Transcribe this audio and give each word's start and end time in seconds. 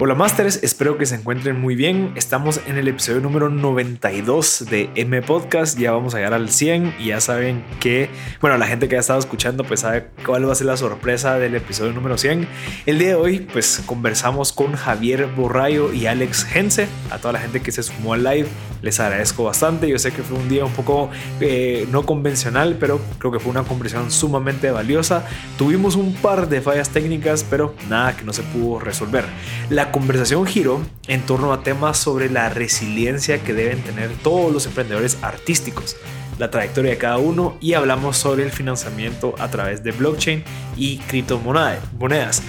Hola 0.00 0.16
Masters, 0.16 0.58
espero 0.64 0.98
que 0.98 1.06
se 1.06 1.14
encuentren 1.14 1.60
muy 1.60 1.76
bien. 1.76 2.12
Estamos 2.16 2.60
en 2.66 2.78
el 2.78 2.88
episodio 2.88 3.20
número 3.20 3.48
92 3.48 4.66
de 4.68 4.90
M 4.96 5.22
Podcast. 5.22 5.78
Ya 5.78 5.92
vamos 5.92 6.14
a 6.14 6.18
llegar 6.18 6.34
al 6.34 6.50
100 6.50 6.96
y 6.98 7.06
ya 7.06 7.20
saben 7.20 7.64
que, 7.78 8.10
bueno, 8.40 8.58
la 8.58 8.66
gente 8.66 8.88
que 8.88 8.96
ha 8.96 9.00
estado 9.00 9.20
escuchando 9.20 9.62
pues 9.62 9.80
sabe 9.80 10.08
cuál 10.26 10.48
va 10.48 10.52
a 10.52 10.56
ser 10.56 10.66
la 10.66 10.76
sorpresa 10.76 11.38
del 11.38 11.54
episodio 11.54 11.92
número 11.92 12.18
100. 12.18 12.48
El 12.86 12.98
día 12.98 13.08
de 13.08 13.14
hoy 13.14 13.38
pues 13.52 13.82
conversamos 13.86 14.52
con 14.52 14.72
Javier 14.72 15.26
Borrayo 15.26 15.92
y 15.92 16.06
Alex 16.06 16.44
Gense. 16.44 16.88
A 17.10 17.18
toda 17.18 17.32
la 17.32 17.38
gente 17.38 17.60
que 17.60 17.70
se 17.70 17.84
sumó 17.84 18.14
al 18.14 18.24
live 18.24 18.48
les 18.82 18.98
agradezco 18.98 19.44
bastante. 19.44 19.88
Yo 19.88 19.98
sé 20.00 20.10
que 20.10 20.22
fue 20.22 20.36
un 20.36 20.48
día 20.48 20.64
un 20.64 20.72
poco 20.72 21.08
eh, 21.40 21.86
no 21.92 22.04
convencional, 22.04 22.76
pero 22.80 23.00
creo 23.18 23.30
que 23.30 23.38
fue 23.38 23.52
una 23.52 23.62
conversación 23.62 24.10
sumamente 24.10 24.72
valiosa. 24.72 25.24
Tuvimos 25.56 25.94
un 25.94 26.14
par 26.14 26.48
de 26.48 26.60
fallas 26.60 26.90
técnicas, 26.90 27.46
pero 27.48 27.76
nada 27.88 28.16
que 28.16 28.24
no 28.24 28.32
se 28.32 28.42
pudo 28.42 28.80
resolver. 28.80 29.24
La 29.70 29.83
conversación 29.92 30.46
giró 30.46 30.80
en 31.08 31.22
torno 31.22 31.52
a 31.52 31.62
temas 31.62 31.98
sobre 31.98 32.30
la 32.30 32.48
resiliencia 32.48 33.42
que 33.42 33.54
deben 33.54 33.82
tener 33.82 34.10
todos 34.22 34.52
los 34.52 34.66
emprendedores 34.66 35.18
artísticos, 35.22 35.96
la 36.38 36.50
trayectoria 36.50 36.92
de 36.92 36.98
cada 36.98 37.18
uno 37.18 37.56
y 37.60 37.74
hablamos 37.74 38.16
sobre 38.16 38.44
el 38.44 38.50
financiamiento 38.50 39.34
a 39.38 39.50
través 39.50 39.82
de 39.82 39.92
blockchain 39.92 40.44
y 40.76 40.98
criptomonedas 40.98 42.42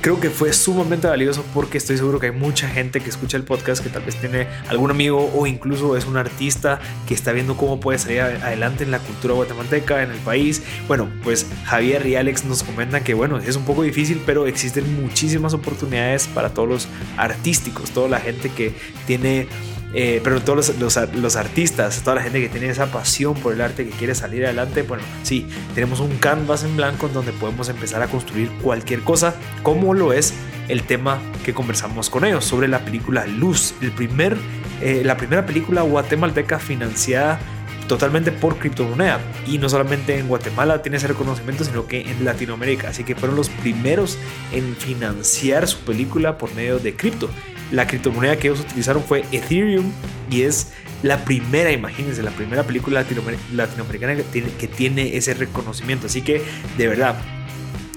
creo 0.00 0.20
que 0.20 0.30
fue 0.30 0.52
sumamente 0.52 1.06
valioso 1.06 1.44
porque 1.54 1.78
estoy 1.78 1.96
seguro 1.96 2.18
que 2.18 2.26
hay 2.26 2.32
mucha 2.32 2.68
gente 2.68 3.00
que 3.00 3.10
escucha 3.10 3.36
el 3.36 3.44
podcast 3.44 3.82
que 3.82 3.90
tal 3.90 4.02
vez 4.02 4.16
tiene 4.16 4.46
algún 4.68 4.90
amigo 4.90 5.30
o 5.34 5.46
incluso 5.46 5.96
es 5.96 6.06
un 6.06 6.16
artista 6.16 6.80
que 7.06 7.14
está 7.14 7.32
viendo 7.32 7.56
cómo 7.56 7.80
puede 7.80 7.98
salir 7.98 8.20
adelante 8.20 8.84
en 8.84 8.90
la 8.90 8.98
cultura 8.98 9.34
guatemalteca, 9.34 10.02
en 10.02 10.10
el 10.10 10.18
país. 10.18 10.62
Bueno, 10.88 11.08
pues 11.22 11.46
Javier 11.64 12.06
y 12.06 12.16
Alex 12.16 12.44
nos 12.44 12.62
comentan 12.62 13.04
que 13.04 13.14
bueno, 13.14 13.38
es 13.38 13.56
un 13.56 13.64
poco 13.64 13.82
difícil, 13.82 14.22
pero 14.24 14.46
existen 14.46 15.02
muchísimas 15.02 15.54
oportunidades 15.54 16.26
para 16.28 16.50
todos 16.50 16.68
los 16.68 16.88
artísticos, 17.16 17.90
toda 17.90 18.08
la 18.08 18.20
gente 18.20 18.50
que 18.50 18.74
tiene 19.06 19.48
eh, 19.94 20.20
pero 20.22 20.42
todos 20.42 20.76
los, 20.78 21.36
artistas, 21.36 22.02
toda 22.02 22.16
la 22.16 22.22
gente 22.22 22.40
que 22.40 22.48
tiene 22.48 22.68
esa 22.68 22.86
pasión 22.86 23.34
por 23.34 23.52
el 23.52 23.60
arte, 23.60 23.84
que 23.84 23.92
quiere 23.92 24.14
salir 24.14 24.44
adelante, 24.44 24.82
bueno, 24.82 25.02
sí, 25.22 25.46
tenemos 25.74 26.00
un 26.00 26.16
canvas 26.18 26.64
en 26.64 26.76
blanco 26.76 27.06
en 27.06 27.14
donde 27.14 27.32
podemos 27.32 27.68
empezar 27.68 28.02
a 28.02 28.08
construir 28.08 28.50
cualquier 28.62 29.00
cosa, 29.00 29.34
como 29.62 29.94
lo 29.94 30.12
es 30.12 30.34
el 30.68 30.82
tema 30.82 31.20
que 31.44 31.54
conversamos 31.54 32.10
con 32.10 32.24
ellos 32.24 32.44
sobre 32.44 32.68
la 32.68 32.84
película 32.84 33.26
Luz, 33.26 33.74
el 33.80 33.92
primer, 33.92 34.36
eh, 34.82 35.02
la 35.04 35.16
primera 35.16 35.46
película 35.46 35.82
guatemalteca 35.82 36.58
financiada 36.58 37.38
totalmente 37.86 38.32
por 38.32 38.58
criptomoneda. 38.58 39.20
Y 39.46 39.58
no 39.58 39.68
solamente 39.68 40.18
en 40.18 40.28
Guatemala 40.28 40.82
tiene 40.82 40.98
ese 40.98 41.08
reconocimiento, 41.08 41.64
sino 41.64 41.86
que 41.86 42.02
en 42.02 42.24
Latinoamérica. 42.24 42.88
Así 42.88 43.04
que 43.04 43.14
fueron 43.14 43.36
los 43.36 43.48
primeros 43.48 44.18
en 44.52 44.74
financiar 44.76 45.68
su 45.68 45.78
película 45.80 46.38
por 46.38 46.54
medio 46.54 46.78
de 46.78 46.96
cripto. 46.96 47.30
La 47.72 47.86
criptomoneda 47.86 48.36
que 48.36 48.48
ellos 48.48 48.60
utilizaron 48.60 49.02
fue 49.02 49.24
Ethereum 49.32 49.90
y 50.30 50.42
es 50.42 50.72
la 51.02 51.24
primera, 51.24 51.70
imagínense, 51.72 52.22
la 52.22 52.30
primera 52.30 52.64
película 52.64 53.04
latinoamericana 53.52 54.16
que 54.32 54.68
tiene, 54.68 55.16
ese 55.16 55.34
reconocimiento. 55.34 56.06
Así 56.06 56.22
que, 56.22 56.42
de 56.76 56.88
verdad, 56.88 57.16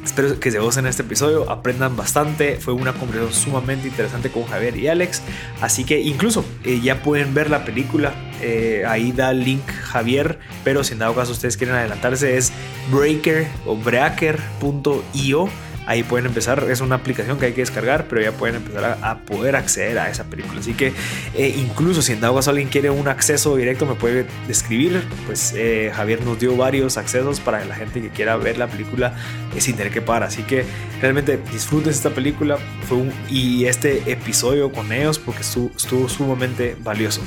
Espero 0.04 0.40
que 0.40 0.50
se 0.50 0.60
gocen 0.60 0.86
este 0.86 1.04
episodio, 1.04 1.52
aprendan 1.52 1.96
bastante. 1.98 2.56
Fue 2.56 2.74
una 2.74 2.94
conversación 2.94 3.34
sumamente 3.34 3.90
interesante 3.90 4.32
con 4.32 4.46
Javier 4.46 4.78
y 4.78 4.88
Alex. 4.88 5.22
Así 5.62 5.84
que 5.84 6.00
incluso 6.00 6.46
eh, 6.64 6.80
ya 6.82 7.04
pueden 7.04 7.34
ver 7.34 7.50
la 7.50 7.66
película. 7.66 8.14
Eh, 8.42 8.86
ahí 8.88 9.12
da 9.12 9.32
el 9.32 9.44
link 9.44 9.68
Javier. 9.68 10.40
Pero 10.64 10.84
si 10.84 10.94
en 10.94 11.00
dado 11.00 11.16
caso 11.16 11.34
ustedes 11.34 11.58
quieren 11.58 11.76
adelantarse, 11.76 12.38
es 12.38 12.54
breaker 12.90 13.48
o 13.66 13.76
breaker.io 13.76 15.50
ahí 15.90 16.04
pueden 16.04 16.28
empezar. 16.28 16.64
Es 16.70 16.82
una 16.82 16.96
aplicación 16.96 17.40
que 17.40 17.48
hay 17.48 17.54
que 17.54 17.62
descargar, 17.62 18.06
pero 18.08 18.22
ya 18.22 18.32
pueden 18.32 18.58
empezar 18.58 19.00
a, 19.02 19.18
poder 19.22 19.56
acceder 19.56 19.98
a 19.98 20.10
esa 20.10 20.26
película. 20.26 20.60
Así 20.60 20.74
que 20.76 20.94
eh, 21.36 21.56
incluso 21.58 22.04
si 22.04 22.14
en 22.14 22.22
dado 22.22 22.36
caso 22.36 22.52
alguien 22.52 22.70
quiere 22.70 22.92
un 22.92 23.08
acceso 23.08 23.56
directo, 23.56 23.88
me 23.88 23.96
puede 23.96 24.28
describir. 24.48 25.04
Pues 25.26 25.54
eh, 25.58 25.92
Javier 25.94 26.24
nos 26.24 26.40
dio 26.40 26.56
varios 26.56 26.98
accesos 26.98 27.40
para 27.40 27.66
la 27.66 27.74
gente 27.74 28.02
que 28.02 28.10
quiera 28.10 28.38
ver 28.38 28.60
la 28.60 28.68
película 28.68 29.16
eh, 29.56 29.62
sin 29.62 29.76
tener 29.76 29.92
que 29.92 30.02
pagar. 30.02 30.24
Así 30.24 30.44
que 30.44 30.64
realmente 31.02 31.40
disfruten 31.52 31.90
esta 31.90 32.12
película 32.12 32.60
fue 32.88 33.00
y 33.28 33.66
este 33.66 34.12
episodio 34.12 34.72
con 34.72 34.92
ellos 34.92 35.18
porque 35.18 35.42
estuvo 35.42 36.08
sumamente 36.08 36.78
valioso. 36.80 37.22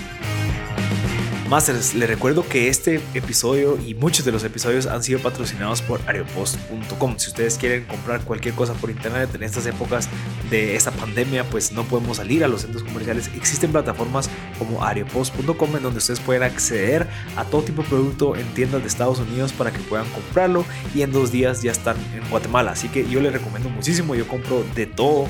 Masters, 1.53 1.93
les 1.93 2.09
recuerdo 2.09 2.49
que 2.49 2.69
este 2.69 3.03
episodio 3.13 3.79
y 3.79 3.95
muchos 3.95 4.25
de 4.25 4.33
los 4.33 4.43
episodios 4.43 4.87
han 4.87 5.03
sido 5.03 5.19
patrocinados 5.19 5.83
por 5.83 6.01
aeropost.com. 6.07 7.19
Si 7.19 7.29
ustedes 7.29 7.59
quieren 7.59 7.85
comprar 7.85 8.23
cualquier 8.25 8.55
cosa 8.55 8.73
por 8.73 8.89
internet 8.89 9.35
en 9.35 9.43
estas 9.43 9.67
épocas 9.67 10.09
de 10.49 10.77
esta 10.77 10.91
pandemia, 10.93 11.45
pues 11.45 11.71
no 11.73 11.85
podemos 11.85 12.17
salir 12.17 12.43
a 12.43 12.49
los 12.49 12.62
centros 12.62 12.83
comerciales. 12.83 13.29
Existen 13.37 13.71
plataformas 13.71 14.31
como 14.59 14.83
aeropost.com 14.83 15.77
en 15.77 15.83
donde 15.83 15.99
ustedes 15.99 16.21
pueden 16.21 16.43
acceder 16.43 17.07
a 17.37 17.45
todo 17.45 17.61
tipo 17.61 17.83
de 17.83 17.89
producto 17.91 18.35
en 18.35 18.47
tiendas 18.55 18.81
de 18.81 18.89
Estados 18.89 19.19
Unidos 19.19 19.53
para 19.53 19.71
que 19.71 19.81
puedan 19.81 20.09
comprarlo 20.09 20.65
y 20.95 21.03
en 21.03 21.12
dos 21.12 21.33
días 21.33 21.61
ya 21.61 21.73
están 21.73 21.99
en 22.15 22.27
Guatemala. 22.31 22.71
Así 22.71 22.89
que 22.89 23.07
yo 23.07 23.21
les 23.21 23.31
recomiendo 23.31 23.69
muchísimo, 23.69 24.15
yo 24.15 24.27
compro 24.27 24.65
de 24.75 24.87
todo 24.87 25.29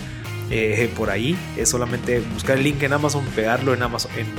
eh, 0.52 0.88
por 0.94 1.10
ahí. 1.10 1.36
Es 1.56 1.70
solamente 1.70 2.20
buscar 2.20 2.58
el 2.58 2.64
link 2.64 2.82
en 2.82 2.92
Amazon, 2.92 3.24
pegarlo 3.34 3.72
en 3.74 3.82
Amazon, 3.82 4.12
en, 4.16 4.26
en 4.26 4.32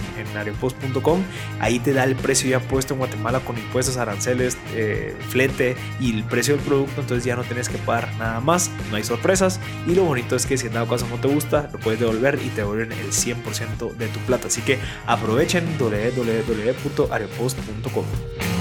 Ahí 1.60 1.80
te 1.80 1.92
da 1.94 2.04
el 2.04 2.16
precio 2.16 2.48
ya 2.50 2.60
puesto 2.60 2.94
en 2.94 3.00
Guatemala 3.00 3.40
con 3.40 3.58
impuestos, 3.58 3.98
aranceles, 3.98 4.56
eh, 4.76 5.16
flete 5.30 5.76
y 6.00 6.14
el 6.14 6.24
precio 6.24 6.56
del 6.56 6.64
producto. 6.64 7.02
Entonces 7.02 7.26
ya 7.26 7.36
no 7.36 7.44
tienes 7.44 7.68
que 7.68 7.80
pagar 7.80 8.16
nada 8.18 8.40
más, 8.40 8.70
no 8.92 8.98
hay 8.98 9.04
sorpresas. 9.04 9.60
Y 9.88 9.96
lo 9.96 10.04
bonito 10.04 10.36
es 10.36 10.46
que 10.46 10.56
si 10.58 10.68
en 10.68 10.74
dado 10.74 10.88
caso 10.88 11.08
no 11.10 11.16
te 11.18 11.28
gusta, 11.28 11.72
lo 11.74 11.80
puedes 11.80 12.00
devolver 12.00 12.40
y 12.44 12.50
te 12.50 12.58
devuelven 12.62 12.92
el 12.92 13.12
100% 13.12 13.96
de 13.96 14.08
tu 14.08 14.20
plata. 14.22 14.48
Así 14.48 14.62
que 14.62 14.78
aprovechen 15.08 15.66
www.arepost.com. 15.80 18.53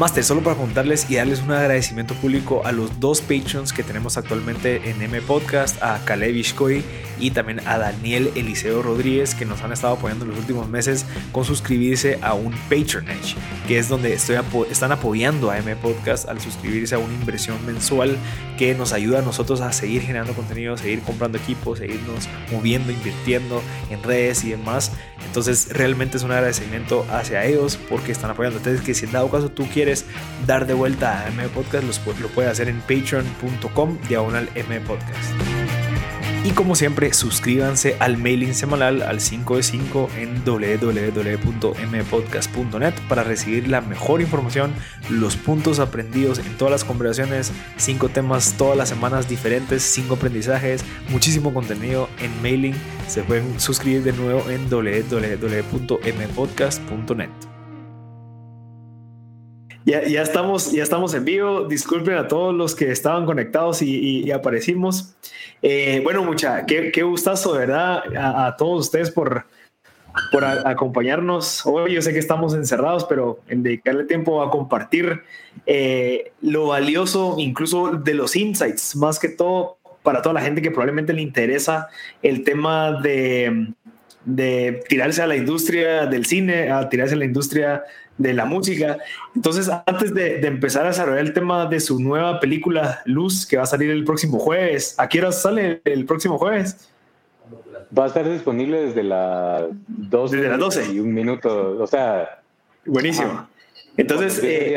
Master, 0.00 0.24
solo 0.24 0.42
para 0.42 0.56
contarles 0.56 1.10
y 1.10 1.16
darles 1.16 1.42
un 1.42 1.50
agradecimiento 1.50 2.14
público 2.14 2.62
a 2.64 2.72
los 2.72 3.00
dos 3.00 3.20
patrons 3.20 3.70
que 3.70 3.82
tenemos 3.82 4.16
actualmente 4.16 4.88
en 4.88 5.02
M 5.02 5.20
Podcast, 5.20 5.76
a 5.82 6.02
Caleb 6.06 6.36
Ishkoy 6.36 6.82
y 7.20 7.30
también 7.30 7.60
a 7.66 7.78
Daniel 7.78 8.30
Eliseo 8.34 8.82
Rodríguez, 8.82 9.34
que 9.34 9.44
nos 9.44 9.62
han 9.62 9.72
estado 9.72 9.94
apoyando 9.94 10.24
en 10.24 10.30
los 10.30 10.40
últimos 10.40 10.68
meses 10.68 11.04
con 11.32 11.44
suscribirse 11.44 12.18
a 12.22 12.34
un 12.34 12.52
Patronage, 12.68 13.36
que 13.68 13.78
es 13.78 13.88
donde 13.88 14.12
estoy 14.14 14.36
están 14.70 14.92
apoyando 14.92 15.50
a 15.50 15.58
M 15.58 15.76
Podcast 15.76 16.28
al 16.28 16.40
suscribirse 16.40 16.94
a 16.94 16.98
una 16.98 17.12
inversión 17.12 17.64
mensual 17.66 18.16
que 18.58 18.74
nos 18.74 18.92
ayuda 18.92 19.20
a 19.20 19.22
nosotros 19.22 19.60
a 19.60 19.72
seguir 19.72 20.02
generando 20.02 20.34
contenido, 20.34 20.76
seguir 20.76 21.00
comprando 21.00 21.38
equipos, 21.38 21.78
seguirnos 21.78 22.28
moviendo, 22.52 22.92
invirtiendo 22.92 23.62
en 23.90 24.02
redes 24.02 24.44
y 24.44 24.50
demás. 24.50 24.92
Entonces, 25.26 25.68
realmente 25.72 26.16
es 26.16 26.22
un 26.22 26.32
agradecimiento 26.32 27.06
hacia 27.10 27.44
ellos 27.44 27.78
porque 27.88 28.12
están 28.12 28.30
apoyando. 28.30 28.58
Entonces, 28.58 28.82
que 28.82 28.94
si 28.94 29.06
en 29.06 29.12
dado 29.12 29.30
caso 29.30 29.50
tú 29.50 29.66
quieres 29.72 30.04
dar 30.46 30.66
de 30.66 30.74
vuelta 30.74 31.20
a 31.20 31.28
M 31.28 31.48
Podcast, 31.48 31.84
lo 32.20 32.28
puedes 32.28 32.50
hacer 32.50 32.68
en 32.68 32.80
patreon.com 32.80 33.98
diagonal 34.08 34.48
M 34.54 34.80
Podcast. 34.80 35.59
Y 36.42 36.52
como 36.52 36.74
siempre, 36.74 37.12
suscríbanse 37.12 37.96
al 37.98 38.16
mailing 38.16 38.54
semanal 38.54 39.02
al 39.02 39.20
5 39.20 39.58
de 39.58 39.62
5 39.62 40.08
en 40.16 40.42
www.mpodcast.net 40.42 42.94
para 43.10 43.24
recibir 43.24 43.68
la 43.68 43.82
mejor 43.82 44.22
información, 44.22 44.72
los 45.10 45.36
puntos 45.36 45.80
aprendidos 45.80 46.38
en 46.38 46.56
todas 46.56 46.72
las 46.72 46.84
conversaciones, 46.84 47.52
5 47.76 48.08
temas 48.08 48.54
todas 48.56 48.78
las 48.78 48.88
semanas 48.88 49.28
diferentes, 49.28 49.82
5 49.82 50.14
aprendizajes, 50.14 50.82
muchísimo 51.10 51.52
contenido 51.52 52.08
en 52.20 52.40
mailing. 52.40 52.74
Se 53.06 53.22
pueden 53.22 53.60
suscribir 53.60 54.02
de 54.02 54.14
nuevo 54.14 54.48
en 54.48 54.70
www.mpodcast.net. 54.70 57.59
Ya, 59.90 60.06
ya, 60.06 60.22
estamos, 60.22 60.70
ya 60.70 60.84
estamos 60.84 61.14
en 61.14 61.24
vivo. 61.24 61.64
Disculpen 61.64 62.14
a 62.14 62.28
todos 62.28 62.54
los 62.54 62.76
que 62.76 62.92
estaban 62.92 63.26
conectados 63.26 63.82
y, 63.82 64.30
aparecimos. 64.30 65.16
Eh, 65.62 66.00
bueno, 66.04 66.22
mucha, 66.22 66.64
qué, 66.64 66.92
qué 66.92 67.02
gustazo, 67.02 67.54
¿verdad? 67.54 68.04
A, 68.16 68.54
todos 68.56 68.86
ustedes 68.86 69.10
por, 69.10 69.46
por 70.30 70.44
acompañarnos 70.44 71.66
hoy. 71.66 71.94
Yo 71.94 72.02
sé 72.02 72.12
que 72.12 72.20
estamos 72.20 72.54
encerrados, 72.54 73.04
pero 73.04 73.40
en 73.48 73.64
dedicarle 73.64 74.04
tiempo 74.04 74.44
a 74.44 74.50
compartir 74.52 75.22
eh, 75.66 76.30
lo 76.40 76.68
valioso, 76.68 77.34
incluso 77.38 77.90
de 77.90 78.14
los 78.14 78.36
insights, 78.36 78.94
más 78.94 79.18
que 79.18 79.28
todo 79.28 79.78
para 80.04 80.22
toda 80.22 80.34
la 80.34 80.40
gente 80.40 80.62
que 80.62 80.70
probablemente 80.70 81.12
le 81.12 81.22
interesa 81.22 81.88
el 82.22 82.44
tema 82.44 83.00
de, 83.02 83.72
de 84.24 84.82
tirarse 84.88 85.22
a 85.22 85.26
la 85.26 85.36
industria 85.36 86.06
del 86.06 86.26
cine, 86.26 86.70
a 86.70 86.88
tirarse 86.88 87.14
a 87.14 87.18
la 87.18 87.24
industria 87.24 87.84
de 88.18 88.34
la 88.34 88.44
música. 88.44 88.98
Entonces, 89.34 89.70
antes 89.86 90.12
de, 90.14 90.46
empezar 90.46 90.84
a 90.84 90.88
desarrollar 90.88 91.20
el 91.20 91.32
tema 91.32 91.66
de 91.66 91.80
su 91.80 91.98
nueva 92.00 92.38
película 92.38 93.00
Luz, 93.06 93.46
que 93.46 93.56
va 93.56 93.62
a 93.62 93.66
salir 93.66 93.90
el 93.90 94.04
próximo 94.04 94.38
jueves, 94.38 94.94
¿a 94.98 95.08
qué 95.08 95.20
hora 95.20 95.32
sale 95.32 95.80
el 95.84 96.04
próximo 96.04 96.38
jueves? 96.38 96.90
Va 97.96 98.04
a 98.04 98.06
estar 98.08 98.30
disponible 98.30 98.86
desde 98.86 99.02
las 99.02 99.64
12, 99.88 100.36
desde 100.36 100.50
las 100.50 100.58
12. 100.58 100.92
y 100.92 101.00
un 101.00 101.12
minuto, 101.12 101.78
o 101.80 101.86
sea... 101.86 102.40
Buenísimo. 102.84 103.48
Entonces, 103.96 104.40
eh, 104.42 104.76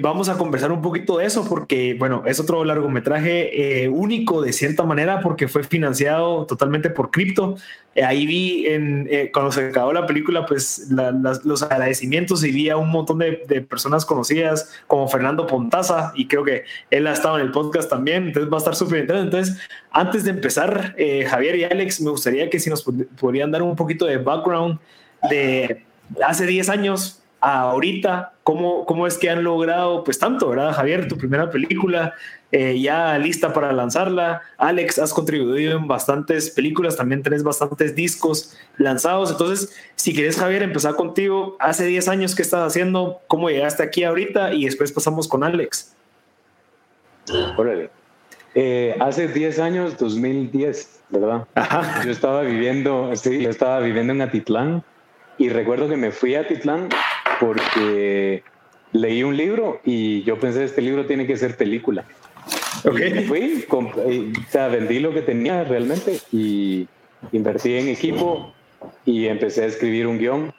vamos 0.00 0.28
a 0.28 0.38
conversar 0.38 0.70
un 0.70 0.80
poquito 0.80 1.18
de 1.18 1.26
eso 1.26 1.44
porque, 1.48 1.96
bueno, 1.98 2.22
es 2.26 2.38
otro 2.38 2.64
largometraje 2.64 3.82
eh, 3.82 3.88
único 3.88 4.40
de 4.40 4.52
cierta 4.52 4.84
manera 4.84 5.20
porque 5.20 5.48
fue 5.48 5.64
financiado 5.64 6.46
totalmente 6.46 6.90
por 6.90 7.10
cripto. 7.10 7.56
Eh, 7.96 8.04
ahí 8.04 8.24
vi 8.24 8.66
en, 8.66 9.08
eh, 9.10 9.32
cuando 9.32 9.50
se 9.50 9.66
acabó 9.66 9.92
la 9.92 10.06
película, 10.06 10.46
pues 10.46 10.88
los 10.90 11.62
agradecimientos 11.64 12.44
y 12.44 12.52
vi 12.52 12.70
a 12.70 12.76
un 12.76 12.88
montón 12.90 13.18
de, 13.18 13.32
personas 13.68 14.04
conocidas 14.04 14.70
como 14.86 15.08
Fernando 15.08 15.46
Pontaza 15.46 16.12
y 16.14 16.28
creo 16.28 16.44
que 16.44 16.64
él 16.90 17.08
ha 17.08 17.12
estado 17.12 17.38
en 17.38 17.46
el 17.46 17.50
podcast 17.50 17.90
también, 17.90 18.28
entonces 18.28 18.52
va 18.52 18.56
a 18.56 18.58
estar 18.58 18.76
súper 18.76 19.00
interesante. 19.00 19.36
Entonces, 19.36 19.68
antes 19.90 20.22
de 20.22 20.30
empezar, 20.30 20.94
Javier 21.28 21.56
y 21.56 21.64
Alex, 21.64 22.00
me 22.00 22.10
gustaría 22.10 22.48
que 22.48 22.60
si 22.60 22.70
nos 22.70 22.84
podrían 23.18 23.50
dar 23.50 23.62
un 23.62 23.74
poquito 23.74 24.06
de 24.06 24.18
background 24.18 24.78
de 25.28 25.84
hace 26.22 26.46
10 26.46 26.68
años 26.68 27.23
ahorita, 27.44 28.32
¿cómo, 28.42 28.86
cómo 28.86 29.06
es 29.06 29.18
que 29.18 29.28
han 29.28 29.44
logrado, 29.44 30.02
pues 30.02 30.18
tanto, 30.18 30.48
¿verdad? 30.48 30.72
Javier, 30.72 31.08
tu 31.08 31.18
primera 31.18 31.50
película, 31.50 32.14
eh, 32.50 32.80
ya 32.80 33.18
lista 33.18 33.52
para 33.52 33.70
lanzarla. 33.72 34.40
Alex, 34.56 34.98
has 34.98 35.12
contribuido 35.12 35.76
en 35.76 35.86
bastantes 35.86 36.50
películas, 36.50 36.96
también 36.96 37.22
tenés 37.22 37.42
bastantes 37.42 37.94
discos 37.94 38.56
lanzados. 38.78 39.30
Entonces, 39.30 39.76
si 39.94 40.14
quieres, 40.14 40.38
Javier, 40.38 40.62
empezar 40.62 40.94
contigo. 40.94 41.56
Hace 41.60 41.84
10 41.84 42.08
años, 42.08 42.34
¿qué 42.34 42.40
estás 42.40 42.66
haciendo? 42.66 43.20
¿Cómo 43.26 43.50
llegaste 43.50 43.82
aquí 43.82 44.04
ahorita? 44.04 44.54
Y 44.54 44.64
después 44.64 44.90
pasamos 44.90 45.28
con 45.28 45.44
Alex. 45.44 45.94
Órale. 47.58 47.90
Eh, 48.54 48.96
hace 49.00 49.28
10 49.28 49.58
años, 49.58 49.98
2010, 49.98 51.02
¿verdad? 51.10 51.46
Yo 52.06 52.10
estaba 52.10 52.40
viviendo, 52.40 53.14
sí, 53.16 53.42
yo 53.42 53.50
estaba 53.50 53.80
viviendo 53.80 54.14
en 54.14 54.22
Atitlán 54.22 54.82
y 55.36 55.50
recuerdo 55.50 55.88
que 55.88 55.96
me 55.96 56.10
fui 56.10 56.36
a 56.36 56.40
Atitlán 56.40 56.88
porque 57.40 58.42
leí 58.92 59.22
un 59.22 59.36
libro 59.36 59.80
y 59.84 60.22
yo 60.22 60.38
pensé, 60.38 60.64
este 60.64 60.80
libro 60.80 61.06
tiene 61.06 61.26
que 61.26 61.36
ser 61.36 61.56
película. 61.56 62.04
Okay. 62.84 63.24
fui, 63.24 63.64
o 63.70 63.92
sea, 64.50 64.68
vendí 64.68 64.98
lo 64.98 65.14
que 65.14 65.22
tenía 65.22 65.64
realmente 65.64 66.18
y 66.32 66.86
invertí 67.32 67.74
en 67.74 67.88
equipo 67.88 68.52
y 69.06 69.26
empecé 69.26 69.64
a 69.64 69.66
escribir 69.66 70.06
un 70.06 70.18
guion 70.18 70.52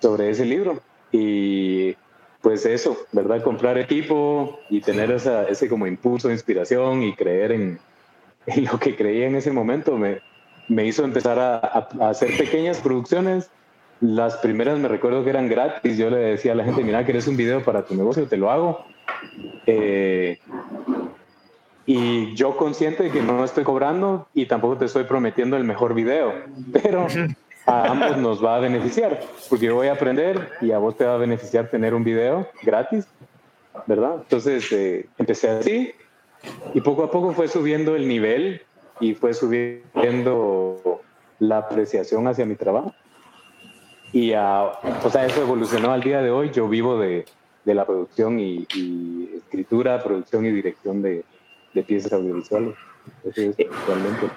sobre 0.00 0.30
ese 0.30 0.44
libro. 0.44 0.82
Y 1.12 1.94
pues 2.40 2.66
eso, 2.66 3.06
¿verdad? 3.12 3.42
Comprar 3.42 3.78
equipo 3.78 4.58
y 4.68 4.80
tener 4.80 5.10
esa, 5.12 5.44
ese 5.44 5.68
como 5.68 5.86
impulso 5.86 6.30
inspiración 6.30 7.02
y 7.02 7.14
creer 7.14 7.52
en, 7.52 7.78
en 8.46 8.64
lo 8.64 8.78
que 8.78 8.96
creía 8.96 9.26
en 9.26 9.36
ese 9.36 9.52
momento 9.52 9.96
me, 9.96 10.20
me 10.68 10.84
hizo 10.84 11.04
empezar 11.04 11.38
a, 11.38 11.56
a 11.56 12.08
hacer 12.08 12.36
pequeñas 12.36 12.80
producciones 12.80 13.48
las 14.00 14.36
primeras 14.38 14.78
me 14.78 14.88
recuerdo 14.88 15.24
que 15.24 15.30
eran 15.30 15.48
gratis. 15.48 15.96
Yo 15.96 16.10
le 16.10 16.18
decía 16.18 16.52
a 16.52 16.54
la 16.54 16.64
gente, 16.64 16.82
mira, 16.82 17.04
¿quieres 17.04 17.26
un 17.26 17.36
video 17.36 17.62
para 17.62 17.84
tu 17.84 17.94
negocio? 17.94 18.26
Te 18.26 18.36
lo 18.36 18.50
hago. 18.50 18.84
Eh, 19.66 20.38
y 21.86 22.34
yo 22.34 22.56
consciente 22.56 23.04
de 23.04 23.10
que 23.10 23.22
no 23.22 23.44
estoy 23.44 23.64
cobrando 23.64 24.26
y 24.34 24.46
tampoco 24.46 24.78
te 24.78 24.86
estoy 24.86 25.04
prometiendo 25.04 25.56
el 25.56 25.64
mejor 25.64 25.94
video, 25.94 26.32
pero 26.72 27.06
a 27.66 27.90
ambos 27.90 28.16
nos 28.16 28.44
va 28.44 28.56
a 28.56 28.60
beneficiar, 28.60 29.20
porque 29.48 29.66
yo 29.66 29.74
voy 29.74 29.88
a 29.88 29.92
aprender 29.92 30.50
y 30.60 30.72
a 30.72 30.78
vos 30.78 30.96
te 30.96 31.04
va 31.04 31.14
a 31.14 31.18
beneficiar 31.18 31.68
tener 31.68 31.94
un 31.94 32.04
video 32.04 32.48
gratis, 32.62 33.06
¿verdad? 33.86 34.16
Entonces 34.22 34.70
eh, 34.72 35.06
empecé 35.18 35.50
así 35.50 35.92
y 36.72 36.80
poco 36.80 37.04
a 37.04 37.10
poco 37.10 37.32
fue 37.32 37.48
subiendo 37.48 37.96
el 37.96 38.08
nivel 38.08 38.62
y 39.00 39.14
fue 39.14 39.34
subiendo 39.34 41.00
la 41.38 41.58
apreciación 41.58 42.26
hacia 42.28 42.46
mi 42.46 42.54
trabajo. 42.54 42.94
Y, 44.14 44.30
o 44.32 45.10
sea, 45.10 45.26
eso 45.26 45.42
evolucionó 45.42 45.90
al 45.90 46.00
día 46.00 46.22
de 46.22 46.30
hoy. 46.30 46.52
Yo 46.52 46.68
vivo 46.68 47.00
de, 47.00 47.24
de 47.64 47.74
la 47.74 47.84
producción 47.84 48.38
y, 48.38 48.64
escritura, 49.36 50.00
producción 50.04 50.46
y 50.46 50.52
dirección 50.52 51.02
de, 51.02 51.24
de 51.74 51.82
piezas 51.82 52.12
audiovisuales. 52.12 52.76
Eso 53.24 53.42
es 53.42 53.56
realmente 53.88 54.30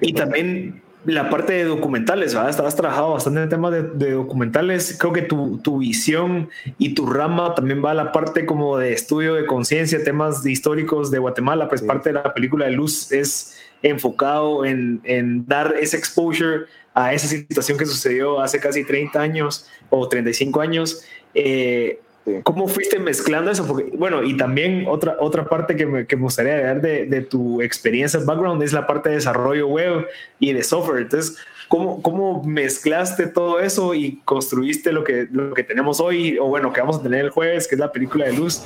y 0.00 0.12
también 0.12 0.82
la 1.04 1.28
parte 1.30 1.52
de 1.52 1.64
documentales, 1.64 2.32
¿verdad? 2.32 2.64
Has 2.64 2.76
trabajado 2.76 3.12
bastante 3.12 3.40
en 3.40 3.44
el 3.44 3.48
tema 3.48 3.72
de, 3.72 3.82
de, 3.82 4.12
documentales. 4.12 4.96
Creo 4.98 5.12
que 5.12 5.22
tu, 5.22 5.58
tu, 5.58 5.78
visión 5.78 6.48
y 6.78 6.94
tu 6.94 7.04
rama 7.04 7.54
también 7.56 7.84
va 7.84 7.90
a 7.90 7.94
la 7.94 8.12
parte 8.12 8.46
como 8.46 8.78
de 8.78 8.92
estudio 8.92 9.34
de 9.34 9.46
conciencia, 9.46 10.02
temas 10.04 10.46
históricos 10.46 11.10
de 11.10 11.18
Guatemala. 11.18 11.68
Pues 11.68 11.82
parte 11.82 12.10
de 12.10 12.14
la 12.14 12.32
película 12.34 12.66
de 12.66 12.72
Luz 12.72 13.10
es 13.10 13.58
enfocado 13.82 14.64
en, 14.64 15.00
en 15.04 15.44
dar 15.46 15.74
ese 15.80 15.96
exposure 15.96 16.66
a 16.98 17.12
esa 17.12 17.28
situación 17.28 17.78
que 17.78 17.86
sucedió 17.86 18.40
hace 18.40 18.58
casi 18.58 18.84
30 18.84 19.20
años 19.20 19.68
o 19.88 20.08
35 20.08 20.60
años. 20.60 21.04
Eh, 21.32 22.00
¿Cómo 22.42 22.66
fuiste 22.66 22.98
mezclando 22.98 23.52
eso? 23.52 23.66
Porque, 23.66 23.84
bueno, 23.96 24.24
y 24.24 24.36
también 24.36 24.84
otra, 24.88 25.16
otra 25.20 25.48
parte 25.48 25.76
que 25.76 25.86
me, 25.86 26.06
que 26.06 26.16
me 26.16 26.22
gustaría 26.22 26.56
ver 26.56 26.80
de, 26.82 27.06
de, 27.06 27.20
tu 27.22 27.62
experiencia, 27.62 28.20
background, 28.20 28.62
es 28.64 28.72
la 28.72 28.86
parte 28.86 29.10
de 29.10 29.14
desarrollo 29.14 29.68
web 29.68 30.08
y 30.40 30.52
de 30.52 30.62
software. 30.64 31.02
Entonces, 31.02 31.38
¿cómo, 31.68 32.02
cómo 32.02 32.42
mezclaste 32.42 33.28
todo 33.28 33.60
eso 33.60 33.94
y 33.94 34.20
construiste 34.24 34.90
lo 34.90 35.04
que, 35.04 35.28
lo 35.30 35.54
que 35.54 35.62
tenemos 35.62 36.00
hoy, 36.00 36.36
o 36.38 36.48
bueno, 36.48 36.72
que 36.72 36.80
vamos 36.80 36.98
a 36.98 37.02
tener 37.02 37.24
el 37.24 37.30
jueves, 37.30 37.68
que 37.68 37.76
es 37.76 37.78
la 37.78 37.92
película 37.92 38.26
de 38.26 38.32
luz? 38.32 38.64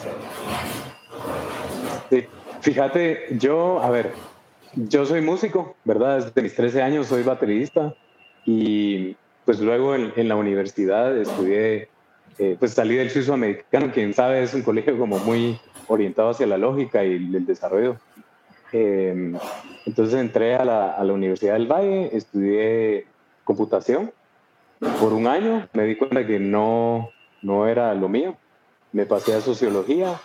Sí. 2.08 2.24
Fíjate, 2.62 3.26
yo, 3.38 3.80
a 3.82 3.90
ver, 3.90 4.12
yo 4.74 5.04
soy 5.04 5.20
músico, 5.20 5.76
¿verdad? 5.84 6.24
Desde 6.24 6.42
mis 6.42 6.54
13 6.54 6.82
años 6.82 7.06
soy 7.06 7.22
baterista. 7.22 7.94
Y 8.44 9.16
pues 9.44 9.60
luego 9.60 9.94
en, 9.94 10.28
la 10.28 10.36
universidad 10.36 11.16
estudié, 11.16 11.88
eh, 12.38 12.56
pues 12.58 12.72
salí 12.72 12.96
del 12.96 13.10
suizo 13.10 13.34
americano, 13.34 13.90
quien 13.92 14.14
sabe 14.14 14.42
es 14.42 14.54
un 14.54 14.62
colegio 14.62 14.98
como 14.98 15.18
muy 15.18 15.58
orientado 15.88 16.30
hacia 16.30 16.46
la 16.46 16.58
lógica 16.58 17.04
y 17.04 17.14
el 17.14 17.46
desarrollo. 17.46 17.96
Em, 18.72 19.36
entonces 19.84 20.18
entré 20.18 20.54
a 20.54 20.64
la, 20.64 20.92
a 20.92 21.04
la 21.04 21.12
Universidad 21.12 21.54
del 21.54 21.66
Valle, 21.66 22.16
estudié 22.16 23.06
computación 23.44 24.12
por 25.00 25.12
un 25.12 25.26
año, 25.26 25.68
me 25.72 25.84
di 25.84 25.96
cuenta 25.96 26.26
que 26.26 26.38
no, 26.38 27.10
no 27.42 27.68
era 27.68 27.94
lo 27.94 28.08
mío, 28.08 28.36
me 28.92 29.06
pasé 29.06 29.34
a 29.34 29.40
sociología 29.40 30.20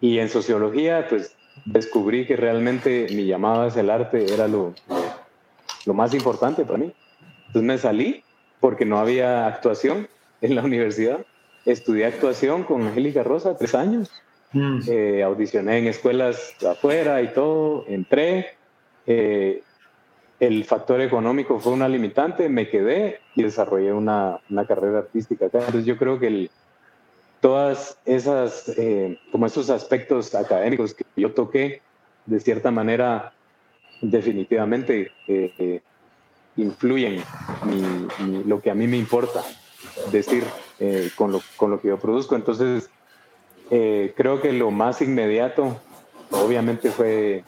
y 0.00 0.18
en 0.18 0.28
sociología 0.28 1.06
pues 1.08 1.36
descubrí 1.64 2.26
que 2.26 2.36
realmente 2.36 3.06
mi 3.10 3.26
llamada 3.26 3.66
hacia 3.66 3.80
el 3.80 3.90
arte 3.90 4.32
era 4.32 4.48
lo, 4.48 4.74
lo 5.84 5.94
más 5.94 6.14
importante 6.14 6.64
para 6.64 6.78
mí. 6.78 6.94
Entonces 7.56 7.68
me 7.68 7.78
salí 7.78 8.22
porque 8.60 8.84
no 8.84 8.98
había 8.98 9.46
actuación 9.46 10.08
en 10.42 10.56
la 10.56 10.62
universidad. 10.62 11.24
Estudié 11.64 12.04
actuación 12.04 12.64
con 12.64 12.82
Angélica 12.82 13.22
Rosa 13.22 13.56
tres 13.56 13.74
años. 13.74 14.10
Mm. 14.52 14.80
Eh, 14.86 15.22
audicioné 15.22 15.78
en 15.78 15.86
escuelas 15.86 16.54
afuera 16.62 17.22
y 17.22 17.28
todo. 17.28 17.86
Entré. 17.88 18.48
Eh, 19.06 19.62
el 20.38 20.64
factor 20.64 21.00
económico 21.00 21.58
fue 21.58 21.72
una 21.72 21.88
limitante. 21.88 22.50
Me 22.50 22.68
quedé 22.68 23.20
y 23.34 23.42
desarrollé 23.42 23.90
una, 23.90 24.38
una 24.50 24.66
carrera 24.66 24.98
artística 24.98 25.46
acá. 25.46 25.60
Entonces 25.60 25.86
yo 25.86 25.96
creo 25.96 26.18
que 26.20 26.26
el, 26.26 26.50
todas 27.40 27.98
esas, 28.04 28.68
eh, 28.76 29.18
como 29.32 29.46
esos 29.46 29.70
aspectos 29.70 30.34
académicos 30.34 30.92
que 30.92 31.06
yo 31.16 31.32
toqué, 31.32 31.80
de 32.26 32.38
cierta 32.38 32.70
manera, 32.70 33.32
definitivamente 34.02 35.10
influyen 36.56 37.22
lo 38.46 38.60
que 38.60 38.70
a 38.70 38.74
mí 38.74 38.86
me 38.86 38.96
importa 38.96 39.42
decir 40.10 40.44
eh, 40.78 41.10
con, 41.16 41.32
lo, 41.32 41.40
con, 41.56 41.70
lo, 41.70 41.80
que 41.80 41.88
yo 41.88 41.98
produzco. 41.98 42.36
Entonces, 42.36 42.90
eh, 43.70 44.12
creo 44.16 44.40
que 44.40 44.52
lo 44.52 44.70
más 44.70 45.00
inmediato, 45.02 45.80
obviamente, 46.30 46.90
fue 46.90 47.44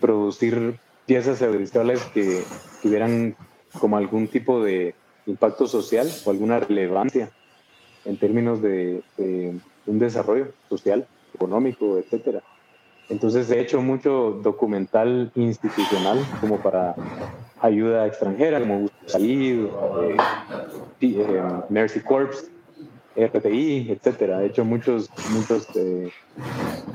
producir 0.00 0.78
piezas 1.06 1.42
audiovisuales 1.42 2.02
que 2.14 2.44
tuvieran 2.82 3.36
como 3.78 3.96
algún 3.96 4.28
tipo 4.28 4.62
de 4.62 4.94
impacto 5.26 5.66
social 5.66 6.08
o 6.24 6.30
alguna 6.30 6.60
relevancia 6.60 7.30
en 8.04 8.16
términos 8.16 8.62
de, 8.62 9.02
un 9.86 9.98
desarrollo 9.98 10.48
social, 10.68 11.06
económico, 11.34 11.98
etcétera. 11.98 12.42
Entonces 13.08 13.50
he 13.50 13.60
hecho 13.60 13.80
mucho 13.82 14.40
documental 14.42 15.32
institucional 15.34 16.24
como 16.40 16.58
para 16.58 16.94
ayuda 17.60 18.06
extranjera, 18.06 18.60
como 18.60 18.88
Salid, 19.06 19.64
eh, 19.64 20.16
eh, 21.00 21.42
Mercy 21.68 22.00
Corps, 22.00 22.50
RTI, 23.16 23.90
etcétera. 23.90 24.42
He 24.42 24.46
hecho 24.46 24.64
muchos, 24.64 25.10
muchos 25.30 25.66
eh, 25.74 26.10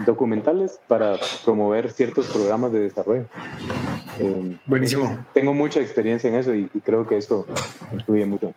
documentales 0.05 0.79
para 0.87 1.17
promover 1.43 1.91
ciertos 1.91 2.27
programas 2.27 2.71
de 2.71 2.79
desarrollo. 2.79 3.25
Buenísimo. 4.65 5.25
Tengo 5.33 5.53
mucha 5.53 5.81
experiencia 5.81 6.29
en 6.29 6.35
eso 6.35 6.55
y, 6.55 6.69
y 6.73 6.79
creo 6.79 7.05
que 7.05 7.17
eso 7.17 7.45
influye 7.93 8.25
mucho. 8.25 8.53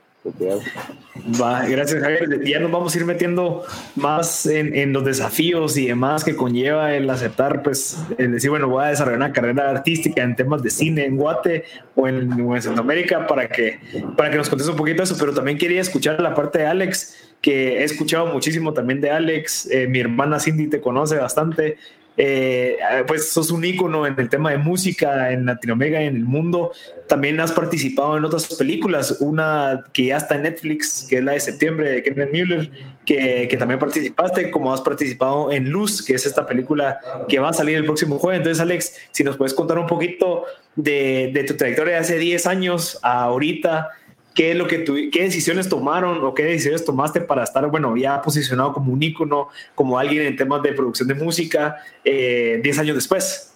Va, 1.40 1.66
gracias 1.66 2.02
Javier. 2.02 2.44
Ya 2.44 2.58
nos 2.60 2.70
vamos 2.70 2.94
a 2.94 2.98
ir 2.98 3.04
metiendo 3.04 3.64
más 3.96 4.46
en, 4.46 4.92
los 4.92 5.04
desafíos 5.04 5.76
y 5.76 5.86
demás 5.86 6.24
que 6.24 6.36
conlleva 6.36 6.94
el 6.94 7.08
aceptar, 7.08 7.62
pues, 7.62 7.98
el 8.18 8.32
decir, 8.32 8.50
bueno, 8.50 8.68
voy 8.68 8.84
a 8.84 8.88
desarrollar 8.88 9.18
una 9.18 9.32
carrera 9.32 9.70
artística 9.70 10.22
en 10.22 10.36
temas 10.36 10.62
de 10.62 10.70
cine 10.70 11.04
en 11.04 11.16
Guate 11.16 11.64
o 11.94 12.08
en, 12.08 12.28
Centroamérica 12.60 13.26
para 13.26 13.48
que, 13.48 13.78
para 14.16 14.30
que 14.30 14.36
nos 14.36 14.48
contes 14.48 14.68
un 14.68 14.76
poquito 14.76 15.02
eso, 15.02 15.16
pero 15.18 15.32
también 15.32 15.56
quería 15.56 15.80
escuchar 15.80 16.20
la 16.20 16.34
parte 16.34 16.58
de 16.58 16.66
Alex 16.66 17.28
que 17.40 17.78
he 17.78 17.84
escuchado 17.84 18.26
muchísimo 18.26 18.72
también 18.72 19.00
de 19.00 19.10
Alex. 19.10 19.70
Eh, 19.70 19.86
mi 19.86 20.00
hermana 20.00 20.40
Cindy 20.40 20.68
te 20.68 20.80
conoce 20.80 21.16
bastante. 21.16 21.78
Eh, 22.20 22.76
pues 23.06 23.30
sos 23.30 23.52
un 23.52 23.64
ícono 23.64 24.04
en 24.04 24.18
el 24.18 24.28
tema 24.28 24.50
de 24.50 24.58
música 24.58 25.30
en 25.30 25.46
Latinoamérica 25.46 26.02
y 26.02 26.06
en 26.06 26.16
el 26.16 26.24
mundo. 26.24 26.72
También 27.06 27.38
has 27.38 27.52
participado 27.52 28.16
en 28.16 28.24
otras 28.24 28.56
películas, 28.56 29.18
una 29.20 29.84
que 29.92 30.06
ya 30.06 30.16
está 30.16 30.34
en 30.34 30.42
Netflix, 30.42 31.06
que 31.08 31.18
es 31.18 31.24
la 31.24 31.32
de 31.32 31.40
septiembre 31.40 31.92
de 31.92 32.02
Kenneth 32.02 32.32
Mueller, 32.32 32.70
que, 33.06 33.56
también 33.56 33.78
participaste, 33.78 34.50
como 34.50 34.74
has 34.74 34.80
participado 34.80 35.52
en 35.52 35.70
Luz, 35.70 36.04
que 36.04 36.14
es 36.14 36.26
esta 36.26 36.44
película 36.44 36.98
que 37.28 37.38
va 37.38 37.50
a 37.50 37.52
salir 37.52 37.76
el 37.76 37.84
próximo 37.84 38.18
jueves. 38.18 38.38
Entonces, 38.38 38.60
Alex, 38.60 38.96
si 39.12 39.22
nos 39.22 39.36
puedes 39.36 39.54
contar 39.54 39.78
un 39.78 39.86
poquito 39.86 40.44
de, 40.74 41.30
de 41.32 41.44
tu 41.44 41.54
trayectoria 41.54 41.94
de 41.94 42.00
hace 42.00 42.18
10 42.18 42.46
años 42.48 42.98
a 43.02 43.22
ahorita, 43.22 43.90
qué 44.38 44.52
es 44.52 44.56
lo 44.56 44.68
que 44.68 44.84
qué 45.10 45.24
decisiones 45.24 45.68
tomaron 45.68 46.22
o 46.24 46.32
qué 46.32 46.44
decisiones 46.44 46.84
tomaste 46.84 47.20
para 47.20 47.42
estar, 47.42 47.66
bueno, 47.66 47.96
ya 47.96 48.22
posicionado 48.22 48.72
como 48.72 48.92
un 48.92 49.02
ícono, 49.02 49.48
como 49.74 49.98
alguien 49.98 50.22
en 50.22 50.36
temas 50.36 50.62
de 50.62 50.72
producción 50.74 51.08
de 51.08 51.14
música, 51.14 51.78
10 52.04 52.14
eh, 52.14 52.80
años 52.80 52.94
después. 52.94 53.52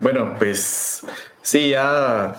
Bueno, 0.00 0.36
pues 0.38 1.04
sí, 1.42 1.70
ya 1.70 2.36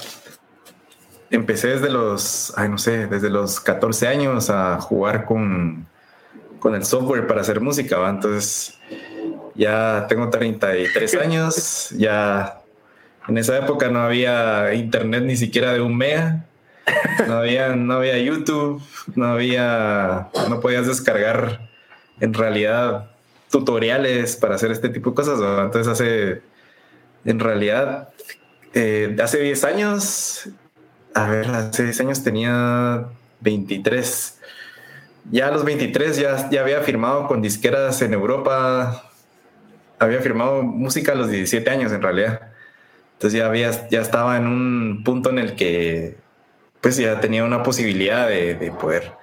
empecé 1.30 1.68
desde 1.68 1.90
los, 1.90 2.54
ay, 2.56 2.70
no 2.70 2.78
sé, 2.78 3.08
desde 3.08 3.30
los 3.30 3.60
14 3.60 4.08
años 4.08 4.50
a 4.50 4.80
jugar 4.80 5.26
con, 5.26 5.86
con 6.60 6.76
el 6.76 6.86
software 6.86 7.28
para 7.28 7.42
hacer 7.42 7.60
música, 7.60 7.98
¿va? 7.98 8.10
Entonces, 8.10 8.80
ya 9.54 10.06
tengo 10.08 10.30
33 10.30 11.16
años, 11.16 11.90
ya 11.90 12.62
en 13.28 13.38
esa 13.38 13.58
época 13.58 13.90
no 13.90 14.00
había 14.00 14.74
internet 14.74 15.24
ni 15.26 15.36
siquiera 15.36 15.74
de 15.74 15.82
un 15.82 15.98
mega. 15.98 16.46
No 17.28 17.38
había, 17.38 17.76
no 17.76 17.96
había 17.96 18.18
YouTube, 18.20 18.82
no 19.16 19.28
había, 19.28 20.30
no 20.50 20.60
podías 20.60 20.88
descargar 20.88 21.70
en 22.20 22.34
realidad 22.34 23.12
tutoriales 23.50 24.36
para 24.36 24.56
hacer 24.56 24.72
este 24.72 24.90
tipo 24.90 25.12
de 25.12 25.16
cosas. 25.16 25.40
Entonces 25.40 25.88
hace, 25.88 26.42
en 27.24 27.40
realidad, 27.40 28.10
eh, 28.74 29.16
hace 29.22 29.40
10 29.40 29.64
años, 29.64 30.50
a 31.14 31.30
ver, 31.30 31.48
hace 31.48 31.84
10 31.84 32.02
años 32.02 32.24
tenía 32.24 33.06
23. 33.42 34.40
Ya 35.32 35.48
a 35.48 35.52
los 35.52 35.64
23 35.64 36.18
ya, 36.18 36.50
ya 36.50 36.62
había 36.62 36.82
firmado 36.82 37.28
con 37.28 37.42
disqueras 37.42 38.02
en 38.02 38.14
Europa. 38.14 39.10
Había 39.98 40.22
firmado 40.22 40.62
música 40.62 41.14
a 41.14 41.16
los 41.16 41.30
17 41.30 41.70
años 41.70 41.92
en 41.92 42.02
realidad. 42.02 42.42
Entonces 43.14 43.40
ya 43.40 43.48
había, 43.48 43.88
ya 43.90 44.02
estaba 44.02 44.38
en 44.38 44.46
un 44.46 45.04
punto 45.06 45.30
en 45.30 45.40
el 45.40 45.56
que 45.56 46.18
pues 46.86 46.98
ya 46.98 47.20
tenía 47.20 47.44
una 47.44 47.64
posibilidad 47.64 48.30
de, 48.30 48.72
poder 48.80 49.14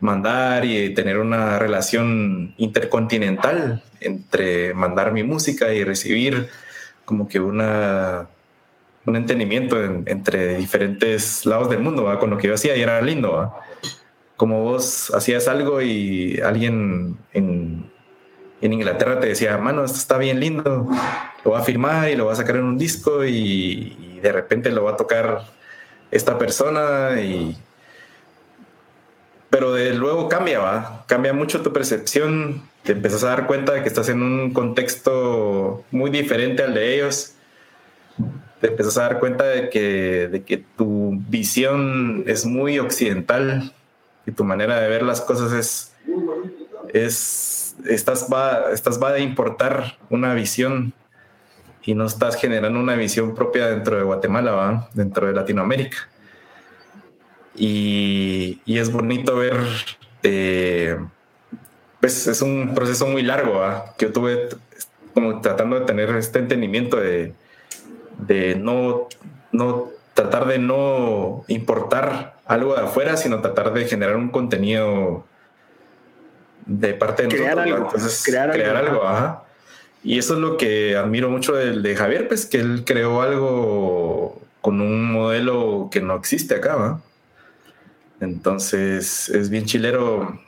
mandar 0.00 0.64
y 0.64 0.92
tener 0.92 1.18
una 1.18 1.56
relación 1.56 2.52
intercontinental 2.56 3.80
entre 4.00 4.74
mandar 4.74 5.12
mi 5.12 5.22
música 5.22 5.72
y 5.72 5.84
recibir 5.84 6.48
como 7.04 7.28
que 7.28 7.38
una 7.38 8.26
un 9.06 9.14
entendimiento 9.14 9.80
entre 10.06 10.56
diferentes 10.56 11.46
lados 11.46 11.70
del 11.70 11.78
mundo 11.78 12.12
con 12.18 12.30
lo 12.30 12.38
que 12.38 12.48
yo 12.48 12.54
hacía 12.54 12.76
y 12.76 12.82
era 12.82 13.00
lindo 13.00 13.54
como 14.36 14.64
vos 14.64 15.12
hacías 15.14 15.46
algo 15.46 15.80
y 15.80 16.40
alguien 16.40 17.18
en, 17.32 17.88
en, 18.60 18.72
Inglaterra 18.72 19.20
te 19.20 19.28
decía 19.28 19.56
mano 19.58 19.84
esto 19.84 19.98
está 19.98 20.18
bien 20.18 20.40
lindo 20.40 20.88
lo 21.44 21.52
va 21.52 21.60
a 21.60 21.62
firmar 21.62 22.10
y 22.10 22.16
lo 22.16 22.26
va 22.26 22.32
a 22.32 22.36
sacar 22.42 22.56
en 22.56 22.64
un 22.64 22.78
disco 22.78 23.24
y 23.24 24.18
de 24.20 24.32
repente 24.32 24.72
lo 24.72 24.82
va 24.82 24.94
a 24.94 24.96
tocar 24.96 25.61
esta 26.12 26.38
persona 26.38 27.20
y... 27.20 27.56
Pero 29.50 29.74
de 29.74 29.92
luego 29.94 30.28
cambia, 30.28 30.60
¿va? 30.60 31.04
Cambia 31.06 31.32
mucho 31.32 31.60
tu 31.60 31.72
percepción, 31.72 32.62
te 32.84 32.92
empiezas 32.92 33.24
a 33.24 33.28
dar 33.28 33.46
cuenta 33.46 33.72
de 33.72 33.82
que 33.82 33.88
estás 33.88 34.08
en 34.08 34.22
un 34.22 34.52
contexto 34.52 35.84
muy 35.90 36.10
diferente 36.10 36.62
al 36.62 36.72
de 36.72 36.94
ellos, 36.94 37.34
te 38.60 38.68
empiezas 38.68 38.96
a 38.96 39.02
dar 39.02 39.20
cuenta 39.20 39.44
de 39.44 39.68
que, 39.68 40.28
de 40.28 40.42
que 40.44 40.56
tu 40.56 41.18
visión 41.28 42.24
es 42.26 42.46
muy 42.46 42.78
occidental 42.78 43.74
y 44.24 44.32
tu 44.32 44.44
manera 44.44 44.80
de 44.80 44.88
ver 44.88 45.02
las 45.02 45.20
cosas 45.20 45.52
es, 45.52 45.92
es 46.94 47.74
estás 47.86 48.28
va, 48.32 48.70
estás 48.72 49.02
va 49.02 49.10
a 49.10 49.18
importar 49.18 49.98
una 50.08 50.32
visión 50.34 50.94
y 51.84 51.94
no 51.94 52.06
estás 52.06 52.36
generando 52.36 52.78
una 52.78 52.94
visión 52.94 53.34
propia 53.34 53.68
dentro 53.68 53.96
de 53.96 54.02
Guatemala, 54.02 54.52
¿va? 54.52 54.88
dentro 54.94 55.26
de 55.26 55.32
Latinoamérica. 55.32 56.08
Y, 57.54 58.60
y 58.64 58.78
es 58.78 58.90
bonito 58.90 59.36
ver, 59.36 59.56
eh, 60.22 60.98
pues 62.00 62.26
es 62.26 62.40
un 62.40 62.72
proceso 62.74 63.06
muy 63.06 63.22
largo, 63.22 63.62
que 63.98 64.06
yo 64.06 64.12
tuve 64.12 64.48
como 65.12 65.40
tratando 65.40 65.78
de 65.78 65.84
tener 65.84 66.10
este 66.16 66.38
entendimiento 66.38 66.96
de, 66.96 67.34
de 68.18 68.54
no, 68.54 69.08
no 69.50 69.90
tratar 70.14 70.46
de 70.46 70.58
no 70.58 71.44
importar 71.48 72.36
algo 72.46 72.74
de 72.74 72.82
afuera, 72.82 73.16
sino 73.16 73.40
tratar 73.40 73.72
de 73.72 73.86
generar 73.86 74.16
un 74.16 74.30
contenido 74.30 75.24
de 76.66 76.94
parte 76.94 77.24
de 77.24 77.28
crear 77.28 77.58
Algo, 77.58 77.76
Entonces, 77.86 78.22
crear, 78.24 78.76
algo. 78.76 79.02
Ajá. 79.04 79.44
Y 80.04 80.18
eso 80.18 80.34
es 80.34 80.40
lo 80.40 80.56
que 80.56 80.96
admiro 80.96 81.30
mucho 81.30 81.54
del 81.54 81.82
de 81.82 81.94
Javier, 81.94 82.28
pues 82.28 82.46
que 82.46 82.58
él 82.58 82.82
creó 82.84 83.22
algo 83.22 84.40
con 84.60 84.80
un 84.80 85.12
modelo 85.12 85.88
que 85.92 86.00
no 86.00 86.16
existe 86.16 86.56
acá, 86.56 86.76
¿va? 86.76 87.00
Entonces 88.20 89.28
es 89.28 89.50
bien 89.50 89.64
chilero 89.64 90.38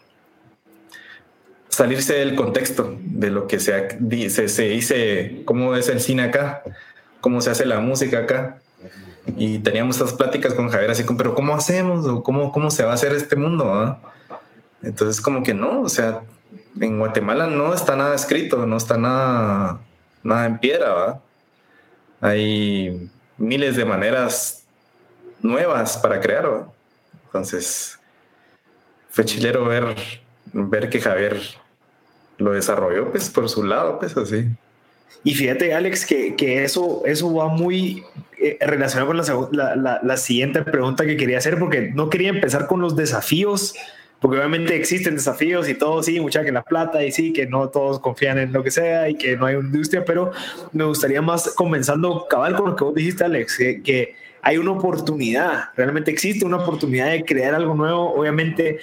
salirse 1.68 2.14
del 2.14 2.36
contexto 2.36 2.96
de 3.00 3.30
lo 3.30 3.48
que 3.48 3.58
se, 3.58 3.98
se, 4.30 4.48
se 4.48 4.62
dice, 4.68 5.42
cómo 5.44 5.74
es 5.74 5.88
el 5.88 6.00
cine 6.00 6.22
acá, 6.22 6.62
cómo 7.20 7.40
se 7.40 7.50
hace 7.50 7.66
la 7.66 7.80
música 7.80 8.20
acá. 8.20 8.58
Y 9.36 9.58
teníamos 9.58 9.96
estas 9.96 10.12
pláticas 10.12 10.54
con 10.54 10.68
Javier 10.68 10.90
así 10.90 11.04
como, 11.04 11.18
pero 11.18 11.34
¿cómo 11.34 11.54
hacemos? 11.54 12.06
¿O 12.06 12.22
cómo, 12.22 12.52
cómo 12.52 12.70
se 12.70 12.84
va 12.84 12.92
a 12.92 12.94
hacer 12.94 13.12
este 13.12 13.34
mundo? 13.34 13.98
Entonces 14.82 15.20
como 15.20 15.42
que 15.42 15.54
no, 15.54 15.80
o 15.80 15.88
sea, 15.88 16.20
en 16.80 16.98
Guatemala 16.98 17.46
no 17.46 17.72
está 17.72 17.96
nada 17.96 18.14
escrito, 18.14 18.66
no 18.66 18.76
está 18.76 18.96
nada, 18.96 19.80
nada 20.22 20.46
en 20.46 20.58
piedra, 20.58 20.92
¿va? 20.92 21.20
Hay 22.20 23.10
miles 23.36 23.76
de 23.76 23.84
maneras 23.84 24.64
nuevas 25.40 25.98
para 25.98 26.20
crear, 26.20 26.50
¿va? 26.50 26.68
Entonces, 27.26 27.98
fue 29.10 29.24
chilero 29.24 29.64
ver, 29.64 29.96
ver 30.52 30.88
que 30.88 31.00
Javier 31.00 31.40
lo 32.38 32.52
desarrolló, 32.52 33.10
pues, 33.10 33.30
por 33.30 33.48
su 33.48 33.62
lado, 33.64 33.98
pues, 33.98 34.16
así. 34.16 34.46
Y 35.22 35.34
fíjate, 35.34 35.74
Alex, 35.74 36.04
que, 36.04 36.34
que 36.34 36.64
eso, 36.64 37.02
eso 37.06 37.32
va 37.32 37.48
muy 37.48 38.04
eh, 38.38 38.58
relacionado 38.60 39.08
con 39.08 39.16
la, 39.52 39.76
la, 39.76 40.00
la, 40.02 40.16
siguiente 40.16 40.62
pregunta 40.62 41.06
que 41.06 41.16
quería 41.16 41.38
hacer, 41.38 41.58
porque 41.58 41.92
no 41.94 42.10
quería 42.10 42.30
empezar 42.30 42.66
con 42.66 42.80
los 42.80 42.94
desafíos 42.94 43.74
porque 44.24 44.38
obviamente 44.38 44.74
existen 44.74 45.16
desafíos 45.16 45.68
y 45.68 45.74
todo, 45.74 46.02
sí, 46.02 46.18
mucha 46.18 46.42
que 46.42 46.50
la 46.50 46.62
plata 46.62 47.04
y 47.04 47.12
sí, 47.12 47.30
que 47.30 47.46
no 47.46 47.68
todos 47.68 48.00
confían 48.00 48.38
en 48.38 48.54
lo 48.54 48.64
que 48.64 48.70
sea 48.70 49.06
y 49.10 49.16
que 49.16 49.36
no 49.36 49.44
hay 49.44 49.56
industria, 49.56 50.02
pero 50.02 50.32
me 50.72 50.84
gustaría 50.84 51.20
más 51.20 51.50
comenzando 51.50 52.26
cabal 52.26 52.56
con 52.56 52.70
lo 52.70 52.74
que 52.74 52.84
vos 52.84 52.94
dijiste, 52.94 53.22
Alex, 53.22 53.58
que, 53.58 54.14
hay 54.40 54.56
una 54.56 54.70
oportunidad, 54.70 55.64
realmente 55.76 56.10
existe 56.10 56.46
una 56.46 56.56
oportunidad 56.56 57.10
de 57.10 57.22
crear 57.22 57.54
algo 57.54 57.74
nuevo, 57.74 58.14
obviamente 58.14 58.78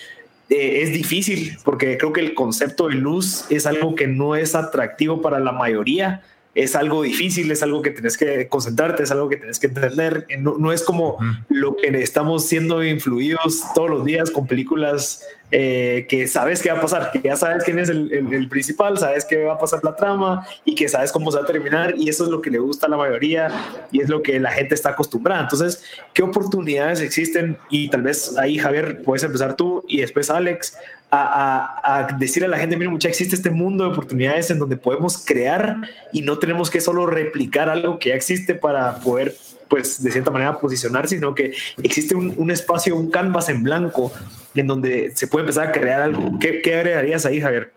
eh, 0.47 0.81
es 0.83 0.93
difícil 0.93 1.57
porque 1.63 1.97
creo 1.97 2.13
que 2.13 2.21
el 2.21 2.35
concepto 2.35 2.89
de 2.89 2.93
luz 2.93 3.45
es 3.49 3.65
algo 3.65 3.95
que 3.95 4.05
no 4.05 4.35
es 4.35 4.53
atractivo 4.53 5.23
para 5.23 5.39
la 5.39 5.53
mayoría 5.53 6.21
es 6.53 6.75
algo 6.75 7.01
difícil, 7.03 7.49
es 7.51 7.63
algo 7.63 7.81
que 7.81 7.91
tienes 7.91 8.17
que 8.17 8.47
concentrarte, 8.47 9.03
es 9.03 9.11
algo 9.11 9.29
que 9.29 9.37
tienes 9.37 9.59
que 9.59 9.67
entender. 9.67 10.27
No, 10.39 10.57
no 10.57 10.73
es 10.73 10.83
como 10.83 11.17
lo 11.49 11.75
que 11.75 11.87
estamos 12.01 12.45
siendo 12.45 12.83
influidos 12.83 13.63
todos 13.73 13.89
los 13.89 14.05
días 14.05 14.29
con 14.31 14.47
películas 14.47 15.25
eh, 15.53 16.05
que 16.07 16.29
sabes 16.29 16.61
qué 16.61 16.71
va 16.71 16.77
a 16.77 16.81
pasar, 16.81 17.11
que 17.11 17.21
ya 17.21 17.35
sabes 17.35 17.65
quién 17.65 17.77
es 17.77 17.89
el, 17.89 18.09
el, 18.13 18.47
principal, 18.47 18.97
sabes 18.97 19.25
qué 19.25 19.43
va 19.43 19.55
a 19.55 19.57
pasar 19.57 19.81
la 19.83 19.97
trama 19.97 20.47
y 20.63 20.75
que 20.75 20.87
sabes 20.87 21.11
cómo 21.11 21.29
se 21.29 21.39
va 21.39 21.43
a 21.43 21.47
terminar 21.47 21.93
y 21.97 22.07
eso 22.07 22.23
es 22.23 22.29
lo 22.29 22.41
que 22.41 22.49
le 22.49 22.59
gusta 22.59 22.87
a 22.87 22.89
la 22.89 22.95
mayoría 22.95 23.49
y 23.91 23.99
es 23.99 24.07
lo 24.07 24.21
que 24.21 24.39
la 24.39 24.51
gente 24.51 24.75
está 24.75 24.91
acostumbrada. 24.91 25.41
Entonces, 25.41 25.83
¿qué 26.13 26.23
oportunidades 26.23 27.01
existen? 27.01 27.57
Y 27.69 27.89
tal 27.89 28.03
vez 28.03 28.37
ahí, 28.37 28.57
Javier, 28.57 29.03
puedes 29.03 29.23
empezar 29.23 29.57
tú 29.57 29.83
y 29.89 29.99
después 29.99 30.29
Alex 30.29 30.77
a, 31.11 32.07
decir 32.17 32.43
a 32.45 32.47
la 32.47 32.57
gente, 32.57 32.77
mira, 32.77 32.89
mucha, 32.89 33.09
existe 33.09 33.35
este 33.35 33.49
mundo 33.49 33.83
de 33.83 33.91
oportunidades 33.91 34.49
en 34.49 34.59
donde 34.59 34.77
podemos 34.77 35.23
crear 35.25 35.77
y 36.13 36.21
no 36.21 36.39
tenemos 36.39 36.69
que 36.69 36.79
solo 36.79 37.05
replicar 37.05 37.69
algo 37.69 37.99
que 37.99 38.09
ya 38.09 38.15
existe 38.15 38.55
para 38.55 38.95
poder, 38.99 39.35
pues, 39.67 40.01
de 40.01 40.11
cierta 40.11 40.31
manera 40.31 40.57
posicionar, 40.59 41.07
sino 41.07 41.35
que 41.35 41.53
existe 41.83 42.15
un, 42.15 42.33
un 42.37 42.49
espacio, 42.49 42.95
un 42.95 43.11
canvas 43.11 43.49
en 43.49 43.63
blanco 43.63 44.11
en 44.55 44.67
donde 44.67 45.11
se 45.13 45.27
puede 45.27 45.43
empezar 45.43 45.67
a 45.67 45.71
crear 45.71 46.01
algo. 46.01 46.39
¿Qué, 46.39 46.61
qué 46.61 46.75
agregarías 46.75 47.25
ahí, 47.25 47.41
Javier? 47.41 47.73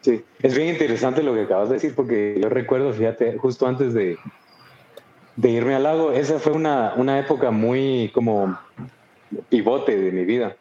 Sí, 0.00 0.24
es 0.42 0.56
bien 0.56 0.68
interesante 0.68 1.22
lo 1.22 1.34
que 1.34 1.42
acabas 1.42 1.68
de 1.68 1.74
decir 1.74 1.94
porque 1.94 2.38
yo 2.40 2.48
recuerdo, 2.48 2.92
fíjate, 2.92 3.36
justo 3.36 3.66
antes 3.66 3.92
de, 3.92 4.16
de 5.36 5.50
irme 5.50 5.74
al 5.74 5.82
lago, 5.84 6.12
esa 6.12 6.38
fue 6.40 6.52
una, 6.52 6.94
una 6.96 7.20
época 7.20 7.50
muy 7.50 8.10
como 8.12 8.58
pivote 9.48 9.96
de 9.96 10.10
mi 10.10 10.24
vida 10.24 10.56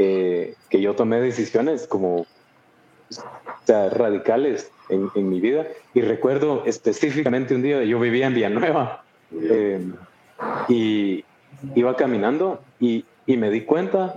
eh, 0.00 0.54
que 0.70 0.80
yo 0.80 0.94
tomé 0.94 1.20
decisiones 1.20 1.88
como 1.88 2.24
sea, 3.64 3.90
radicales 3.90 4.70
en, 4.88 5.10
en, 5.16 5.28
mi 5.28 5.40
vida. 5.40 5.66
Y 5.92 6.02
recuerdo 6.02 6.62
específicamente 6.66 7.52
un 7.52 7.62
día, 7.62 7.82
yo 7.82 7.98
vivía 7.98 8.28
en 8.28 8.34
Villanueva 8.34 9.02
eh, 9.32 9.84
y 10.68 11.24
iba 11.74 11.96
caminando 11.96 12.62
y, 12.78 13.04
y, 13.26 13.36
me 13.36 13.50
di 13.50 13.62
cuenta 13.62 14.14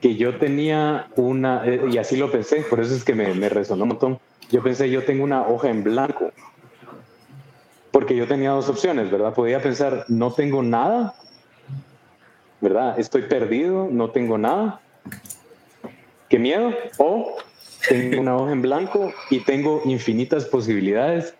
que 0.00 0.16
yo 0.16 0.38
tenía 0.38 1.08
una, 1.16 1.66
eh, 1.66 1.88
y 1.92 1.98
así 1.98 2.16
lo 2.16 2.32
pensé, 2.32 2.62
por 2.62 2.80
eso 2.80 2.94
es 2.94 3.04
que 3.04 3.14
me, 3.14 3.34
me 3.34 3.50
resonó 3.50 3.82
un 3.82 3.90
montón. 3.90 4.18
Yo 4.50 4.62
pensé, 4.62 4.88
yo 4.88 5.04
tengo 5.04 5.22
una 5.22 5.46
hoja 5.46 5.68
en 5.68 5.84
blanco 5.84 6.32
porque 7.90 8.16
yo 8.16 8.26
tenía 8.26 8.50
dos 8.50 8.70
opciones, 8.70 9.10
¿verdad? 9.10 9.34
Podía 9.34 9.60
pensar, 9.60 10.06
no 10.08 10.32
tengo 10.32 10.62
nada, 10.62 11.14
¿verdad? 12.66 12.98
Estoy 12.98 13.22
perdido, 13.22 13.86
no 13.88 14.10
tengo 14.10 14.38
nada. 14.38 14.80
Qué 16.28 16.36
miedo. 16.36 16.74
O 16.98 17.36
tengo 17.88 18.20
una 18.20 18.36
hoja 18.36 18.50
en 18.50 18.62
blanco 18.62 19.12
y 19.30 19.38
tengo 19.40 19.82
infinitas 19.84 20.46
posibilidades. 20.46 21.32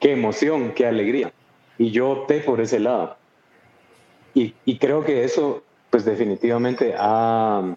Qué 0.00 0.10
emoción, 0.10 0.72
qué 0.74 0.84
alegría. 0.86 1.32
Y 1.78 1.92
yo 1.92 2.10
opté 2.10 2.40
por 2.40 2.60
ese 2.60 2.80
lado. 2.80 3.16
Y, 4.34 4.54
y 4.64 4.78
creo 4.78 5.04
que 5.04 5.22
eso, 5.22 5.62
pues 5.90 6.04
definitivamente 6.04 6.96
ha, 6.98 7.76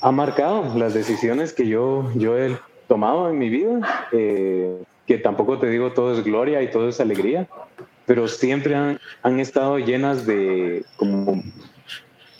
ha 0.00 0.10
marcado 0.10 0.76
las 0.76 0.94
decisiones 0.94 1.52
que 1.52 1.68
yo, 1.68 2.10
yo 2.16 2.36
he 2.36 2.58
tomado 2.88 3.30
en 3.30 3.38
mi 3.38 3.50
vida. 3.50 4.08
Eh, 4.10 4.82
que 5.06 5.16
tampoco 5.16 5.60
te 5.60 5.70
digo 5.70 5.92
todo 5.92 6.12
es 6.12 6.24
gloria 6.24 6.60
y 6.60 6.70
todo 6.70 6.88
es 6.88 7.00
alegría, 7.00 7.48
pero 8.04 8.28
siempre 8.28 8.74
han, 8.74 9.00
han 9.22 9.40
estado 9.40 9.78
llenas 9.78 10.26
de 10.26 10.84
como 10.96 11.42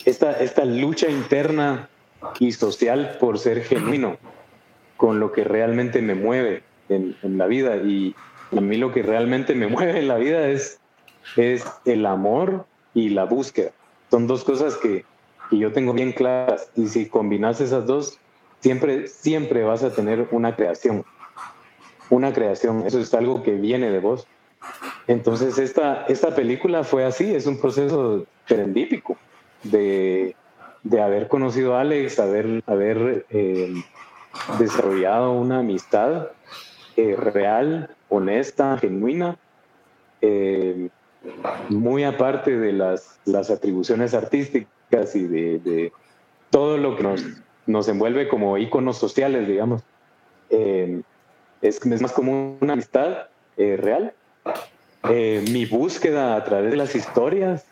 esta, 0.05 0.31
esta 0.39 0.65
lucha 0.65 1.09
interna 1.09 1.89
y 2.39 2.51
social 2.51 3.17
por 3.19 3.39
ser 3.39 3.63
genuino 3.63 4.17
con 4.97 5.19
lo 5.19 5.31
que 5.31 5.43
realmente 5.43 6.01
me 6.01 6.15
mueve 6.15 6.63
en, 6.89 7.15
la 7.37 7.47
vida. 7.47 7.77
Y 7.77 8.15
a 8.55 8.61
mí 8.61 8.77
lo 8.77 8.91
que 8.91 9.03
realmente 9.03 9.55
me 9.55 9.67
mueve 9.69 9.99
en 9.99 10.07
la 10.07 10.17
vida 10.17 10.47
es, 10.47 10.79
es 11.37 11.65
el 11.85 12.05
amor 12.05 12.65
y 12.93 13.09
la 13.09 13.25
búsqueda. 13.25 13.71
Son 14.11 14.27
dos 14.27 14.43
cosas 14.43 14.75
que, 14.77 15.05
que 15.49 15.57
yo 15.57 15.71
tengo 15.71 15.93
bien 15.93 16.11
claras. 16.11 16.69
Y 16.75 16.87
si 16.87 17.07
combinas 17.07 17.61
esas 17.61 17.85
dos, 17.85 18.19
siempre, 18.59 19.07
siempre 19.07 19.63
vas 19.63 19.83
a 19.83 19.93
tener 19.93 20.27
una 20.31 20.55
creación 20.55 21.05
una 22.09 22.33
creación, 22.33 22.85
eso 22.85 22.99
es 22.99 23.13
algo 23.13 23.43
que 23.43 23.51
viene 23.53 23.91
de 23.91 23.99
vos. 23.99 24.27
Entonces 25.07 25.57
esta, 25.57 26.05
esta 26.07 26.35
película 26.35 26.83
fue 26.83 27.05
así, 27.05 27.33
es 27.33 27.45
un 27.45 27.59
proceso 27.59 28.25
serendípico 28.47 29.17
de, 29.63 30.35
de 30.83 31.01
haber 31.01 31.27
conocido 31.27 31.75
a 31.75 31.81
Alex, 31.81 32.19
haber, 32.19 32.63
haber 32.65 33.25
eh, 33.29 33.73
desarrollado 34.57 35.31
una 35.31 35.59
amistad 35.59 36.29
eh, 36.95 37.15
real, 37.15 37.89
honesta, 38.09 38.77
genuina, 38.77 39.37
eh, 40.21 40.89
muy 41.69 42.03
aparte 42.03 42.57
de 42.57 42.73
las, 42.73 43.19
las 43.25 43.49
atribuciones 43.49 44.13
artísticas 44.13 45.15
y 45.15 45.27
de, 45.27 45.59
de, 45.59 45.91
todo 46.49 46.77
lo 46.77 46.95
que 46.95 47.03
nos, 47.03 47.23
nos 47.67 47.87
envuelve 47.87 48.27
como 48.27 48.57
íconos 48.57 48.97
sociales, 48.97 49.47
digamos 49.47 49.83
es, 50.49 51.85
es 51.85 52.01
más 52.01 52.11
como 52.11 52.57
una 52.59 52.73
amistad 52.73 53.27
real. 53.55 54.13
Mi 55.03 55.65
búsqueda 55.65 56.35
a 56.35 56.43
través 56.43 56.71
de 56.71 56.77
las 56.77 56.95
historias 56.95 57.68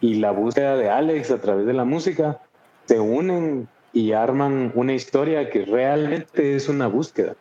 y 0.00 0.14
la 0.14 0.30
búsqueda 0.30 0.76
de 0.76 0.90
Alex 0.90 1.30
a 1.30 1.40
través 1.40 1.66
de 1.66 1.72
la 1.72 1.84
música 1.84 2.40
se 2.86 2.98
unen 3.00 3.68
y 3.92 4.12
arman 4.12 4.72
una 4.74 4.94
historia 4.94 5.50
que 5.50 5.64
realmente 5.64 6.56
es 6.56 6.68
una 6.68 6.86
búsqueda. 6.86 7.34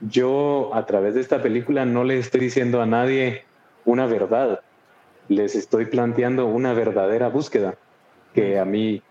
Yo 0.00 0.70
a 0.74 0.84
través 0.86 1.14
de 1.14 1.20
esta 1.20 1.40
película 1.40 1.84
no 1.84 2.04
le 2.04 2.18
estoy 2.18 2.40
diciendo 2.40 2.82
a 2.82 2.86
nadie 2.86 3.44
una 3.84 4.06
verdad, 4.06 4.60
les 5.28 5.54
estoy 5.54 5.86
planteando 5.86 6.46
una 6.46 6.74
verdadera 6.74 7.28
búsqueda 7.28 7.76
que 8.34 8.58
a 8.58 8.64
mí, 8.64 9.02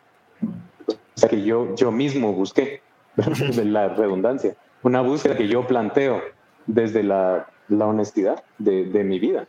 o 0.41 0.93
sea, 1.15 1.29
que 1.29 1.43
yo, 1.43 1.75
yo 1.75 1.91
mismo 1.91 2.33
busqué, 2.33 2.81
de 3.15 3.65
la 3.65 3.89
redundancia 3.89 4.55
una 4.83 5.01
búsqueda 5.01 5.35
que 5.35 5.47
yo 5.47 5.65
planteo 5.65 6.21
desde 6.67 7.03
la, 7.03 7.47
la 7.69 7.87
honestidad 7.87 8.43
de, 8.57 8.85
de, 8.85 9.03
mi 9.03 9.19
vida. 9.19 9.47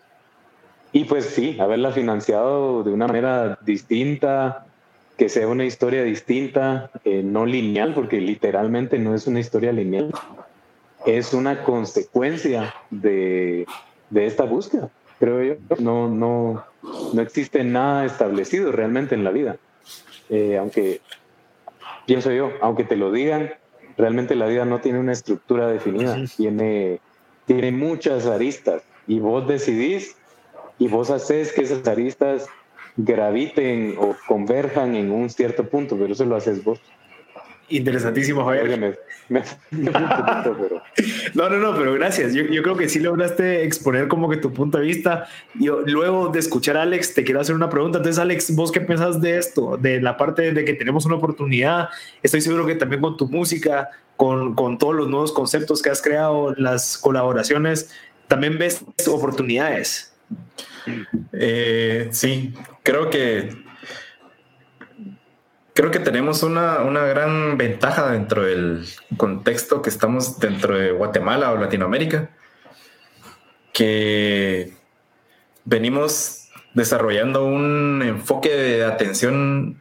Y 0.94 1.06
pues 1.06 1.24
sí, 1.26 1.58
haberla 1.58 1.90
financiado 1.90 2.84
de 2.84 2.92
una 2.92 3.08
manera 3.08 3.58
distinta, 3.62 4.64
que 5.18 5.28
sea 5.28 5.48
una 5.48 5.64
historia 5.64 6.04
distinta, 6.04 6.88
eh, 7.04 7.20
no 7.24 7.46
lineal, 7.46 7.94
porque 7.94 8.20
literalmente 8.20 8.96
no 9.00 9.12
es 9.12 9.26
una 9.26 9.40
historia 9.40 9.72
lineal, 9.72 10.12
es 11.04 11.34
una 11.34 11.64
consecuencia 11.64 12.72
de, 12.90 13.66
de 14.10 14.26
esta 14.26 14.44
búsqueda, 14.44 14.88
creo 15.18 15.42
yo. 15.42 15.54
No, 15.80 16.08
no, 16.08 16.64
no 17.12 17.22
existe 17.22 17.64
nada 17.64 18.04
establecido 18.04 18.70
realmente 18.70 19.16
en 19.16 19.24
la 19.24 19.32
vida. 19.32 19.56
Eh, 20.30 20.56
aunque, 20.58 21.00
pienso 22.06 22.30
yo, 22.30 22.52
aunque 22.60 22.84
te 22.84 22.94
lo 22.94 23.10
digan, 23.10 23.50
realmente 23.96 24.36
la 24.36 24.46
vida 24.46 24.64
no 24.64 24.80
tiene 24.80 25.00
una 25.00 25.12
estructura 25.12 25.66
definida, 25.66 26.16
tiene, 26.36 27.00
tiene 27.46 27.72
muchas 27.72 28.26
aristas 28.26 28.84
y 29.08 29.18
vos 29.18 29.48
decidís 29.48 30.16
y 30.78 30.88
vos 30.88 31.10
haces 31.10 31.52
que 31.52 31.62
esas 31.62 31.86
aristas 31.86 32.46
graviten 32.96 33.96
o 33.98 34.16
converjan 34.26 34.94
en 34.94 35.10
un 35.10 35.30
cierto 35.30 35.68
punto, 35.68 35.96
pero 35.96 36.12
eso 36.12 36.24
lo 36.24 36.36
haces 36.36 36.62
vos. 36.62 36.80
Interesantísimo, 37.68 38.44
Javier. 38.44 39.00
No, 41.34 41.48
no, 41.48 41.56
no, 41.56 41.74
pero 41.74 41.94
gracias. 41.94 42.34
Yo, 42.34 42.44
yo, 42.44 42.62
creo 42.62 42.76
que 42.76 42.88
sí 42.88 43.00
lograste 43.00 43.64
exponer 43.64 44.06
como 44.06 44.28
que 44.28 44.36
tu 44.36 44.52
punto 44.52 44.78
de 44.78 44.84
vista. 44.84 45.26
Yo, 45.54 45.80
luego 45.80 46.28
de 46.28 46.38
escuchar 46.38 46.76
a 46.76 46.82
Alex, 46.82 47.14
te 47.14 47.24
quiero 47.24 47.40
hacer 47.40 47.54
una 47.54 47.70
pregunta. 47.70 47.98
Entonces, 47.98 48.20
Alex, 48.20 48.54
¿vos 48.54 48.70
qué 48.70 48.82
pensás 48.82 49.20
de 49.20 49.38
esto? 49.38 49.78
De 49.78 50.00
la 50.00 50.18
parte 50.18 50.52
de 50.52 50.64
que 50.64 50.74
tenemos 50.74 51.06
una 51.06 51.16
oportunidad. 51.16 51.88
Estoy 52.22 52.42
seguro 52.42 52.66
que 52.66 52.74
también 52.74 53.00
con 53.00 53.16
tu 53.16 53.26
música, 53.28 53.88
con, 54.16 54.54
con 54.54 54.76
todos 54.76 54.94
los 54.94 55.08
nuevos 55.08 55.32
conceptos 55.32 55.80
que 55.80 55.88
has 55.88 56.02
creado, 56.02 56.54
las 56.56 56.98
colaboraciones, 56.98 57.90
también 58.28 58.58
ves 58.58 58.84
oportunidades. 59.08 60.13
Eh, 61.32 62.08
sí, 62.12 62.54
creo 62.82 63.10
que 63.10 63.64
creo 65.74 65.90
que 65.90 65.98
tenemos 65.98 66.42
una, 66.42 66.80
una, 66.80 67.04
gran 67.04 67.58
ventaja 67.58 68.12
dentro 68.12 68.44
del 68.44 68.86
contexto 69.16 69.82
que 69.82 69.90
estamos 69.90 70.38
dentro 70.38 70.78
de 70.78 70.92
Guatemala 70.92 71.50
o 71.50 71.56
Latinoamérica, 71.56 72.30
que 73.72 74.72
venimos 75.64 76.48
desarrollando 76.74 77.44
un 77.44 78.02
enfoque 78.02 78.50
de 78.50 78.84
atención 78.84 79.80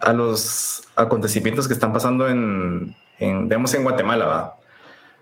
a 0.00 0.12
los 0.12 0.82
acontecimientos 0.96 1.68
que 1.68 1.74
están 1.74 1.92
pasando 1.92 2.28
en, 2.28 2.96
en 3.18 3.48
digamos, 3.48 3.72
en 3.74 3.84
Guatemala. 3.84 4.26
¿va? 4.26 4.56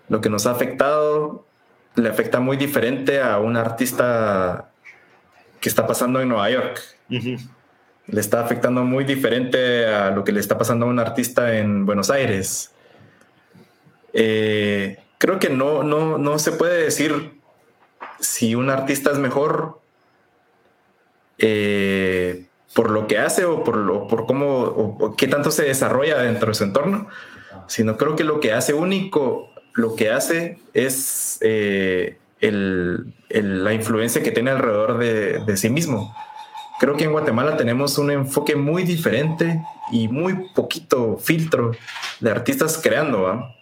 Lo 0.09 0.21
que 0.21 0.29
nos 0.29 0.47
ha 0.47 0.51
afectado 0.51 1.45
le 1.95 2.09
afecta 2.09 2.39
muy 2.39 2.57
diferente 2.57 3.21
a 3.21 3.39
un 3.39 3.57
artista 3.57 4.69
que 5.59 5.69
está 5.69 5.85
pasando 5.85 6.21
en 6.21 6.29
Nueva 6.29 6.49
York. 6.49 6.79
Uh 7.09 7.13
-huh 7.15 7.49
le 8.07 8.19
está 8.19 8.41
afectando 8.41 8.83
muy 8.83 9.03
diferente 9.05 9.85
a 9.85 10.11
lo 10.11 10.23
que 10.23 10.31
le 10.31 10.39
está 10.39 10.57
pasando 10.57 10.85
a 10.85 10.89
un 10.89 10.99
artista 10.99 11.57
en 11.57 11.85
Buenos 11.85 12.09
Aires. 12.09 12.71
Eh, 14.13 14.99
creo 15.17 15.39
que 15.39 15.49
no, 15.49 15.83
no, 15.83 16.17
no 16.17 16.37
se 16.37 16.51
puede 16.51 16.83
decir 16.83 17.39
si 18.19 18.55
un 18.55 18.69
artista 18.69 19.11
es 19.11 19.17
mejor 19.17 19.79
eh, 21.37 22.47
por 22.73 22.91
lo 22.91 23.07
que 23.07 23.17
hace 23.17 23.45
o 23.45 23.63
por, 23.63 23.77
lo, 23.77 24.07
por 24.07 24.25
cómo 24.25 24.59
o, 24.59 25.05
o, 25.05 25.15
qué 25.15 25.27
tanto 25.27 25.49
se 25.49 25.63
desarrolla 25.63 26.21
dentro 26.21 26.49
de 26.49 26.53
su 26.53 26.65
entorno, 26.65 27.07
sino 27.67 27.97
creo 27.97 28.15
que 28.15 28.25
lo 28.25 28.41
que 28.41 28.51
hace 28.51 28.73
único, 28.73 29.49
lo 29.73 29.95
que 29.95 30.11
hace 30.11 30.57
es 30.73 31.37
eh, 31.41 32.17
la 32.39 33.73
influencia 33.73 34.23
que 34.23 34.31
tiene 34.31 34.51
alrededor 34.51 34.97
de, 34.97 35.57
sí 35.57 35.69
mismo 35.69 36.13
creo 36.81 36.97
que 36.97 37.03
en 37.03 37.11
Guatemala 37.11 37.57
tenemos 37.57 37.99
un 37.99 38.09
enfoque 38.09 38.55
muy 38.55 38.81
diferente 38.81 39.63
y 39.91 40.07
muy 40.07 40.49
poquito 40.55 41.15
filtro 41.17 41.73
de 42.19 42.31
artistas 42.31 42.79
creando. 42.81 43.53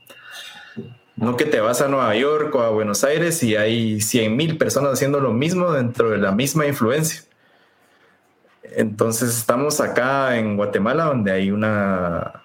No 1.17 1.35
que 1.35 1.43
te 1.43 1.59
vas 1.59 1.81
a 1.81 1.89
Nueva 1.89 2.15
York 2.15 2.55
o 2.55 2.61
a 2.61 2.69
Buenos 2.69 3.03
Aires 3.03 3.43
y 3.43 3.57
hay 3.57 3.99
100 3.99 4.37
mil 4.37 4.57
personas 4.57 4.93
haciendo 4.93 5.19
lo 5.19 5.33
mismo 5.33 5.69
dentro 5.73 6.11
de 6.11 6.17
la 6.17 6.31
misma 6.31 6.65
influencia. 6.65 7.23
Entonces 8.63 9.37
estamos 9.37 9.81
acá 9.81 10.37
en 10.37 10.55
Guatemala 10.55 11.03
donde 11.03 11.33
hay 11.33 11.51
una, 11.51 12.43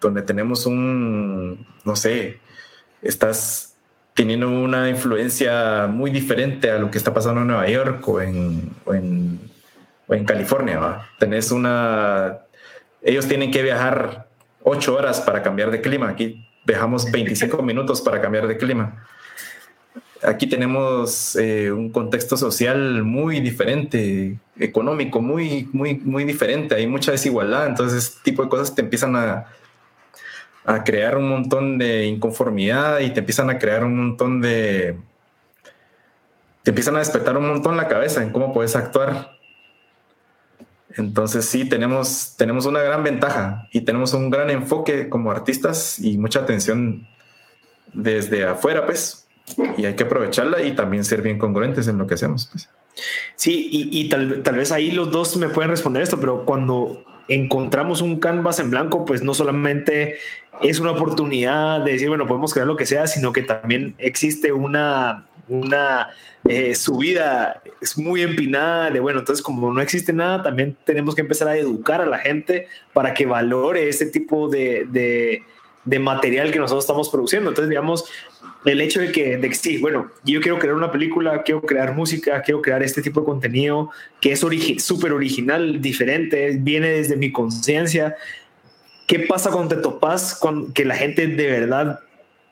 donde 0.00 0.22
tenemos 0.22 0.64
un, 0.64 1.66
no 1.84 1.94
sé, 1.94 2.40
estás 3.02 3.74
teniendo 4.14 4.48
una 4.48 4.88
influencia 4.88 5.86
muy 5.86 6.10
diferente 6.10 6.70
a 6.70 6.78
lo 6.78 6.90
que 6.90 6.98
está 6.98 7.12
pasando 7.12 7.42
en 7.42 7.48
Nueva 7.48 7.68
York 7.68 8.08
o 8.08 8.20
en, 8.20 8.70
o 8.84 8.94
en 8.94 9.40
o 10.06 10.14
en 10.14 10.24
California, 10.24 10.78
¿va? 10.78 11.08
tenés 11.18 11.50
una, 11.50 12.38
ellos 13.02 13.26
tienen 13.26 13.50
que 13.50 13.62
viajar 13.62 14.28
ocho 14.62 14.96
horas 14.96 15.20
para 15.20 15.42
cambiar 15.42 15.70
de 15.70 15.80
clima. 15.80 16.08
Aquí 16.08 16.46
viajamos 16.64 17.10
25 17.10 17.62
minutos 17.62 18.00
para 18.00 18.20
cambiar 18.20 18.46
de 18.46 18.56
clima. 18.56 19.06
Aquí 20.22 20.46
tenemos 20.46 21.36
eh, 21.36 21.70
un 21.70 21.90
contexto 21.90 22.36
social 22.36 23.02
muy 23.04 23.40
diferente, 23.40 24.38
económico 24.58 25.20
muy, 25.20 25.68
muy, 25.72 25.96
muy 25.98 26.24
diferente. 26.24 26.74
Hay 26.74 26.86
mucha 26.86 27.12
desigualdad. 27.12 27.66
Entonces, 27.66 28.04
este 28.04 28.20
tipo 28.24 28.42
de 28.42 28.48
cosas 28.48 28.74
te 28.74 28.80
empiezan 28.80 29.14
a, 29.14 29.46
a 30.66 30.82
crear 30.82 31.16
un 31.16 31.28
montón 31.28 31.78
de 31.78 32.06
inconformidad 32.06 32.98
y 32.98 33.10
te 33.10 33.20
empiezan 33.20 33.48
a 33.50 33.58
crear 33.58 33.84
un 33.84 33.96
montón 33.96 34.40
de... 34.40 34.98
Te 36.64 36.70
empiezan 36.70 36.96
a 36.96 36.98
despertar 36.98 37.36
un 37.36 37.46
montón 37.46 37.76
la 37.76 37.86
cabeza 37.86 38.22
en 38.22 38.30
cómo 38.30 38.52
puedes 38.52 38.74
actuar. 38.74 39.36
Entonces 40.96 41.44
sí, 41.44 41.68
tenemos, 41.68 42.34
tenemos 42.36 42.66
una 42.66 42.80
gran 42.80 43.04
ventaja 43.04 43.68
y 43.70 43.82
tenemos 43.82 44.12
un 44.12 44.28
gran 44.28 44.50
enfoque 44.50 45.08
como 45.08 45.30
artistas 45.30 46.00
y 46.00 46.18
mucha 46.18 46.40
atención 46.40 47.06
desde 47.92 48.44
afuera, 48.44 48.84
pues, 48.86 49.28
y 49.76 49.84
hay 49.84 49.94
que 49.94 50.04
aprovecharla 50.04 50.62
y 50.62 50.74
también 50.74 51.04
ser 51.04 51.22
bien 51.22 51.38
congruentes 51.38 51.86
en 51.86 51.98
lo 51.98 52.08
que 52.08 52.14
hacemos. 52.14 52.48
Pues. 52.50 52.68
Sí, 53.36 53.68
y, 53.70 54.08
tal, 54.08 54.42
tal 54.42 54.56
vez 54.56 54.72
ahí 54.72 54.90
los 54.90 55.12
dos 55.12 55.36
me 55.36 55.48
pueden 55.48 55.70
responder 55.70 56.02
esto, 56.02 56.18
pero 56.18 56.44
cuando 56.44 57.04
encontramos 57.28 58.00
un 58.02 58.18
canvas 58.20 58.58
en 58.58 58.70
blanco, 58.70 59.04
pues 59.04 59.22
no 59.22 59.34
solamente 59.34 60.18
es 60.62 60.80
una 60.80 60.92
oportunidad 60.92 61.84
de 61.84 61.92
decir, 61.92 62.08
bueno, 62.08 62.26
podemos 62.26 62.52
crear 62.52 62.66
lo 62.66 62.76
que 62.76 62.86
sea, 62.86 63.06
sino 63.06 63.32
que 63.32 63.42
también 63.42 63.94
existe 63.98 64.52
una, 64.52 65.26
una 65.48 66.08
eh, 66.48 66.74
subida 66.74 67.62
es 67.80 67.98
muy 67.98 68.22
empinada 68.22 68.90
de, 68.90 69.00
bueno, 69.00 69.20
entonces 69.20 69.42
como 69.42 69.72
no 69.72 69.80
existe 69.80 70.12
nada, 70.12 70.42
también 70.42 70.76
tenemos 70.84 71.14
que 71.14 71.20
empezar 71.20 71.48
a 71.48 71.56
educar 71.56 72.00
a 72.00 72.06
la 72.06 72.18
gente 72.18 72.68
para 72.92 73.14
que 73.14 73.26
valore 73.26 73.88
este 73.88 74.06
tipo 74.06 74.48
de, 74.48 74.86
de, 74.90 75.42
de 75.84 75.98
material 75.98 76.52
que 76.52 76.58
nosotros 76.58 76.84
estamos 76.84 77.08
produciendo. 77.08 77.50
Entonces, 77.50 77.68
digamos, 77.68 78.04
el 78.66 78.80
hecho 78.80 79.00
de 79.00 79.12
que, 79.12 79.36
de 79.38 79.48
que 79.48 79.54
sí, 79.54 79.78
bueno, 79.78 80.10
yo 80.24 80.40
quiero 80.40 80.58
crear 80.58 80.74
una 80.74 80.90
película, 80.90 81.42
quiero 81.44 81.62
crear 81.62 81.94
música, 81.94 82.42
quiero 82.42 82.60
crear 82.60 82.82
este 82.82 83.00
tipo 83.00 83.20
de 83.20 83.26
contenido 83.26 83.90
que 84.20 84.32
es 84.32 84.40
súper 84.78 85.12
original, 85.12 85.80
diferente, 85.80 86.56
viene 86.60 86.88
desde 86.88 87.16
mi 87.16 87.30
conciencia. 87.30 88.16
¿Qué 89.06 89.20
pasa 89.20 89.52
cuando 89.52 89.76
te 89.76 89.82
topas 89.82 90.34
con 90.34 90.72
que 90.72 90.84
la 90.84 90.96
gente 90.96 91.28
de 91.28 91.46
verdad 91.46 92.00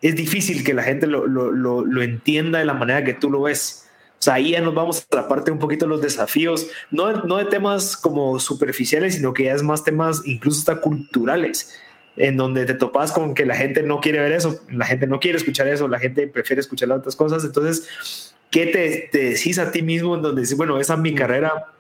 es 0.03 0.15
difícil 0.15 0.63
que 0.63 0.73
la 0.73 0.85
gente 0.85 1.09
lo, 1.09 1.27
lo, 1.27 1.51
lo, 1.51 1.85
lo, 1.85 2.03
entienda 2.03 2.61
de 2.61 2.65
la 2.65 2.75
manera 2.75 3.03
que 3.03 3.15
tú 3.15 3.29
lo 3.29 3.43
ves? 3.43 3.89
O 4.21 4.23
sea, 4.23 4.35
ahí 4.35 4.53
ya 4.53 4.61
nos 4.61 4.73
vamos 4.73 5.05
a 5.11 5.17
la 5.17 5.27
parte 5.27 5.51
un 5.51 5.59
poquito 5.59 5.87
de 5.87 5.91
los 5.91 6.01
desafíos, 6.01 6.69
no, 6.93 7.25
no 7.25 7.39
de 7.39 7.47
temas 7.47 7.97
como 7.97 8.39
superficiales, 8.39 9.17
sino 9.17 9.35
que 9.35 9.45
ya 9.45 9.55
es 9.55 9.65
más 9.65 9.83
temas 9.83 10.23
incluso 10.25 10.61
hasta 10.61 10.81
culturales 10.81 11.75
en 12.17 12.37
donde 12.37 12.65
te 12.65 12.75
topas 12.75 13.13
con 13.13 13.35
que 13.35 13.45
la 13.45 13.57
gente 13.57 13.83
no 13.83 14.01
quiere 14.01 14.21
ver 14.21 14.33
eso, 14.33 14.61
la 14.71 14.87
gente 14.87 15.07
no 15.07 15.21
quiere 15.21 15.39
escuchar 15.39 15.69
eso, 15.69 15.89
la 15.89 15.99
gente 15.99 16.27
prefiere 16.27 16.61
escuchar 16.61 16.91
otras 16.93 17.17
cosas. 17.17 17.45
Entonces, 17.45 18.35
¿qué 18.51 18.67
te, 18.67 19.09
te 19.11 19.31
decís 19.31 19.59
a 19.59 19.73
ti 19.73 19.83
mismo 19.83 20.15
en 20.15 20.23
donde 20.23 20.43
dices, 20.43 20.57
bueno, 20.57 20.79
esa 20.79 20.95
es 20.95 21.01
mi 21.01 21.15
carrera? 21.15 21.71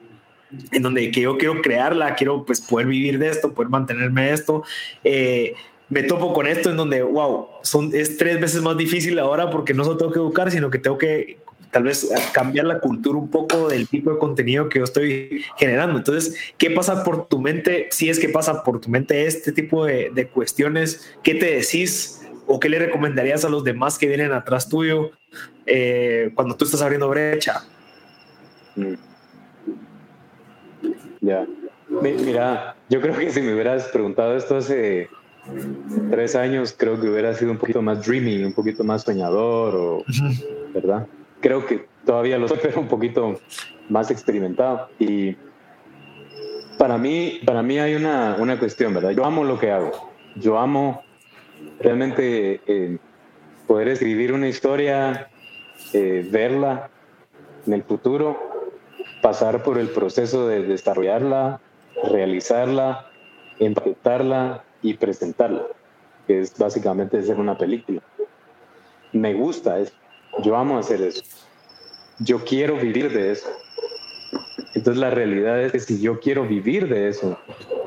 en 0.73 0.83
donde 0.83 1.11
que 1.11 1.23
yo 1.23 1.37
quiero 1.37 1.61
crearla, 1.63 2.15
quiero 2.15 2.45
pues 2.45 2.61
poder 2.61 2.87
vivir 2.87 3.19
de 3.19 3.29
esto, 3.29 3.53
poder 3.53 3.71
mantenerme 3.71 4.27
de 4.27 4.33
esto. 4.33 4.63
Eh, 5.03 5.55
me 5.89 6.03
topo 6.03 6.33
con 6.33 6.47
esto 6.47 6.71
en 6.71 6.77
donde, 6.77 7.03
wow, 7.03 7.49
son, 7.63 7.91
es 7.95 8.17
tres 8.17 8.41
veces 8.41 8.63
más 8.63 8.77
difícil 8.77 9.19
ahora 9.19 9.51
porque 9.51 9.75
no 9.75 9.85
solo 9.85 9.97
tengo 9.97 10.13
que 10.13 10.19
educar, 10.19 10.51
sino 10.51 10.71
que 10.71 10.79
tengo 10.79 10.99
que 10.99 11.39
tal 11.75 11.83
vez 11.83 12.09
cambiar 12.33 12.67
la 12.67 12.79
cultura 12.79 13.19
un 13.19 13.29
poco 13.29 13.69
del 13.69 13.89
tipo 13.89 14.13
de 14.13 14.19
contenido 14.21 14.69
que 14.69 14.79
yo 14.79 14.85
estoy 14.85 15.45
generando. 15.57 15.99
Entonces, 15.99 16.37
¿qué 16.57 16.71
pasa 16.71 17.03
por 17.03 17.27
tu 17.27 17.41
mente? 17.41 17.89
Si 17.91 18.09
es 18.09 18.21
que 18.21 18.29
pasa 18.29 18.63
por 18.63 18.81
tu 18.81 18.89
mente 18.89 19.27
este 19.27 19.51
tipo 19.51 19.85
de, 19.85 20.13
de 20.15 20.29
cuestiones, 20.29 21.05
¿qué 21.25 21.35
te 21.35 21.47
decís 21.47 22.23
o 22.47 22.61
qué 22.61 22.69
le 22.69 22.79
recomendarías 22.79 23.45
a 23.45 23.49
los 23.49 23.65
demás 23.65 23.99
que 23.99 24.07
vienen 24.07 24.31
atrás 24.31 24.69
tuyo 24.69 25.11
eh, 25.67 26.31
cuando 26.37 26.57
tú 26.57 26.65
estás 26.65 26.81
abriendo 26.81 27.09
brecha? 27.09 27.65
Mm. 28.77 28.95
Ya. 31.23 31.45
Mira, 31.89 32.77
yo 32.89 33.01
creo 33.01 33.19
que 33.19 33.33
si 33.33 33.43
me 33.43 33.53
hubieras 33.53 33.89
preguntado 33.89 34.37
esto 34.37 34.59
hace 34.59 35.09
tres 36.09 36.37
años, 36.37 36.73
creo 36.79 37.01
que 37.01 37.09
hubiera 37.09 37.35
sido 37.35 37.51
un 37.51 37.59
poquito 37.59 37.83
más 37.83 38.07
dreamy, 38.07 38.45
un 38.45 38.53
poquito 38.53 38.85
más 38.85 39.03
soñador, 39.03 39.75
o, 39.75 40.05
¿verdad? 40.73 41.09
Creo 41.41 41.67
que 41.67 41.87
todavía 42.05 42.39
lo 42.39 42.49
soy, 42.49 42.59
pero 42.63 42.81
un 42.81 42.89
poquito 42.89 43.41
más 43.89 44.11
experimentado. 44.11 44.89
Y 44.99 45.37
para 46.79 46.99
mí, 46.99 47.41
para 47.45 47.63
mí 47.63 47.79
hay 47.79 47.95
una, 47.95 48.37
una 48.39 48.59
cuestión, 48.59 48.95
¿verdad? 48.95 49.11
Yo 49.11 49.25
amo 49.25 49.45
lo 49.45 49.59
que 49.59 49.71
hago. 49.71 50.11
Yo 50.37 50.59
amo 50.59 51.03
realmente 51.81 52.61
eh, 52.67 52.99
poder 53.67 53.89
escribir 53.89 54.33
una 54.33 54.49
historia, 54.49 55.29
eh, 55.93 56.27
verla 56.31 56.91
en 57.67 57.73
el 57.73 57.83
futuro, 57.83 58.39
pasar 59.23 59.63
por 59.63 59.79
el 59.79 59.89
proceso 59.89 60.49
de 60.49 60.63
desarrollarla, 60.63 61.61
realizarla, 62.11 63.11
empaquetarla 63.59 64.65
y 64.83 64.95
presentarla, 64.95 65.63
que 66.27 66.41
es 66.41 66.57
básicamente 66.59 67.19
hacer 67.19 67.37
una 67.37 67.57
película. 67.57 68.03
Me 69.13 69.33
gusta 69.33 69.79
eso. 69.79 69.95
Yo 70.43 70.57
amo 70.57 70.79
hacer 70.79 71.01
eso. 71.03 71.23
Yo 72.19 72.45
quiero 72.45 72.77
vivir 72.77 73.13
de 73.13 73.33
eso. 73.33 73.49
Entonces 74.75 75.01
la 75.01 75.11
realidad 75.11 75.61
es 75.61 75.73
que 75.73 75.81
si 75.81 76.01
yo 76.01 76.21
quiero 76.21 76.47
vivir 76.47 76.89
de 76.89 77.09
eso, 77.09 77.39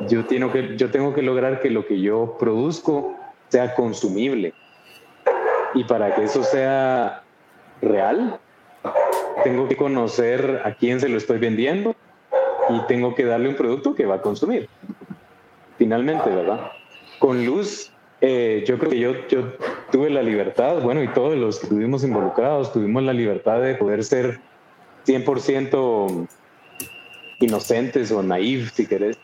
yo 0.07 0.25
tengo 0.25 0.51
que, 0.51 0.77
yo 0.77 0.89
tengo 0.89 1.13
que 1.13 1.21
lograr 1.21 1.59
que 1.61 1.69
lo 1.69 1.85
que 1.85 1.99
yo 1.99 2.37
produzco 2.39 3.15
sea 3.49 3.75
consumible. 3.75 4.53
Y 5.73 5.83
para 5.83 6.15
que 6.15 6.23
eso 6.23 6.43
sea 6.43 7.23
real, 7.81 8.39
tengo 9.43 9.67
que 9.67 9.75
conocer 9.75 10.61
a 10.63 10.73
quién 10.73 10.99
se 10.99 11.09
lo 11.09 11.17
estoy 11.17 11.39
vendiendo 11.39 11.95
y 12.69 12.79
tengo 12.87 13.15
que 13.15 13.25
darle 13.25 13.49
un 13.49 13.55
producto 13.55 13.93
que 13.93 14.05
va 14.05 14.15
a 14.15 14.21
consumir. 14.21 14.69
Finalmente, 15.77 16.29
¿verdad? 16.29 16.71
Con 17.19 17.45
luz 17.45 17.91
eh, 18.21 18.63
yo 18.67 18.77
creo 18.79 18.91
que 18.91 18.99
yo, 18.99 19.27
yo 19.27 19.53
tuve 19.91 20.09
la 20.09 20.23
libertad, 20.23 20.81
bueno, 20.81 21.03
y 21.03 21.07
todos 21.09 21.35
los 21.35 21.59
que 21.59 21.67
estuvimos 21.67 22.03
involucrados 22.03 22.73
tuvimos 22.73 23.03
la 23.03 23.13
libertad 23.13 23.61
de 23.61 23.75
poder 23.75 24.03
ser 24.03 24.39
100% 25.05 26.27
inocentes 27.39 28.11
o 28.11 28.23
naif, 28.23 28.73
si 28.73 28.87
querés, 28.87 29.17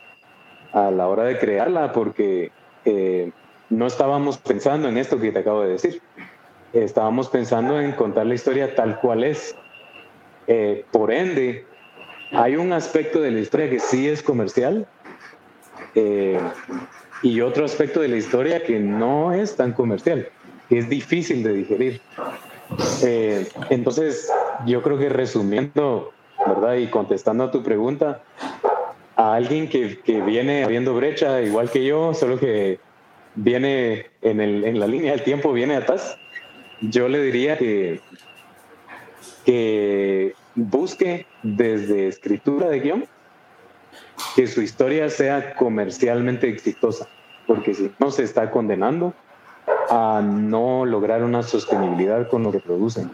a 0.72 0.92
la 0.92 1.08
hora 1.08 1.24
de 1.24 1.38
crearla, 1.38 1.92
porque 1.92 2.52
eh, 2.86 3.32
no 3.70 3.88
estábamos 3.88 4.38
pensando 4.38 4.88
en 4.88 4.98
esto 4.98 5.20
que 5.20 5.32
te 5.32 5.40
acabo 5.40 5.62
de 5.62 5.72
decir. 5.72 6.02
Estábamos 6.74 7.30
pensando 7.30 7.80
en 7.80 7.92
contar 7.92 8.26
la 8.26 8.34
historia 8.36 8.76
tal 8.76 9.00
cual 9.00 9.24
es. 9.24 9.56
Eh, 10.48 10.86
por 10.92 11.12
ende, 11.12 11.66
hay 12.32 12.56
un 12.56 12.74
aspecto 12.74 13.22
de 13.22 13.32
la 13.32 13.40
historia 13.40 13.70
que 13.70 13.80
sí 13.80 14.08
es 14.08 14.24
comercial, 14.24 14.88
eh, 15.96 16.40
y 17.24 17.40
otro 17.40 17.66
aspecto 17.66 18.02
de 18.02 18.10
la 18.10 18.18
historia 18.18 18.64
que 18.64 18.80
no 18.80 19.32
es 19.32 19.56
tan 19.56 19.72
comercial, 19.72 20.28
que 20.70 20.78
es 20.78 20.90
difícil 20.90 21.42
de 21.42 21.54
digerir. 21.54 22.02
Eh, 23.04 23.48
entonces, 23.70 24.30
yo 24.68 24.84
creo 24.84 25.00
que 25.00 25.10
resumiendo, 25.10 26.12
¿verdad? 26.46 26.76
Y 26.76 26.88
contestando 26.88 27.46
a 27.46 27.52
tu 27.52 27.64
pregunta, 27.64 28.22
a 29.16 29.36
alguien 29.36 29.70
que, 29.70 30.00
que 30.00 30.22
viene 30.22 30.64
abriendo 30.64 30.94
brecha 30.94 31.42
igual 31.42 31.72
que 31.72 31.86
yo, 31.86 32.14
solo 32.14 32.38
que 32.38 32.80
viene 33.36 34.08
en, 34.22 34.42
el, 34.42 34.66
en 34.66 34.80
la 34.80 34.88
línea 34.88 35.12
del 35.12 35.24
tiempo, 35.24 35.54
viene 35.54 35.78
atrás, 35.78 36.18
yo 36.82 37.08
le 37.08 37.22
diría 37.22 37.58
que, 37.58 38.02
que 39.46 40.34
busque 40.56 41.26
desde 41.42 42.08
escritura 42.08 42.70
de 42.70 42.80
guion 42.82 43.06
que 44.36 44.48
su 44.48 44.62
historia 44.62 45.10
sea 45.10 45.56
comercialmente 45.56 46.50
exitosa, 46.50 47.08
porque 47.48 47.74
si 47.74 47.92
no 48.00 48.12
se 48.12 48.24
está 48.24 48.52
condenando 48.52 49.14
a 49.90 50.22
no 50.24 50.86
lograr 50.86 51.24
una 51.24 51.44
sostenibilidad 51.44 52.28
con 52.30 52.44
lo 52.44 52.52
que 52.52 52.60
producen. 52.60 53.12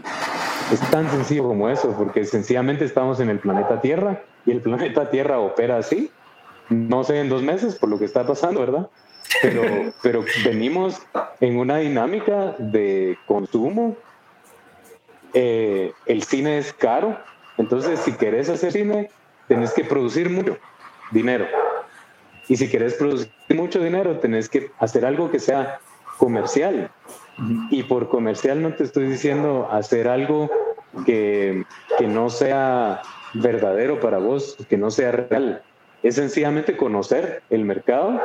Es 0.72 0.80
tan 0.92 1.10
sencillo 1.10 1.44
como 1.44 1.70
eso, 1.70 1.96
porque 1.98 2.26
sencillamente 2.26 2.86
estamos 2.86 3.20
en 3.20 3.30
el 3.30 3.40
planeta 3.40 3.82
Tierra 3.82 4.22
y 4.46 4.52
el 4.52 4.62
planeta 4.62 5.10
Tierra 5.10 5.40
opera 5.40 5.78
así, 5.78 6.12
no 6.70 7.04
sé 7.04 7.20
en 7.20 7.30
dos 7.30 7.42
meses 7.42 7.76
por 7.76 7.90
lo 7.90 7.98
que 7.98 8.06
está 8.06 8.26
pasando, 8.26 8.60
¿verdad? 8.60 8.90
Pero, 10.02 10.24
venimos 10.44 11.02
en 11.40 11.58
una 11.58 11.78
dinámica 11.78 12.56
de 12.58 13.18
consumo. 13.26 13.96
Eh, 15.34 15.94
el 16.06 16.24
cine 16.24 16.58
es 16.58 16.74
caro, 16.74 17.18
entonces 17.58 18.00
si 18.00 18.14
querés 18.14 18.50
hacer 18.50 18.72
cine, 18.72 19.12
tenés 19.50 19.74
que 19.74 19.84
producir 19.84 20.30
mucho 20.30 20.58
dinero. 21.12 21.46
Y 22.48 22.56
si 22.56 22.70
quieres 22.70 22.94
producir 22.94 23.30
mucho 23.50 23.84
dinero, 23.84 24.20
tenés 24.20 24.48
que 24.48 24.72
hacer 24.80 25.06
algo 25.06 25.30
que 25.30 25.40
sea 25.40 25.80
comercial. 26.18 26.90
Y 27.70 27.84
por 27.84 28.10
comercial 28.10 28.62
no 28.62 28.74
te 28.76 28.84
estoy 28.84 29.08
diciendo 29.08 29.68
hacer 29.72 30.08
algo 30.08 30.50
que, 31.06 31.66
que 31.98 32.08
no 32.08 32.30
sea 32.30 33.02
verdadero 33.34 34.00
para 34.00 34.20
vos, 34.20 34.56
que 34.70 34.78
no 34.78 34.92
sea 34.92 35.12
real. 35.12 35.64
Es 36.04 36.16
sencillamente 36.16 36.78
conocer 36.78 37.44
el 37.50 37.66
mercado 37.66 38.22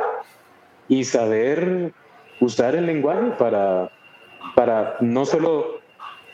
y 0.87 1.03
saber 1.03 1.91
usar 2.39 2.75
el 2.75 2.85
lenguaje 2.85 3.31
para, 3.37 3.91
para 4.55 4.97
no 5.01 5.25
solo 5.25 5.81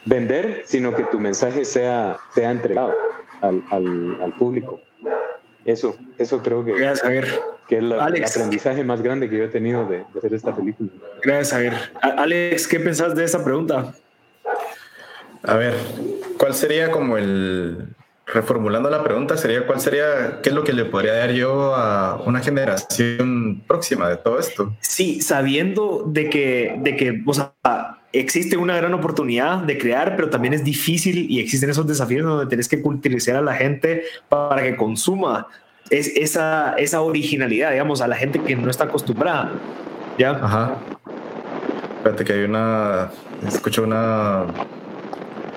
vender, 0.06 0.64
sino 0.66 0.94
que 0.96 1.04
tu 1.04 1.20
mensaje 1.20 1.64
sea, 1.64 2.18
sea 2.34 2.52
entregado 2.52 2.94
al, 3.42 3.64
al, 4.22 4.34
público. 4.38 4.80
Eso, 5.66 5.96
eso 6.18 6.42
creo 6.42 6.64
que, 6.66 6.74
Gracias, 6.74 7.02
Javier. 7.02 7.28
que 7.68 7.78
es 7.78 7.84
el 7.84 7.94
aprendizaje 7.94 8.84
más 8.84 9.02
grande 9.02 9.30
que 9.30 9.38
yo 9.38 9.44
he 9.44 9.50
tenido 9.50 9.86
de, 9.86 9.98
de 9.98 10.20
hacer 10.20 10.34
esta 10.34 10.56
película. 10.56 10.90
Gracias, 11.22 11.52
Javier. 11.52 11.74
Alex, 12.02 12.68
¿qué 12.68 12.80
pensás 12.80 13.16
de 13.16 13.24
esa 13.24 13.44
pregunta? 13.44 13.94
A 15.44 15.56
ver, 15.56 15.74
¿cuál 16.38 16.54
sería 16.54 16.92
como 16.92 17.18
el, 17.18 17.96
reformulando 18.34 18.90
la 18.90 19.04
pregunta, 19.04 19.38
sería 19.38 19.66
cuál 19.66 19.80
sería, 19.80 20.40
qué 20.42 20.50
es 20.50 20.56
lo 20.56 20.64
que 20.64 20.74
le 20.74 20.86
podría 20.86 21.14
dar 21.14 21.32
yo 21.32 21.76
a 21.76 22.22
una 22.26 22.40
generación 22.40 23.64
próxima 23.68 24.10
de 24.10 24.18
todo 24.18 24.40
esto. 24.40 24.76
Sí, 24.80 25.22
sabiendo 25.22 26.04
de 26.08 26.30
que, 26.30 26.76
de 26.80 26.96
que 26.96 27.24
o 27.26 27.34
sea, 27.34 27.54
existe 28.14 28.58
una 28.58 28.76
gran 28.78 28.94
oportunidad 28.94 29.60
de 29.60 29.78
crear, 29.78 30.16
pero 30.16 30.30
también 30.30 30.54
es 30.54 30.64
difícil 30.64 31.30
y 31.30 31.40
existen 31.40 31.70
esos 31.70 31.88
desafíos 31.88 32.26
donde 32.26 32.48
tienes 32.48 32.68
que 32.68 32.82
utilizar 32.84 33.36
a 33.36 33.42
la 33.42 33.54
gente 33.54 34.04
para 34.30 34.62
que 34.64 34.76
consuma 34.76 35.48
es 35.90 36.08
esa, 36.16 36.74
esa 36.78 37.02
originalidad, 37.02 37.72
digamos, 37.72 38.02
a 38.02 38.08
la 38.08 38.16
gente 38.16 38.40
que 38.40 38.56
no 38.56 38.70
está 38.70 38.86
acostumbrada. 38.86 39.52
¿Ya? 40.18 40.32
Ajá. 40.32 40.78
Espérate 41.98 42.24
que 42.24 42.34
hay 42.34 42.44
una, 42.44 43.12
escucho 43.46 43.84
una... 43.84 44.46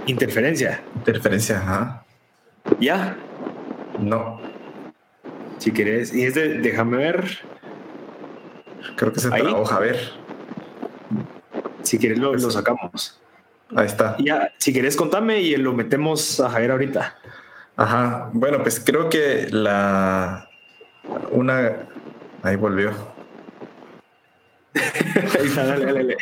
Interferencia. 0.06 0.82
Interferencia, 0.96 1.58
ajá. 1.58 2.04
¿Ya? 2.80 3.16
No. 3.98 4.40
Si 5.58 5.70
quieres, 5.70 6.12
y 6.12 6.24
es 6.24 6.34
de, 6.34 6.58
déjame 6.58 6.96
ver. 6.96 7.38
Creo 8.96 9.12
que 9.12 9.20
se 9.20 9.30
trabó 9.30 9.64
Javier. 9.64 10.23
Si 11.84 11.98
quieres 11.98 12.18
lo, 12.18 12.34
lo, 12.34 12.50
sacamos. 12.50 13.20
Ahí 13.74 13.86
está. 13.86 14.16
Ya, 14.18 14.52
si 14.58 14.72
quieres 14.72 14.96
contame 14.96 15.40
y 15.40 15.56
lo 15.56 15.72
metemos 15.72 16.40
a 16.40 16.50
Javier 16.50 16.72
ahorita. 16.72 17.16
Ajá. 17.76 18.30
Bueno, 18.32 18.62
pues 18.62 18.80
creo 18.80 19.08
que 19.08 19.48
la 19.50 20.48
una 21.30 21.86
ahí 22.42 22.56
volvió. 22.56 22.90
ahí 24.74 25.46
está, 25.46 25.66
dale, 25.66 25.92
dale. 25.92 26.16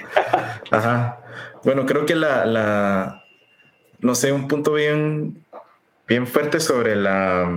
Ajá. 0.71 1.19
Bueno, 1.65 1.87
creo 1.87 2.07
que 2.07 2.15
la, 2.15 2.45
la 2.47 3.25
no 4.01 4.15
sé, 4.15 4.33
un 4.33 4.49
punto 4.49 4.75
bien 4.75 5.45
bien 6.07 6.27
fuerte 6.27 6.61
sobre 6.61 6.97
la 6.97 7.51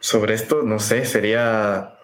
sobre 0.00 0.34
esto, 0.34 0.62
no 0.62 0.78
sé, 0.78 1.04
sería 1.04 1.94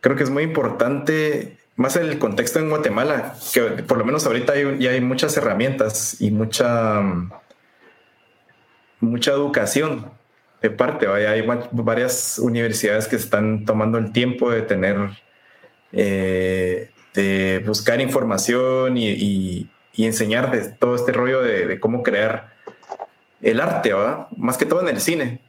creo 0.00 0.16
que 0.16 0.22
es 0.22 0.30
muy 0.30 0.42
importante 0.42 1.58
más 1.76 1.96
el 1.96 2.18
contexto 2.18 2.58
en 2.58 2.70
Guatemala, 2.70 3.34
que 3.52 3.60
por 3.82 3.98
lo 3.98 4.04
menos 4.04 4.26
ahorita 4.26 4.52
hay, 4.52 4.78
ya 4.78 4.90
hay 4.90 5.00
muchas 5.00 5.36
herramientas 5.36 6.20
y 6.20 6.30
mucha 6.30 7.02
mucha 9.00 9.32
educación 9.32 10.10
de 10.62 10.70
parte, 10.70 11.06
hay 11.06 11.46
varias 11.72 12.38
universidades 12.38 13.06
que 13.06 13.16
están 13.16 13.66
tomando 13.66 13.98
el 13.98 14.12
tiempo 14.12 14.50
de 14.50 14.62
tener 14.62 14.96
eh, 15.92 16.90
de 17.12 17.62
buscar 17.66 18.00
información 18.00 18.96
y, 18.96 19.68
enseñar 19.96 20.50
de 20.50 20.70
todo 20.70 20.96
este 20.96 21.12
rollo 21.12 21.40
de 21.42 21.78
cómo 21.78 22.02
crear 22.02 22.54
el 23.44 23.60
arte, 23.60 23.92
¿va? 23.92 24.28
Más 24.36 24.56
que 24.56 24.66
todo 24.66 24.80
en 24.80 24.88
el 24.88 25.00
cine. 25.00 25.40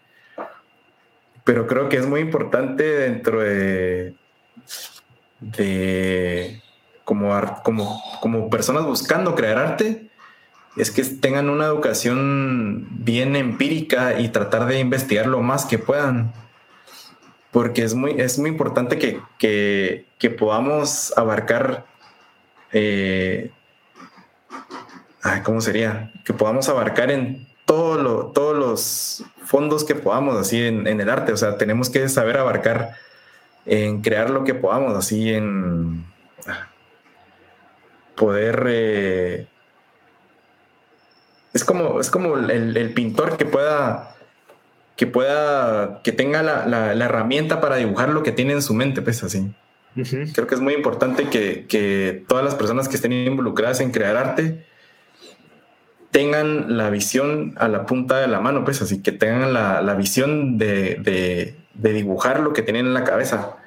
Pero 1.44 1.66
creo 1.66 1.90
que 1.90 1.98
es 1.98 2.06
muy 2.06 2.20
importante 2.20 2.84
dentro 2.84 3.40
de, 3.40 4.16
de 5.46 6.62
como, 7.04 7.32
como, 7.64 8.02
como 8.20 8.50
personas 8.50 8.84
buscando 8.86 9.36
crear 9.36 9.58
arte, 9.58 10.10
es 10.76 10.92
que 10.92 11.04
tengan 11.04 11.50
una 11.50 11.66
educación 11.66 12.88
bien 12.90 13.36
empírica 13.36 14.20
y 14.20 14.30
tratar 14.30 14.66
de 14.66 14.80
investigar 14.80 15.28
lo 15.28 15.42
más 15.42 15.66
que 15.66 15.78
puedan. 15.78 16.34
Porque 17.52 17.84
es 17.84 17.94
muy, 17.94 18.20
es 18.20 18.38
muy 18.38 18.50
importante 18.50 18.98
que, 18.98 19.22
que, 19.38 20.30
podamos 20.30 21.14
abarcar, 21.16 21.86
eh, 22.74 23.52
¿cómo 25.44 25.62
sería? 25.62 26.12
Que 26.26 26.34
podamos 26.34 26.68
abarcar 26.68 27.12
en 27.12 27.48
todos 27.66 28.58
los 28.58 29.24
fondos 29.46 29.86
que 29.86 29.96
podamos 29.96 30.36
así 30.36 30.62
en, 30.62 30.88
el 30.88 31.10
arte. 31.10 31.32
O 31.32 31.38
sea, 31.38 31.58
tenemos 31.58 31.90
que 31.90 32.10
saber 32.10 32.38
abarcar 32.38 32.96
en 33.66 34.02
crear 34.02 34.30
lo 34.30 34.44
que 34.44 34.54
podamos 34.54 34.96
así 34.96 35.34
en 35.34 36.06
poder... 38.16 38.66
Eh, 38.68 39.48
es 41.54 41.64
como, 41.64 42.02
es 42.02 42.10
como 42.10 42.38
el, 42.38 42.94
pintor 42.94 43.38
que 43.38 43.46
pueda 43.46 44.16
que 44.98 45.08
pueda, 45.08 46.02
que 46.04 46.12
tenga 46.12 46.44
la, 46.44 46.94
herramienta 46.94 47.62
para 47.62 47.78
dibujar 47.78 48.10
lo 48.10 48.24
que 48.24 48.32
tiene 48.32 48.54
en 48.54 48.62
su 48.62 48.74
mente, 48.74 49.02
pues 49.02 49.24
así. 49.24 49.54
Creo 50.34 50.48
que 50.48 50.56
es 50.56 50.62
muy 50.62 50.74
importante 50.74 51.30
que, 51.30 51.66
que, 51.68 52.24
todas 52.28 52.44
las 52.44 52.56
personas 52.56 52.90
que 52.90 52.98
estén 52.98 53.14
involucradas 53.14 53.80
en 53.80 53.92
crear 53.92 54.18
arte 54.18 54.66
tengan 56.16 56.78
la 56.78 56.90
visión 56.90 57.56
a 57.58 57.68
la 57.68 57.86
punta 57.86 58.22
de 58.22 58.28
la 58.28 58.40
mano, 58.40 58.64
pues 58.64 58.82
así 58.82 59.02
que 59.02 59.12
tengan 59.12 59.52
la, 59.52 59.96
visión 59.96 60.58
de, 60.58 61.58
dibujar 61.76 62.40
lo 62.40 62.54
que 62.54 62.62
tienen 62.62 62.88
en 62.88 62.94
la 62.94 63.04
cabeza. 63.04 63.58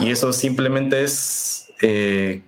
Y 0.00 0.10
eso 0.10 0.32
simplemente 0.32 1.02
es 1.02 1.70
eh, 1.82 2.42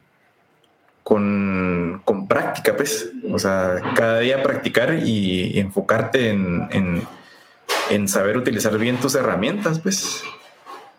con, 1.03 2.03
práctica, 2.29 2.75
pues. 2.77 3.11
O 3.31 3.39
sea, 3.39 3.83
cada 3.95 4.21
día 4.21 4.43
practicar 4.43 4.95
y, 4.95 5.59
enfocarte 5.59 6.31
en, 6.31 8.09
saber 8.09 8.37
utilizar 8.37 8.77
bien 8.79 8.97
tus 8.97 9.15
herramientas, 9.15 9.79
pues. 9.79 10.23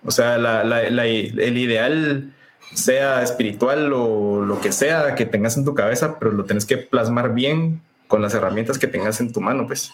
O 0.06 0.12
sea, 0.12 0.36
el 0.36 1.58
ideal 1.58 2.32
sea 2.74 3.24
espiritual 3.24 3.92
o 3.94 4.44
lo 4.46 4.60
que 4.60 4.72
sea 4.72 5.16
que 5.16 5.26
tengas 5.26 5.58
en 5.58 5.66
tu 5.66 5.74
cabeza, 5.74 6.20
pero 6.20 6.32
lo 6.32 6.46
tienes 6.46 6.66
que 6.66 6.78
plasmar 6.78 7.34
bien 7.34 7.82
con 8.08 8.22
las 8.22 8.34
herramientas 8.34 8.78
que 8.78 8.88
tengas 8.88 9.20
en 9.20 9.34
tu 9.34 9.42
mano, 9.42 9.66
pues. 9.66 9.92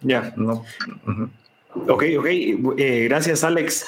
Ya. 0.00 0.34
No. 0.36 0.64
Ok, 1.74 2.04
ok. 2.18 2.26
Eh, 2.26 3.06
gracias, 3.08 3.44
Alex. 3.44 3.86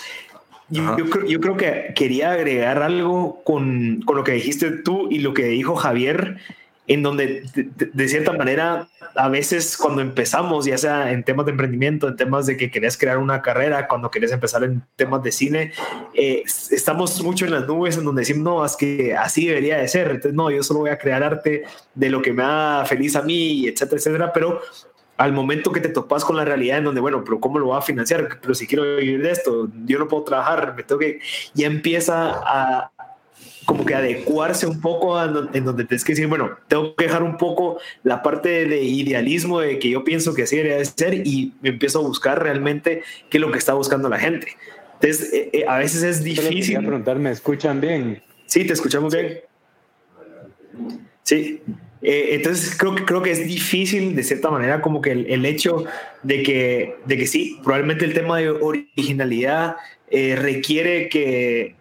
Yo, 0.69 0.97
yo, 0.97 1.41
creo, 1.41 1.57
que 1.57 1.93
quería 1.95 2.33
agregar 2.33 2.83
algo 2.83 3.41
con, 3.45 4.03
con, 4.05 4.17
lo 4.17 4.25
que 4.25 4.33
dijiste 4.33 4.73
tú 4.73 5.09
y 5.11 5.21
lo 5.21 5.33
que 5.33 5.45
dijo 5.45 5.77
Javier, 5.77 6.39
en 6.89 7.03
donde 7.03 7.45
de, 7.93 8.09
cierta 8.09 8.33
manera 8.33 8.89
a 9.15 9.29
veces 9.29 9.77
cuando 9.77 10.03
empezamos, 10.03 10.67
ya 10.67 10.77
sea 10.77 11.13
en 11.13 11.23
temas 11.25 11.47
de 11.47 11.53
emprendimiento, 11.53 12.09
en 12.09 12.17
temas 12.17 12.47
de 12.47 12.57
que 12.57 12.71
querías 12.71 12.99
crear 12.99 13.19
una 13.19 13.43
carrera, 13.43 13.89
cuando 13.89 14.11
querías 14.11 14.33
empezar 14.33 14.65
en 14.65 14.83
temas 14.97 15.23
de 15.23 15.33
cine, 15.33 15.73
eh, 16.15 16.43
estamos 16.71 17.23
mucho 17.23 17.45
en 17.45 17.53
las 17.53 17.67
nubes 17.67 17.97
en 17.97 18.05
donde 18.05 18.23
decimos, 18.23 18.45
no, 18.45 18.65
es 18.65 18.77
que 18.77 19.15
así 19.17 19.47
debería 19.47 19.79
de 19.79 19.89
ser, 19.89 20.11
entonces 20.11 20.35
no, 20.35 20.51
yo 20.51 20.63
solo 20.63 20.81
voy 20.81 20.91
a 20.91 20.99
crear 20.99 21.23
arte 21.23 21.65
de 21.95 22.11
lo 22.11 22.23
que 22.23 22.33
me 22.33 22.43
da 22.43 22.85
feliz 22.85 23.17
a 23.17 23.23
mí, 23.23 23.67
etcétera, 23.67 23.99
etcétera, 23.99 24.33
pero 24.33 24.61
al 25.17 25.33
momento 25.33 25.73
que 25.73 25.81
te 25.81 25.89
topas 25.89 26.25
con 26.25 26.37
la 26.37 26.45
realidad 26.45 26.79
en 26.79 26.85
donde, 26.85 27.01
bueno, 27.01 27.25
pero 27.25 27.41
¿cómo 27.41 27.59
lo 27.59 27.67
voy 27.67 27.79
a 27.79 27.83
financiar? 27.83 28.39
Pero 28.41 28.55
si 28.55 28.67
quiero 28.67 28.97
vivir 28.97 29.23
de 29.23 29.31
esto, 29.31 29.69
yo 29.85 29.99
no 29.99 30.09
puedo 30.09 30.25
trabajar, 30.25 30.75
me 30.77 30.83
tengo 30.83 30.99
que... 30.99 31.21
Ya 31.55 31.67
empieza 31.67 32.33
a, 32.45 32.91
como 33.67 33.85
que 33.85 33.95
adecuarse 33.95 34.67
un 34.67 34.81
poco 34.81 35.21
en 35.23 35.65
donde 35.65 35.85
tienes 35.85 36.05
que 36.05 36.13
decir, 36.13 36.29
bueno, 36.29 36.51
tengo 36.69 36.95
que 36.95 37.05
dejar 37.05 37.23
un 37.23 37.37
poco 37.37 37.79
la 38.05 38.23
parte 38.23 38.67
de 38.67 38.83
idealismo 38.83 39.61
de 39.61 39.79
que 39.79 39.91
yo 39.91 40.05
pienso 40.05 40.35
que 40.35 40.45
así 40.45 40.57
debería 40.57 40.79
de 40.79 40.85
ser 40.85 41.15
y 41.15 41.53
empiezo 41.63 41.99
a 41.99 42.03
buscar 42.03 42.43
realmente 42.43 43.03
qué 43.29 43.39
es 43.39 43.41
lo 43.41 43.51
que 43.51 43.59
está 43.59 43.75
buscando 43.75 44.09
la 44.09 44.19
gente. 44.19 44.49
Entonces, 44.95 45.33
eh, 45.33 45.51
eh, 45.53 45.65
a 45.67 45.79
veces 45.79 46.03
es 46.05 46.23
difícil. 46.23 46.79
preguntar, 46.79 47.19
¿me 47.19 47.31
escuchan 47.31 47.81
bien? 47.81 48.23
Sí, 48.47 48.65
te 48.65 48.73
escuchamos 48.73 49.13
bien. 49.13 49.41
Sí. 51.25 51.61
Eh, 52.03 52.29
entonces 52.33 52.77
creo 52.77 52.95
que, 52.95 53.05
creo 53.05 53.23
que 53.23 53.31
es 53.31 53.47
difícil 53.47 54.15
de 54.15 54.23
cierta 54.23 54.51
manera 54.51 54.83
como 54.83 55.01
que 55.01 55.13
el, 55.13 55.47
hecho 55.47 55.85
de 56.23 56.43
que, 56.43 56.97
de 57.07 57.17
que 57.17 57.27
sí, 57.27 57.59
probablemente 57.63 58.05
el 58.05 58.15
tema 58.15 58.39
de 58.39 58.51
originalidad 58.51 59.77
requiere 60.11 61.09
que, 61.09 61.75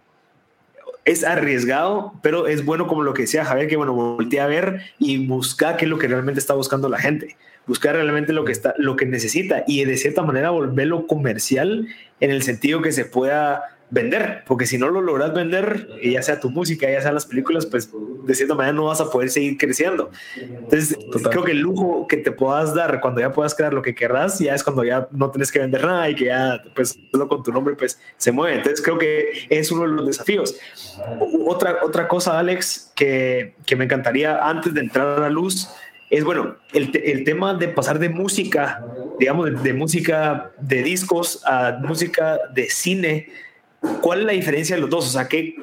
es 1.05 1.23
arriesgado, 1.23 2.13
pero 2.23 2.47
es 2.47 2.65
bueno 2.65 2.87
como 2.87 3.03
lo 3.03 3.13
que 3.13 3.21
decía 3.21 3.45
Javier, 3.45 3.67
que 3.67 3.77
bueno, 3.77 3.93
voltea 3.93 4.43
a 4.43 4.47
ver 4.47 4.81
y 4.97 5.25
busca 5.25 5.77
qué 5.77 5.85
es 5.85 5.89
lo 5.89 5.99
que 5.99 6.07
realmente 6.07 6.39
está 6.39 6.55
buscando 6.55 6.89
la 6.89 6.97
gente, 6.97 7.37
buscar 7.67 7.93
realmente 7.93 8.33
lo 8.33 8.43
que 8.43 8.51
está, 8.51 8.73
lo 8.79 8.95
que 8.95 9.05
necesita 9.05 9.63
y 9.67 9.85
de 9.85 9.97
cierta 9.97 10.23
manera 10.23 10.49
volverlo 10.49 11.05
comercial 11.05 11.87
en 12.19 12.31
el 12.31 12.41
sentido 12.41 12.81
que 12.81 12.91
se 12.91 13.05
pueda 13.05 13.74
vender, 13.95 14.43
porque 14.45 14.65
si 14.65 14.77
no 14.77 14.89
lo 14.89 14.99
logras 14.99 15.33
vender, 15.33 15.87
ya 16.03 16.21
sea 16.21 16.41
tu 16.41 16.49
música, 16.49 16.91
ya 16.91 17.01
sea 17.01 17.13
las 17.13 17.25
películas, 17.25 17.65
pues 17.65 17.89
de 18.25 18.35
cierta 18.35 18.53
manera 18.53 18.73
no 18.73 18.85
vas 18.85 18.99
a 18.99 19.09
poder 19.09 19.29
seguir 19.29 19.57
creciendo. 19.57 20.11
Entonces, 20.35 20.97
creo 21.31 21.45
que 21.45 21.53
el 21.53 21.59
lujo 21.59 22.05
que 22.05 22.17
te 22.17 22.31
puedas 22.31 22.75
dar 22.75 22.99
cuando 22.99 23.21
ya 23.21 23.31
puedas 23.31 23.55
crear 23.55 23.73
lo 23.73 23.81
que 23.81 23.95
querrás, 23.95 24.37
ya 24.39 24.53
es 24.53 24.65
cuando 24.65 24.83
ya 24.83 25.07
no 25.11 25.31
tienes 25.31 25.49
que 25.49 25.59
vender 25.59 25.85
nada 25.85 26.09
y 26.09 26.15
que 26.15 26.25
ya, 26.25 26.61
pues, 26.75 26.99
solo 27.09 27.29
con 27.29 27.41
tu 27.41 27.53
nombre, 27.53 27.75
pues, 27.75 27.97
se 28.17 28.33
mueve. 28.33 28.57
Entonces, 28.57 28.81
creo 28.81 28.97
que 28.97 29.47
es 29.49 29.71
uno 29.71 29.83
de 29.83 29.87
los 29.87 30.07
desafíos. 30.07 30.57
Otra, 31.47 31.77
otra 31.81 32.09
cosa, 32.09 32.37
Alex, 32.37 32.91
que, 32.95 33.55
que 33.65 33.77
me 33.77 33.85
encantaría 33.85 34.45
antes 34.45 34.73
de 34.73 34.81
entrar 34.81 35.07
a 35.07 35.21
la 35.21 35.29
luz, 35.29 35.69
es 36.09 36.23
bueno, 36.23 36.57
el, 36.73 36.91
el, 37.03 37.23
tema 37.23 37.53
de 37.55 37.67
pasar 37.67 37.97
de 37.97 38.09
música, 38.09 38.85
digamos, 39.19 39.63
de, 39.63 39.73
música 39.73 40.51
de 40.59 40.83
discos 40.83 41.41
a 41.45 41.79
música 41.81 42.39
de 42.53 42.69
cine. 42.69 43.27
¿Cuál 44.01 44.21
es 44.21 44.25
la 44.25 44.31
diferencia 44.33 44.75
de 44.75 44.81
los 44.81 44.89
dos? 44.89 45.07
O 45.07 45.09
sea, 45.09 45.27
¿qué, 45.27 45.55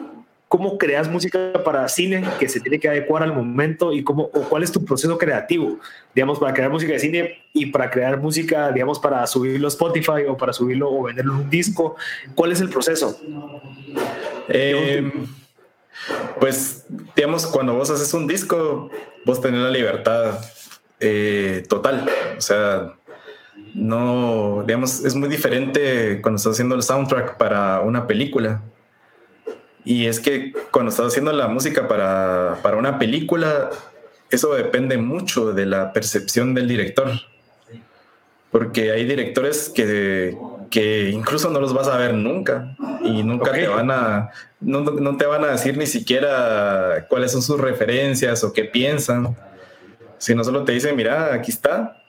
¿cómo 0.49 0.77
creas 0.77 1.09
música 1.09 1.53
para 1.65 1.89
cine 1.89 2.23
que 2.39 2.49
se 2.49 2.61
tiene 2.61 2.79
que 2.79 2.89
adecuar 2.89 3.23
al 3.23 3.33
momento 3.33 3.93
y 3.93 4.05
cómo, 4.05 4.25
o 4.35 4.43
cuál 4.43 4.63
es 4.63 4.71
tu 4.71 4.85
proceso 4.85 5.17
creativo, 5.17 5.79
digamos, 6.15 6.39
para 6.39 6.53
crear 6.53 6.71
música 6.71 6.93
de 6.93 6.99
cine 6.99 7.43
y 7.55 7.67
para 7.67 7.91
crear 7.91 8.19
música, 8.21 8.71
digamos, 8.71 8.99
para 8.99 9.27
subirlo 9.27 9.67
a 9.67 9.69
Spotify 9.69 10.27
o 10.29 10.37
para 10.37 10.53
subirlo 10.53 10.91
o 10.91 11.05
venderlo 11.05 11.33
en 11.35 11.41
un 11.41 11.51
disco? 11.51 11.97
¿Cuál 12.35 12.53
es 12.53 12.61
el 12.61 12.69
proceso? 12.69 13.19
Eh, 14.49 15.11
pues, 16.39 16.85
digamos, 17.17 17.47
cuando 17.47 17.75
vos 17.75 17.89
haces 17.89 18.13
un 18.13 18.27
disco, 18.27 18.91
vos 19.25 19.41
tenés 19.41 19.61
la 19.61 19.71
libertad 19.71 20.39
eh, 21.01 21.65
total. 21.69 22.09
O 22.37 22.41
sea, 22.41 22.93
no, 23.75 24.65
digamos, 24.67 25.05
es 25.05 25.15
muy 25.15 25.29
diferente 25.29 26.21
cuando 26.21 26.37
estás 26.37 26.53
haciendo 26.53 26.75
el 26.75 26.83
soundtrack 26.83 27.37
para 27.37 27.81
una 27.81 28.07
película. 28.07 28.63
Y 29.85 30.07
es 30.07 30.21
que 30.21 30.53
cuando 30.71 30.91
estás 30.91 31.09
haciendo 31.09 31.33
la 31.33 31.49
música 31.49 31.89
para, 31.89 32.59
para 32.63 32.77
una 32.77 32.99
película, 32.99 33.71
eso 34.31 34.55
depende 34.55 34.97
mucho 34.97 35.53
de 35.53 35.67
la 35.67 35.93
percepción 35.93 36.55
del 36.55 36.69
director. 36.69 37.11
Porque 38.51 38.93
hay 38.93 39.07
directores 39.07 39.73
que, 39.75 40.37
que 40.71 41.11
incluso 41.11 41.51
no 41.51 41.59
los 41.59 41.73
vas 41.73 41.89
a 41.89 41.97
ver 41.97 42.15
nunca 42.15 42.77
y 43.03 43.23
nunca 43.23 43.53
te 43.53 43.67
van 43.67 43.91
a 43.91 44.31
no, 44.61 44.83
no, 44.83 45.17
te 45.17 45.27
van 45.27 45.43
a 45.45 45.49
decir 45.49 45.77
ni 45.77 45.87
siquiera 45.87 47.07
cuáles 47.09 47.33
son 47.33 47.43
sus 47.43 47.59
referencias 47.59 48.45
o 48.45 48.53
qué 48.53 48.65
piensan, 48.65 49.35
sino 50.19 50.45
solo 50.45 50.65
te 50.65 50.73
dicen, 50.73 50.95
mira, 50.95 51.35
aquí 51.35 51.51
está 51.51 52.02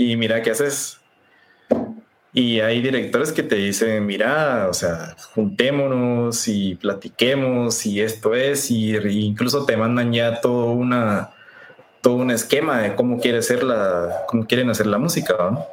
y 0.00 0.16
mira 0.16 0.40
qué 0.40 0.50
haces. 0.52 0.98
Y 2.32 2.60
hay 2.60 2.80
directores 2.80 3.32
que 3.32 3.42
te 3.42 3.56
dicen, 3.56 4.06
mira, 4.06 4.68
o 4.70 4.72
sea, 4.72 5.14
juntémonos 5.34 6.48
y 6.48 6.76
platiquemos 6.76 7.84
y 7.84 8.00
esto 8.00 8.34
es, 8.34 8.70
y, 8.70 8.96
incluso 8.96 9.66
te 9.66 9.76
mandan 9.76 10.12
ya 10.12 10.40
todo 10.40 10.72
una 10.72 11.30
todo 12.00 12.14
un 12.14 12.30
esquema 12.30 12.78
de 12.78 12.94
cómo 12.94 13.20
quiere 13.20 13.42
ser 13.42 13.62
la, 13.62 14.24
cómo 14.26 14.46
quieren 14.46 14.70
hacer 14.70 14.86
la 14.86 14.96
música, 14.96 15.34
¿no? 15.38 15.66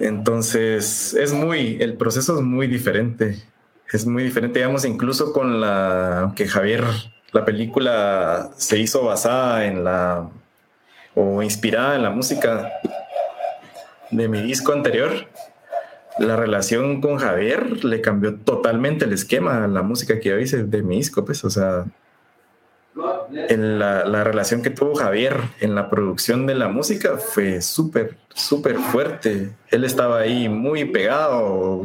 Entonces, 0.00 1.14
es 1.14 1.32
muy, 1.32 1.76
el 1.80 1.94
proceso 1.94 2.34
es 2.34 2.42
muy 2.42 2.66
diferente. 2.66 3.44
Es 3.92 4.06
muy 4.06 4.24
diferente, 4.24 4.58
digamos, 4.58 4.84
incluso 4.84 5.32
con 5.32 5.60
la 5.60 6.32
que 6.34 6.48
Javier, 6.48 6.84
la 7.30 7.44
película 7.44 8.50
se 8.56 8.78
hizo 8.80 9.04
basada 9.04 9.66
en 9.66 9.84
la, 9.84 10.28
o 11.16 11.42
inspirada 11.42 11.96
en 11.96 12.02
la 12.02 12.10
música 12.10 12.70
de 14.10 14.28
mi 14.28 14.42
disco 14.42 14.72
anterior. 14.72 15.10
La 16.18 16.36
relación 16.36 17.00
con 17.00 17.16
Javier 17.16 17.84
le 17.84 18.00
cambió 18.00 18.36
totalmente 18.36 19.06
el 19.06 19.12
esquema, 19.12 19.66
la 19.66 19.82
música 19.82 20.20
que 20.20 20.28
yo 20.28 20.38
hice 20.38 20.64
de 20.64 20.82
mi 20.82 20.96
disco, 20.96 21.24
pues, 21.24 21.44
o 21.44 21.50
sea, 21.50 21.86
en 23.48 23.78
la, 23.78 24.24
relación 24.24 24.62
que 24.62 24.70
tuvo 24.70 24.94
Javier 24.94 25.36
en 25.60 25.74
la 25.74 25.90
producción 25.90 26.46
de 26.46 26.54
la 26.54 26.68
música 26.68 27.16
fue 27.18 27.60
súper, 27.60 28.16
súper 28.34 28.76
fuerte. 28.76 29.50
Él 29.70 29.84
estaba 29.84 30.20
ahí 30.20 30.48
muy 30.48 30.84
pegado, 30.86 31.82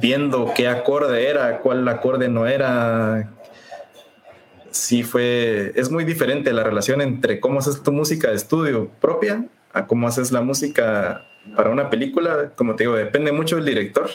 viendo 0.00 0.52
qué 0.54 0.68
acorde 0.68 1.28
era, 1.28 1.58
cuál 1.58 1.86
acorde 1.88 2.28
no 2.28 2.46
era. 2.46 3.30
Sí 4.70 5.02
fue, 5.02 5.72
es 5.76 5.90
muy 5.90 6.04
diferente 6.04 6.52
la 6.52 6.62
relación 6.62 7.00
entre 7.00 7.40
cómo 7.40 7.58
haces 7.58 7.82
tu 7.82 7.92
música 7.92 8.28
de 8.28 8.36
estudio 8.36 8.88
propia 9.00 9.46
a 9.72 9.86
cómo 9.86 10.08
haces 10.08 10.32
la 10.32 10.40
música 10.40 11.24
para 11.56 11.70
una 11.70 11.90
película. 11.90 12.52
Como 12.54 12.76
te 12.76 12.84
digo, 12.84 12.94
depende 12.94 13.32
mucho 13.32 13.56
del 13.56 13.64
director. 13.64 14.10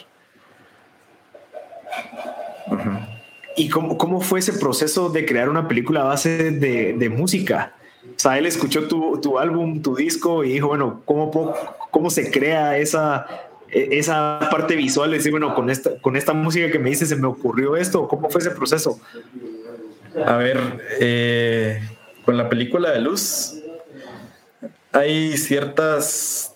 ¿Y 3.56 3.70
cómo, 3.70 3.98
cómo, 3.98 4.22
fue 4.22 4.40
ese 4.40 4.54
proceso 4.54 5.10
de 5.10 5.26
crear 5.26 5.50
una 5.50 5.68
película 5.68 6.02
a 6.02 6.06
base 6.06 6.52
de, 6.52 6.94
de 6.94 7.10
música? 7.10 7.74
O 8.10 8.20
sea, 8.20 8.38
él 8.38 8.46
escuchó 8.46 8.88
tu, 8.88 9.20
tu, 9.22 9.40
álbum, 9.40 9.82
tu 9.82 9.96
disco 9.96 10.44
y 10.44 10.54
dijo, 10.54 10.68
bueno, 10.68 11.02
¿cómo, 11.06 11.54
cómo 11.92 12.10
se 12.10 12.32
crea 12.32 12.78
esa, 12.78 13.28
e, 13.70 13.90
esa 13.92 14.40
parte 14.52 14.76
visual? 14.76 15.12
Decir, 15.12 15.32
bueno, 15.32 15.54
con 15.54 15.70
esta, 15.70 16.00
con 16.02 16.16
esta 16.16 16.34
música 16.34 16.72
que 16.72 16.80
me 16.80 16.90
dice 16.90 17.06
se 17.06 17.16
me 17.16 17.28
ocurrió 17.28 17.76
esto. 17.76 18.08
¿Cómo 18.08 18.30
fue 18.30 18.42
ese 18.42 18.52
proceso? 18.52 19.00
A 20.26 20.38
ver, 20.38 20.60
eh, 21.00 21.82
con 22.26 22.38
la 22.38 22.50
película 22.50 22.92
de 22.92 23.02
luz 23.02 23.60
hay 24.92 25.38
ciertas, 25.38 26.56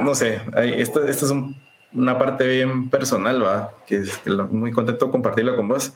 no 0.00 0.14
sé, 0.14 0.40
hay, 0.54 0.80
esto 0.80 1.06
es 1.06 1.22
un 1.22 1.56
una 1.94 2.18
parte 2.18 2.46
bien 2.46 2.90
personal, 2.90 3.42
va, 3.42 3.72
que 3.86 3.98
es 3.98 4.20
muy 4.50 4.72
contento 4.72 5.06
de 5.06 5.12
compartirlo 5.12 5.56
con 5.56 5.68
vos. 5.68 5.92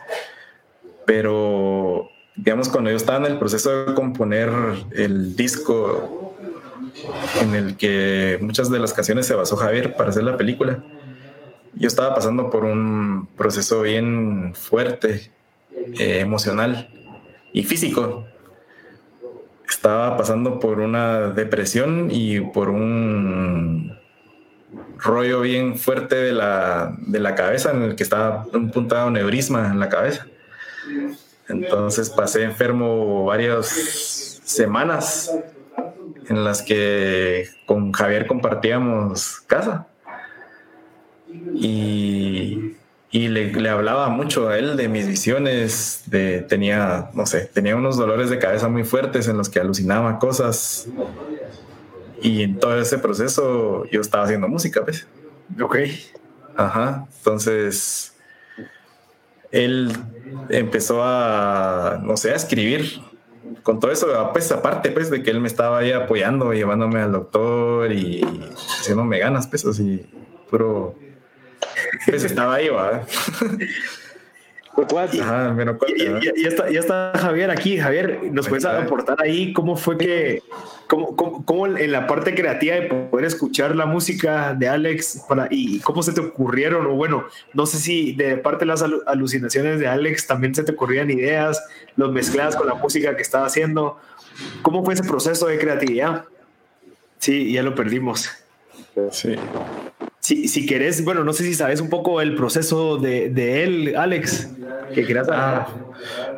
Pero, 1.04 2.08
digamos, 2.36 2.68
cuando 2.68 2.90
yo 2.90 2.96
estaba 2.96 3.18
en 3.18 3.32
el 3.32 3.38
proceso 3.38 3.86
de 3.86 3.94
componer 3.94 4.50
el 4.92 5.34
disco 5.34 6.34
en 7.40 7.54
el 7.54 7.76
que 7.76 8.38
muchas 8.40 8.70
de 8.70 8.78
las 8.78 8.92
canciones 8.92 9.26
se 9.26 9.34
basó 9.34 9.56
Javier 9.56 9.96
para 9.96 10.10
hacer 10.10 10.22
la 10.22 10.36
película, 10.36 10.82
yo 11.74 11.88
estaba 11.88 12.14
pasando 12.14 12.50
por 12.50 12.64
un 12.64 13.28
proceso 13.36 13.82
bien 13.82 14.52
fuerte, 14.54 15.30
eh, 15.70 16.20
emocional 16.20 16.88
y 17.52 17.62
físico. 17.62 18.26
Estaba 19.68 20.16
pasando 20.16 20.58
por 20.58 20.80
una 20.80 21.28
depresión 21.28 22.08
y 22.10 22.40
por 22.40 22.70
un 22.70 23.96
rollo 24.98 25.42
bien 25.42 25.78
fuerte 25.78 26.16
de 26.16 26.32
la, 26.32 26.96
de 26.98 27.20
la 27.20 27.34
cabeza 27.34 27.70
en 27.70 27.82
el 27.82 27.96
que 27.96 28.02
estaba 28.02 28.46
un 28.52 28.70
puntado 28.70 29.10
neurisma 29.10 29.68
en 29.68 29.78
la 29.78 29.88
cabeza. 29.88 30.26
Entonces 31.48 32.10
pasé 32.10 32.42
enfermo 32.42 33.24
varias 33.24 33.66
semanas 34.44 35.32
en 36.28 36.44
las 36.44 36.62
que 36.62 37.48
con 37.66 37.92
Javier 37.92 38.26
compartíamos 38.26 39.40
casa. 39.46 39.86
Y, 41.54 42.76
y 43.10 43.28
le, 43.28 43.52
le, 43.52 43.68
hablaba 43.70 44.08
mucho 44.08 44.48
a 44.48 44.58
él 44.58 44.76
de 44.76 44.88
mis 44.88 45.06
visiones, 45.06 46.02
de 46.06 46.42
tenía, 46.42 47.10
no 47.14 47.24
sé, 47.26 47.46
tenía 47.46 47.74
unos 47.74 47.96
dolores 47.96 48.28
de 48.28 48.38
cabeza 48.38 48.68
muy 48.68 48.84
fuertes 48.84 49.28
en 49.28 49.38
los 49.38 49.48
que 49.48 49.60
alucinaba 49.60 50.18
cosas 50.18 50.88
y 52.20 52.42
en 52.42 52.58
todo 52.58 52.78
ese 52.78 52.98
proceso 52.98 53.84
yo 53.86 54.00
estaba 54.00 54.24
haciendo 54.24 54.48
música, 54.48 54.80
¿ves? 54.80 55.06
Ok. 55.60 55.76
Ajá. 56.56 57.06
Entonces, 57.18 58.14
él 59.52 59.92
empezó 60.48 61.02
a, 61.02 62.00
no 62.02 62.16
sé, 62.16 62.32
a 62.32 62.36
escribir 62.36 63.00
con 63.62 63.80
todo 63.80 63.90
eso, 63.90 64.08
pues 64.32 64.50
aparte, 64.52 64.90
pues, 64.90 65.10
de 65.10 65.22
que 65.22 65.30
él 65.30 65.40
me 65.40 65.48
estaba 65.48 65.78
ahí 65.78 65.92
apoyando, 65.92 66.52
llevándome 66.52 67.00
al 67.00 67.12
doctor 67.12 67.92
y 67.92 68.22
haciéndome 68.80 69.18
ganas, 69.18 69.46
pues, 69.46 69.64
así, 69.64 70.06
puro, 70.50 70.94
pues 72.06 72.24
estaba 72.24 72.54
ahí, 72.54 72.68
va. 72.68 73.04
y, 76.36 76.46
está, 76.46 76.70
ya 76.70 76.80
está 76.80 77.12
Javier 77.16 77.50
aquí. 77.50 77.78
Javier, 77.78 78.20
¿nos 78.30 78.48
puedes 78.48 78.64
aportar 78.64 79.20
ahí 79.20 79.52
cómo 79.52 79.76
fue 79.76 79.98
que, 79.98 80.42
cómo, 80.86 81.16
cómo, 81.44 81.66
en 81.66 81.90
la 81.90 82.06
parte 82.06 82.34
creativa 82.34 82.76
de 82.76 82.82
poder 82.82 83.26
escuchar 83.26 83.74
la 83.74 83.86
música 83.86 84.54
de 84.54 84.68
Alex 84.68 85.24
para, 85.28 85.48
y 85.50 85.80
cómo 85.80 86.02
se 86.02 86.12
te 86.12 86.20
ocurrieron? 86.20 86.86
O 86.86 86.94
bueno, 86.94 87.24
no 87.54 87.66
sé 87.66 87.78
si 87.78 88.12
de 88.12 88.36
parte 88.36 88.60
de 88.60 88.66
las 88.66 88.84
alucinaciones 89.06 89.80
de 89.80 89.88
Alex 89.88 90.28
también 90.28 90.54
se 90.54 90.62
te 90.62 90.72
ocurrían 90.72 91.10
ideas, 91.10 91.60
los 91.96 92.12
mezcladas 92.12 92.54
con 92.54 92.68
la 92.68 92.74
música 92.74 93.16
que 93.16 93.22
estaba 93.22 93.46
haciendo. 93.46 93.98
¿Cómo 94.62 94.84
fue 94.84 94.94
ese 94.94 95.02
proceso 95.02 95.48
de 95.48 95.58
creatividad? 95.58 96.24
Sí, 97.18 97.52
ya 97.52 97.64
lo 97.64 97.74
perdimos. 97.74 98.30
Sí. 99.10 99.34
Si, 100.28 100.46
si 100.46 100.66
querés, 100.66 101.02
bueno, 101.04 101.24
no 101.24 101.32
sé 101.32 101.42
si 101.42 101.54
sabes 101.54 101.80
un 101.80 101.88
poco 101.88 102.20
el 102.20 102.34
proceso 102.34 102.98
de, 102.98 103.30
de 103.30 103.64
él, 103.64 103.96
Alex, 103.96 104.50
que 104.94 105.06
quieras 105.06 105.26
ah, 105.32 105.66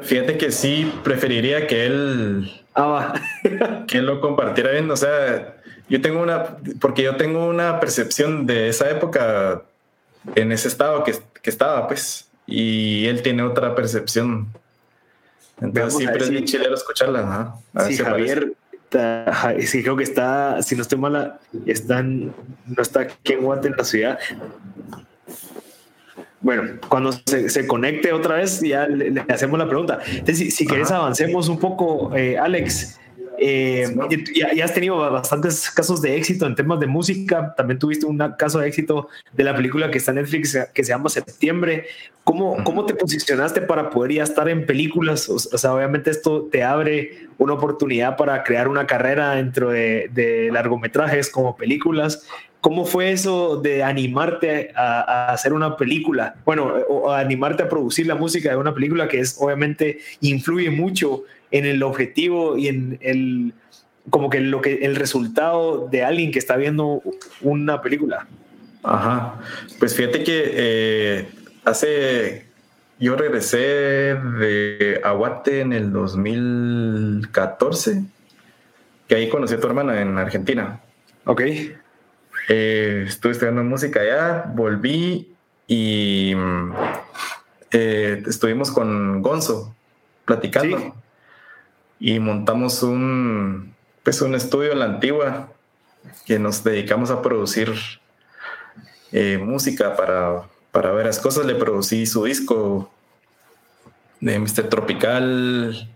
Fíjate 0.03 0.39
que 0.39 0.53
sí, 0.53 0.93
preferiría 1.03 1.67
que 1.67 1.87
él, 1.87 2.53
ah, 2.77 3.21
que 3.89 3.99
él 3.99 4.07
lo 4.07 4.21
compartiera 4.21 4.71
bien. 4.71 4.89
O 4.93 4.97
sea, 4.97 5.57
yo 5.89 6.01
tengo 6.01 6.23
una, 6.23 6.57
porque 6.81 7.03
yo 7.03 7.17
tengo 7.17 7.45
una 7.49 7.81
percepción 7.81 8.47
de 8.47 8.69
esa 8.69 8.89
época 8.91 9.63
en 10.37 10.53
ese 10.53 10.69
estado 10.69 11.03
que, 11.03 11.17
que 11.43 11.51
estaba, 11.51 11.89
pues, 11.89 12.29
y 12.47 13.07
él 13.07 13.23
tiene 13.23 13.43
otra 13.43 13.75
percepción. 13.75 14.47
Entonces 15.61 15.97
siempre 15.97 16.23
es 16.23 16.31
bien 16.31 16.45
chilero 16.45 16.77
escucharla. 16.77 17.57
sí, 17.89 17.97
Javier, 17.97 18.53
sí, 19.61 19.83
creo 19.83 19.97
que 19.97 20.05
está, 20.05 20.63
si 20.63 20.75
no 20.77 20.83
estoy 20.83 20.99
mala, 20.99 21.39
está 21.67 22.03
no 22.03 22.33
está 22.79 23.01
aquí 23.01 23.33
en 23.33 23.43
Guate, 23.43 23.69
en 23.69 23.77
la 23.77 23.85
ciudad. 23.85 24.19
Bueno, 26.41 26.81
cuando 26.89 27.13
se, 27.13 27.67
conecte 27.67 28.13
otra 28.13 28.37
vez, 28.37 28.61
ya 28.61 28.87
le, 28.87 29.25
hacemos 29.29 29.59
la 29.59 29.69
pregunta. 29.69 29.99
Entonces, 30.09 30.55
si, 30.55 30.67
quieres, 30.67 30.91
avancemos 30.91 31.49
un 31.49 31.59
poco, 31.59 32.17
eh, 32.17 32.39
Alex. 32.39 32.99
Eh, 33.43 33.89
ya, 34.35 34.65
has 34.65 34.75
tenido 34.75 34.99
bastantes 34.99 35.71
casos 35.71 36.03
de 36.03 36.15
éxito 36.15 36.47
en 36.47 36.55
temas 36.55 36.79
de 36.79 36.87
música. 36.87 37.55
También 37.57 37.79
tuviste 37.79 38.05
un 38.05 38.19
caso 38.39 38.59
de 38.59 38.69
éxito 38.69 39.09
de 39.33 39.45
la 39.45 39.57
película 39.57 39.91
que 39.91 39.97
está 39.97 40.11
en 40.11 40.17
Netflix 40.17 40.59
que 40.75 40.85
se 40.85 40.91
llama 40.91 41.09
Septiembre. 41.09 41.87
¿Cómo, 42.23 42.63
cómo 42.65 42.85
te 42.85 42.95
posicionaste 42.95 43.63
para 43.63 43.89
poder 43.89 44.13
ya 44.13 44.25
estar 44.25 44.47
en 44.51 44.67
películas? 44.67 45.29
O, 45.31 45.39
sea, 45.39 45.75
obviamente 45.75 46.11
esto 46.11 46.49
te 46.53 46.63
abre 46.63 47.29
una 47.39 47.55
oportunidad 47.55 48.19
para 48.19 48.45
crear 48.45 48.69
una 48.69 48.87
carrera 48.87 49.35
dentro 49.37 49.71
de, 49.71 50.11
de 50.13 50.51
largometrajes 50.53 51.31
como 51.31 51.57
películas. 51.57 52.27
¿Cómo 52.61 52.85
fue 52.85 53.11
eso 53.11 53.57
de 53.57 53.83
animarte 53.83 54.71
a, 54.77 55.33
hacer 55.33 55.55
una 55.55 55.79
película? 55.79 56.35
Bueno, 56.45 56.67
o 56.89 57.11
animarte 57.11 57.63
a 57.63 57.69
producir 57.71 58.07
la 58.07 58.15
música 58.15 58.51
de 58.51 58.57
una 58.57 58.75
película 58.75 59.09
que 59.09 59.21
es 59.21 59.37
obviamente 59.41 60.01
influye 60.21 60.71
mucho 60.71 61.25
en 61.51 61.67
el 61.67 61.83
objetivo 61.83 62.57
y 62.57 62.69
en 62.69 62.99
el 63.01 63.55
como 64.09 64.31
que 64.31 64.41
lo 64.41 64.61
que 64.61 64.81
el 64.83 64.97
resultado 64.97 65.89
de 65.89 66.05
alguien 66.05 66.33
que 66.33 66.39
está 66.39 66.57
viendo 66.57 67.03
una 67.43 67.83
película. 67.83 68.27
Ajá. 68.83 69.41
Pues 69.79 69.95
fíjate 69.95 70.25
que 70.25 70.51
eh, 70.55 71.29
hace 71.65 72.47
yo 72.99 73.17
regresé 73.17 73.59
de 73.59 75.01
Aguate 75.03 75.61
en 75.61 75.73
el 75.73 75.93
2014, 75.93 78.05
que 79.09 79.15
ahí 79.15 79.29
conocí 79.29 79.55
a 79.55 79.61
tu 79.61 79.67
hermana 79.67 80.01
en 80.01 80.19
Argentina. 80.19 80.81
Ok. 81.25 81.43
Eh, 82.49 83.05
estuve 83.07 83.33
estudiando 83.33 83.63
música 83.63 84.01
allá, 84.01 84.51
volví 84.55 85.35
y 85.67 86.33
eh, 87.71 88.23
estuvimos 88.27 88.71
con 88.71 89.23
Gonzo 89.23 89.75
platicando 90.25 90.95
y 92.01 92.19
montamos 92.19 92.83
un, 92.83 93.75
pues 94.03 94.23
un 94.23 94.35
estudio 94.35 94.73
en 94.73 94.79
la 94.79 94.87
antigua 94.87 95.53
que 96.25 96.39
nos 96.39 96.65
dedicamos 96.65 97.11
a 97.11 97.21
producir 97.21 97.75
eh, 99.13 99.39
música 99.39 99.97
para, 99.97 100.49
para 100.73 100.93
varias 100.93 101.19
cosas. 101.19 101.45
Le 101.45 101.55
producí 101.55 102.07
su 102.07 102.25
disco 102.25 102.91
de 104.21 104.39
Mr. 104.39 104.69
Tropical. 104.71 105.89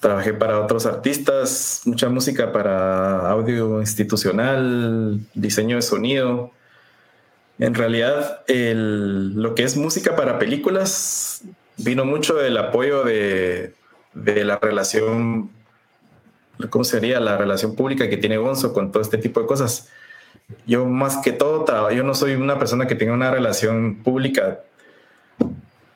Trabajé 0.00 0.34
para 0.34 0.60
otros 0.60 0.86
artistas, 0.86 1.82
mucha 1.84 2.08
música 2.08 2.52
para 2.52 3.30
audio 3.30 3.80
institucional, 3.80 5.20
diseño 5.34 5.76
de 5.76 5.82
sonido. 5.82 6.50
En 7.60 7.74
realidad, 7.74 8.42
lo 8.48 9.54
que 9.54 9.62
es 9.62 9.76
música 9.76 10.16
para 10.16 10.40
películas 10.40 11.42
vino 11.76 12.04
mucho 12.04 12.34
del 12.34 12.56
apoyo 12.56 13.04
de, 13.04 13.74
de 14.14 14.44
la 14.44 14.58
relación, 14.58 15.50
¿cómo 16.70 16.84
sería? 16.84 17.20
La 17.20 17.36
relación 17.36 17.74
pública 17.74 18.08
que 18.08 18.16
tiene 18.16 18.36
Gonzo 18.36 18.72
con 18.72 18.92
todo 18.92 19.02
este 19.02 19.18
tipo 19.18 19.40
de 19.40 19.46
cosas. 19.46 19.88
Yo 20.66 20.86
más 20.86 21.18
que 21.18 21.32
todo, 21.32 21.90
yo 21.90 22.02
no 22.02 22.14
soy 22.14 22.34
una 22.34 22.58
persona 22.58 22.86
que 22.86 22.94
tenga 22.94 23.12
una 23.12 23.30
relación 23.30 24.02
pública 24.02 24.60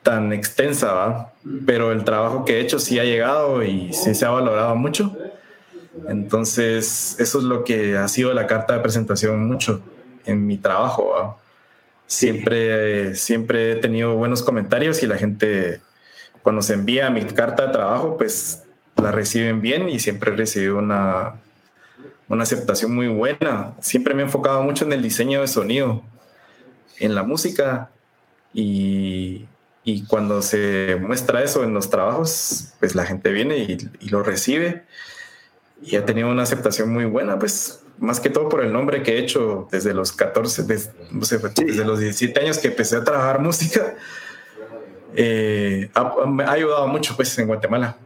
tan 0.03 0.31
extensa, 0.31 1.33
pero 1.65 1.91
el 1.91 2.03
trabajo 2.03 2.45
que 2.45 2.57
he 2.57 2.61
hecho 2.61 2.79
sí 2.79 2.97
ha 2.97 3.03
llegado 3.03 3.61
y 3.63 3.91
sí 3.93 4.15
se 4.15 4.25
ha 4.25 4.29
valorado 4.29 4.75
mucho. 4.75 5.15
Entonces, 6.07 7.15
eso 7.19 7.39
es 7.39 7.43
lo 7.43 7.63
que 7.63 7.97
ha 7.97 8.07
sido 8.07 8.33
la 8.33 8.47
carta 8.47 8.73
de 8.73 8.79
presentación 8.79 9.45
mucho 9.45 9.81
en 10.25 10.45
mi 10.47 10.57
trabajo. 10.57 11.37
Siempre, 12.05 13.15
siempre 13.15 13.73
he 13.73 13.75
tenido 13.75 14.15
buenos 14.15 14.43
comentarios 14.43 15.03
y 15.03 15.07
la 15.07 15.17
gente 15.17 15.81
cuando 16.47 16.61
se 16.61 16.75
envía 16.75 17.09
mi 17.09 17.25
carta 17.25 17.65
de 17.65 17.73
trabajo, 17.73 18.15
pues 18.15 18.63
la 18.95 19.11
reciben 19.11 19.59
bien 19.59 19.89
y 19.89 19.99
siempre 19.99 20.31
he 20.31 20.33
recibido 20.37 20.77
una, 20.77 21.41
una 22.29 22.43
aceptación 22.43 22.95
muy 22.95 23.09
buena. 23.09 23.73
Siempre 23.81 24.13
me 24.13 24.21
he 24.21 24.25
enfocado 24.27 24.63
mucho 24.63 24.85
en 24.85 24.93
el 24.93 25.01
diseño 25.01 25.41
de 25.41 25.49
sonido, 25.49 26.03
en 26.99 27.15
la 27.15 27.23
música 27.23 27.89
y, 28.53 29.45
y 29.83 30.05
cuando 30.05 30.41
se 30.41 30.97
muestra 31.01 31.43
eso 31.43 31.65
en 31.65 31.73
los 31.73 31.89
trabajos, 31.89 32.71
pues 32.79 32.95
la 32.95 33.03
gente 33.03 33.33
viene 33.33 33.57
y, 33.57 33.77
y 33.99 34.07
lo 34.07 34.23
recibe 34.23 34.85
y 35.81 35.97
ha 35.97 36.05
tenido 36.05 36.29
una 36.29 36.43
aceptación 36.43 36.93
muy 36.93 37.03
buena, 37.03 37.37
pues 37.37 37.81
más 37.97 38.21
que 38.21 38.29
todo 38.29 38.47
por 38.47 38.63
el 38.63 38.71
nombre 38.71 39.03
que 39.03 39.17
he 39.17 39.19
hecho 39.19 39.67
desde 39.69 39.93
los 39.93 40.13
14, 40.13 40.63
desde, 40.63 40.91
sé, 41.23 41.39
desde 41.39 41.83
los 41.83 41.99
17 41.99 42.39
años 42.39 42.57
que 42.57 42.69
empecé 42.69 42.95
a 42.95 43.03
trabajar 43.03 43.41
música 43.41 43.97
eh, 45.17 45.89
ha, 45.95 46.51
ayudado 46.51 46.87
mucho 46.87 47.15
pues 47.15 47.37
en 47.39 47.47
Guatemala. 47.47 47.97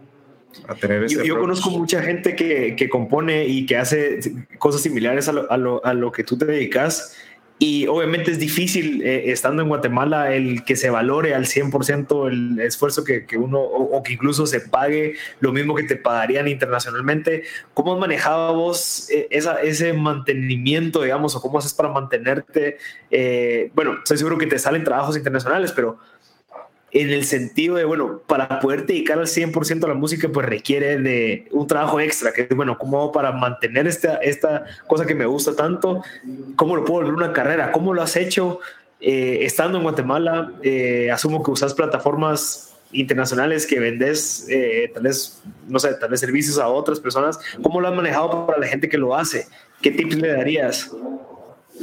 A 0.68 0.76
tener 0.76 1.04
ese 1.04 1.26
yo, 1.26 1.40
conozco 1.40 1.70
mucha 1.70 2.02
gente 2.02 2.36
que, 2.36 2.76
que, 2.76 2.90
compone 2.90 3.46
y 3.46 3.66
que 3.66 3.78
hace 3.78 4.20
cosas 4.58 4.82
similares 4.82 5.28
a 5.30 5.34
lo, 5.34 5.52
a 5.52 5.58
lo, 5.58 5.86
a 5.86 5.94
lo 5.94 6.12
que 6.12 6.24
tú 6.24 6.38
te 6.38 6.46
dedicas. 6.46 7.16
Y 7.60 7.86
obviamente 7.88 8.32
es 8.32 8.40
difícil, 8.40 9.02
eh, 9.04 9.32
estando 9.32 9.62
en 9.62 9.68
Guatemala, 9.68 10.34
el 10.34 10.64
que 10.66 10.76
se 10.76 10.90
valore 10.90 11.36
al 11.36 11.46
100% 11.46 12.28
el 12.28 12.60
esfuerzo 12.60 13.04
que, 13.04 13.26
que 13.26 13.38
uno, 13.38 13.60
o, 13.60 14.02
que 14.02 14.14
incluso 14.14 14.48
se 14.48 14.62
pague 14.62 15.16
lo 15.42 15.52
mismo 15.52 15.76
que 15.76 15.84
te 15.84 15.96
pagarían 15.96 16.48
internacionalmente. 16.48 17.44
¿Cómo 17.74 17.94
has 17.94 18.00
manejado 18.00 18.56
vos 18.56 19.10
eh, 19.12 19.28
esa, 19.30 19.62
ese 19.62 19.94
mantenimiento, 19.94 21.04
digamos, 21.04 21.36
o 21.36 21.42
cómo 21.42 21.60
haces 21.60 21.74
para 21.74 21.90
mantenerte? 21.90 22.78
bueno, 23.76 23.98
estoy 23.98 24.18
seguro 24.18 24.38
que 24.38 24.48
te 24.48 24.58
salen 24.58 24.84
trabajos 24.84 25.16
internacionales, 25.18 25.72
pero 25.74 26.00
en 26.94 27.10
el 27.10 27.24
sentido 27.24 27.76
de, 27.76 27.86
bueno, 27.86 28.22
para 28.28 28.60
poder 28.60 28.86
dedicar 28.86 29.18
al 29.18 29.28
100% 29.28 29.84
a 29.84 29.88
la 29.88 29.94
música, 29.94 30.28
pues 30.30 30.46
requiere 30.46 30.98
de 30.98 31.48
un 31.52 31.66
trabajo 31.66 32.00
extra, 32.00 32.34
que 32.34 32.42
es, 32.42 32.50
bueno, 32.56 32.78
¿cómo 32.78 33.12
para 33.12 33.32
mantener 33.32 33.88
esta, 33.88 34.16
esta 34.18 34.66
cosa 34.88 35.06
que 35.06 35.16
me 35.16 35.26
gusta 35.26 35.56
tanto? 35.56 36.04
¿Cómo 36.56 36.76
lo 36.76 36.84
puedo 36.84 37.02
volver 37.02 37.14
una 37.14 37.34
carrera? 37.34 37.72
¿Cómo 37.72 37.94
lo 37.94 38.02
has 38.02 38.16
hecho 38.18 38.60
eh, 39.00 39.40
estando 39.42 39.78
en 39.78 39.84
Guatemala? 39.84 40.54
Eh, 40.64 41.10
asumo 41.12 41.42
que 41.44 41.52
usas 41.52 41.74
plataformas 41.74 42.76
internacionales 42.92 43.66
que 43.66 43.80
vendes, 43.80 44.46
eh, 44.50 44.92
no 45.68 45.80
sé, 45.80 45.94
tal 45.94 46.18
servicios 46.18 46.60
a 46.60 46.68
otras 46.68 47.00
personas. 47.00 47.40
¿Cómo 47.62 47.80
lo 47.80 47.88
has 47.88 47.96
manejado 47.96 48.46
para 48.46 48.60
la 48.60 48.68
gente 48.68 48.90
que 48.90 48.98
lo 48.98 49.16
hace? 49.16 49.48
¿Qué 49.82 49.92
tips 49.92 50.18
le 50.18 50.28
darías? 50.28 50.92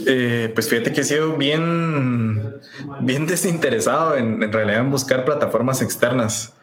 Eh, 0.06 0.50
pues 0.54 0.68
fíjate 0.68 0.92
que 0.92 1.00
he 1.00 1.04
sido 1.04 1.36
bien, 1.36 2.60
bien 3.00 3.26
desinteresado 3.26 4.16
en, 4.16 4.42
en 4.42 4.52
realidad 4.52 4.80
en 4.80 4.90
buscar 4.90 5.24
plataformas 5.24 5.82
externas. 5.82 6.54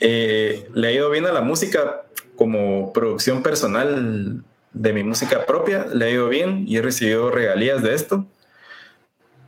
Eh, 0.00 0.66
le 0.72 0.88
ha 0.88 0.92
ido 0.92 1.10
bien 1.10 1.26
a 1.26 1.32
la 1.32 1.42
música 1.42 2.02
como 2.36 2.92
producción 2.92 3.42
personal 3.42 4.42
de 4.72 4.92
mi 4.92 5.04
música 5.04 5.44
propia, 5.46 5.86
le 5.92 6.06
ha 6.06 6.10
ido 6.10 6.28
bien 6.28 6.64
y 6.66 6.78
he 6.78 6.82
recibido 6.82 7.30
regalías 7.30 7.82
de 7.82 7.94
esto, 7.94 8.26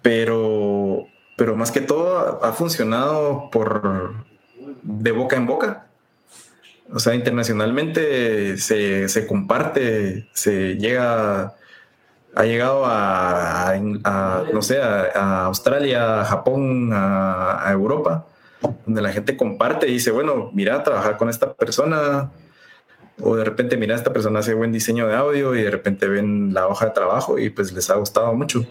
pero, 0.02 1.06
pero 1.36 1.56
más 1.56 1.72
que 1.72 1.80
todo 1.80 2.44
ha 2.44 2.52
funcionado 2.52 3.48
por 3.50 4.14
de 4.82 5.12
boca 5.12 5.36
en 5.36 5.46
boca. 5.46 5.86
O 6.92 6.98
sea, 6.98 7.14
internacionalmente 7.14 8.58
se, 8.58 9.08
se 9.08 9.26
comparte, 9.26 10.28
se 10.34 10.76
llega 10.76 11.54
ha 12.34 12.44
llegado 12.44 12.84
a, 12.86 13.74
no 14.52 14.62
sé, 14.62 14.80
a, 14.80 15.44
Australia, 15.46 16.22
a 16.22 16.24
Japón, 16.24 16.90
a, 16.92 17.68
Europa, 17.70 18.26
donde 18.86 19.02
la 19.02 19.12
gente 19.12 19.36
comparte 19.36 19.88
y 19.88 19.94
dice, 19.94 20.10
bueno, 20.10 20.50
mira, 20.54 20.82
trabajar 20.82 21.16
con 21.16 21.28
esta 21.28 21.52
persona, 21.52 22.30
o 23.20 23.36
de 23.36 23.44
repente, 23.44 23.76
mira, 23.76 23.94
esta 23.94 24.12
persona 24.12 24.40
hace 24.40 24.54
buen 24.54 24.72
diseño 24.72 25.06
de 25.06 25.14
audio 25.14 25.54
y 25.54 25.62
de 25.62 25.70
repente 25.70 26.08
ven 26.08 26.54
la 26.54 26.68
hoja 26.68 26.86
de 26.86 26.92
trabajo 26.92 27.38
y 27.38 27.50
pues 27.50 27.72
les 27.72 27.90
ha 27.90 27.96
gustado 27.96 28.32
mucho. 28.34 28.64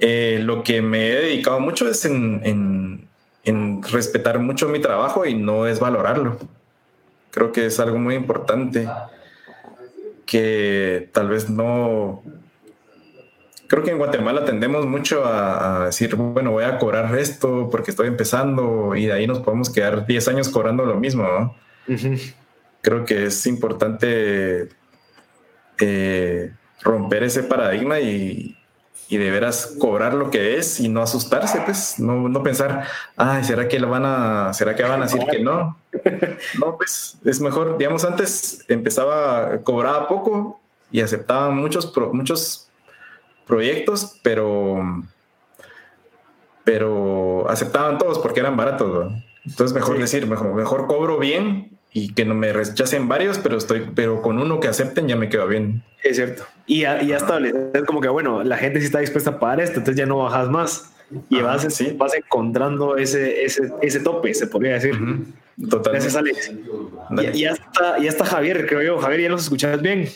Eh, 0.00 0.40
lo 0.42 0.62
que 0.64 0.82
me 0.82 1.08
he 1.08 1.14
dedicado 1.14 1.60
mucho 1.60 1.88
es 1.88 2.04
en, 2.04 3.08
en 3.44 3.82
respetar 3.82 4.40
mucho 4.40 4.68
mi 4.68 4.80
trabajo 4.80 5.24
y 5.24 5.34
no 5.34 5.66
es 5.66 5.78
valorarlo. 5.78 6.38
Creo 7.30 7.52
que 7.52 7.66
es 7.66 7.78
algo 7.80 7.98
muy 7.98 8.14
importante 8.14 8.88
que 10.26 11.10
tal 11.12 11.28
vez 11.28 11.50
no... 11.50 12.22
Creo 13.66 13.82
que 13.82 13.90
en 13.90 13.98
Guatemala 13.98 14.44
tendemos 14.44 14.86
mucho 14.86 15.24
a, 15.24 15.86
decir, 15.86 16.14
bueno, 16.16 16.52
voy 16.52 16.64
a 16.64 16.78
cobrar 16.78 17.16
esto 17.18 17.68
porque 17.70 17.90
estoy 17.90 18.08
empezando 18.08 18.94
y 18.94 19.06
de 19.06 19.12
ahí 19.12 19.26
nos 19.26 19.40
podemos 19.40 19.70
quedar 19.70 20.06
10 20.06 20.28
años 20.28 20.48
cobrando 20.48 20.84
lo 20.84 20.96
mismo. 20.96 21.56
Creo 22.82 23.04
que 23.04 23.26
es 23.26 23.46
importante 23.46 24.68
eh, 25.80 26.52
romper 26.82 27.22
ese 27.24 27.42
paradigma 27.42 28.00
y, 28.00 28.56
y 29.08 29.16
de 29.18 29.30
veras 29.30 29.76
cobrar 29.78 30.14
lo 30.14 30.30
que 30.30 30.56
es 30.56 30.80
y 30.80 30.88
no 30.88 31.02
asustarse, 31.02 31.60
pues, 31.64 31.98
no, 31.98 32.28
no 32.28 32.42
pensar, 32.42 32.84
ay, 33.16 33.44
¿será 33.44 33.68
que 33.68 33.78
lo 33.78 33.88
van 33.88 34.04
a, 34.04 34.52
será 34.54 34.74
que 34.74 34.82
van 34.82 35.02
a 35.02 35.04
decir 35.04 35.22
que 35.30 35.40
no? 35.40 35.78
No, 36.58 36.76
pues 36.76 37.18
es 37.24 37.40
mejor, 37.40 37.78
digamos, 37.78 38.04
antes 38.04 38.64
empezaba, 38.68 39.58
cobraba 39.62 40.08
poco 40.08 40.60
y 40.90 41.00
aceptaba 41.00 41.50
muchos, 41.50 41.92
muchos 42.12 42.68
proyectos, 43.46 44.18
pero, 44.22 44.82
pero 46.64 47.48
aceptaban 47.48 47.98
todos 47.98 48.18
porque 48.18 48.40
eran 48.40 48.56
baratos, 48.56 49.12
Entonces 49.44 49.74
mejor 49.74 49.98
decir, 49.98 50.26
mejor, 50.26 50.54
mejor 50.54 50.86
cobro 50.86 51.18
bien 51.18 51.78
y 51.96 52.12
que 52.12 52.24
no 52.24 52.34
me 52.34 52.52
rechacen 52.52 53.08
varios, 53.08 53.38
pero 53.38 53.56
estoy, 53.56 53.86
pero 53.94 54.20
con 54.20 54.40
uno 54.40 54.58
que 54.58 54.66
acepten 54.66 55.06
ya 55.06 55.14
me 55.14 55.28
quedo 55.28 55.46
bien. 55.46 55.84
Es 56.02 56.16
cierto. 56.16 56.42
Y 56.66 56.80
ya, 56.80 57.00
y 57.00 57.06
ya 57.06 57.18
como 57.86 58.00
que, 58.00 58.08
bueno, 58.08 58.42
la 58.42 58.56
gente 58.56 58.80
sí 58.80 58.86
está 58.86 58.98
dispuesta 58.98 59.30
a 59.30 59.38
pagar 59.38 59.60
esto, 59.60 59.78
entonces 59.78 59.96
ya 59.96 60.04
no 60.04 60.18
bajas 60.18 60.50
más. 60.50 60.92
Y 61.30 61.40
vas, 61.40 61.72
¿sí? 61.72 61.94
vas 61.96 62.12
encontrando 62.14 62.96
ese, 62.96 63.44
ese, 63.44 63.70
ese 63.80 64.00
tope, 64.00 64.34
se 64.34 64.48
podría 64.48 64.74
decir. 64.74 64.92
Totalmente. 65.70 65.90
Gracias, 65.90 66.16
Alex. 66.16 66.52
Y 67.32 67.40
ya, 67.42 67.52
está, 67.52 67.98
ya 68.00 68.08
está 68.08 68.24
Javier, 68.24 68.66
creo 68.66 68.82
yo. 68.82 68.98
Javier, 68.98 69.20
¿ya 69.20 69.28
los 69.28 69.44
escuchas 69.44 69.80
bien? 69.80 70.08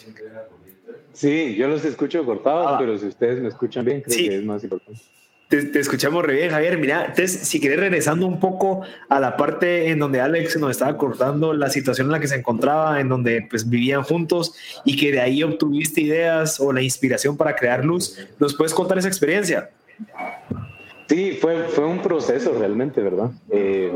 Sí, 1.12 1.54
yo 1.54 1.68
los 1.68 1.84
escucho 1.84 2.24
cortados, 2.24 2.66
ah. 2.70 2.76
pero 2.76 2.98
si 2.98 3.06
ustedes 3.06 3.40
me 3.40 3.48
escuchan 3.48 3.84
bien, 3.84 4.00
creo 4.00 4.16
que 4.16 4.36
es 4.36 4.44
más 4.44 4.64
importante. 4.64 5.00
Te, 5.48 5.80
escuchamos 5.80 6.22
re 6.24 6.34
bien, 6.34 6.50
Javier. 6.50 6.76
Mira, 6.76 7.06
entonces, 7.06 7.32
si 7.48 7.58
querés 7.58 7.80
regresando 7.80 8.26
un 8.26 8.38
poco 8.38 8.82
a 9.08 9.18
la 9.18 9.36
parte 9.38 9.88
en 9.88 9.98
donde 9.98 10.20
Alex 10.20 10.58
nos 10.58 10.72
estaba 10.72 10.98
cortando 10.98 11.54
la 11.54 11.70
situación 11.70 12.08
en 12.08 12.12
la 12.12 12.20
que 12.20 12.28
se 12.28 12.36
encontraba, 12.36 13.00
en 13.00 13.08
donde 13.08 13.46
pues 13.48 13.68
vivían 13.68 14.02
juntos 14.02 14.54
y 14.84 14.96
que 14.96 15.10
de 15.10 15.20
ahí 15.20 15.42
obtuviste 15.42 16.02
ideas 16.02 16.60
o 16.60 16.70
la 16.70 16.82
inspiración 16.82 17.38
para 17.38 17.56
crear 17.56 17.82
luz, 17.82 18.18
¿nos 18.38 18.54
puedes 18.54 18.74
contar 18.74 18.98
esa 18.98 19.08
experiencia? 19.08 19.70
Sí, 21.08 21.38
fue, 21.40 21.64
fue 21.68 21.86
un 21.86 22.02
proceso 22.02 22.54
realmente, 22.58 23.00
¿verdad? 23.00 23.30
Eh, 23.50 23.90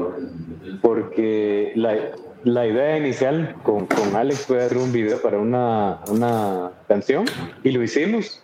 porque 0.80 1.72
la, 1.74 2.12
la, 2.44 2.66
idea 2.66 2.96
inicial 2.96 3.56
con, 3.62 3.86
con, 3.86 4.16
Alex 4.16 4.46
fue 4.46 4.64
hacer 4.64 4.78
un 4.78 4.90
video 4.90 5.20
para 5.20 5.38
una, 5.38 6.00
una 6.08 6.72
canción 6.88 7.26
y 7.62 7.72
lo 7.72 7.82
hicimos 7.82 8.42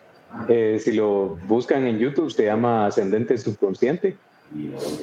eh, 0.49 0.81
si 0.83 0.93
lo 0.93 1.39
buscan 1.47 1.87
en 1.87 1.99
YouTube, 1.99 2.31
se 2.31 2.45
llama 2.45 2.87
Ascendente 2.87 3.37
Subconsciente. 3.39 4.17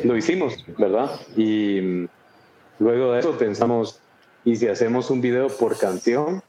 Lo 0.03 0.17
hicimos, 0.17 0.65
¿verdad? 0.77 1.19
Y 1.35 1.79
mm, 1.81 2.07
luego 2.79 3.13
de 3.13 3.19
eso 3.19 3.37
pensamos, 3.37 3.99
¿y 4.43 4.55
si 4.55 4.67
hacemos 4.67 5.09
un 5.09 5.21
video 5.21 5.47
por 5.47 5.77
canción? 5.77 6.41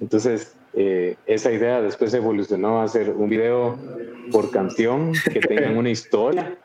Entonces, 0.00 0.54
eh, 0.74 1.16
esa 1.26 1.52
idea 1.52 1.80
después 1.80 2.14
evolucionó 2.14 2.80
a 2.80 2.84
hacer 2.84 3.10
un 3.10 3.28
video 3.28 3.78
por 4.30 4.50
canción 4.50 5.12
que 5.32 5.40
tengan 5.40 5.76
una 5.76 5.90
historia 5.90 6.56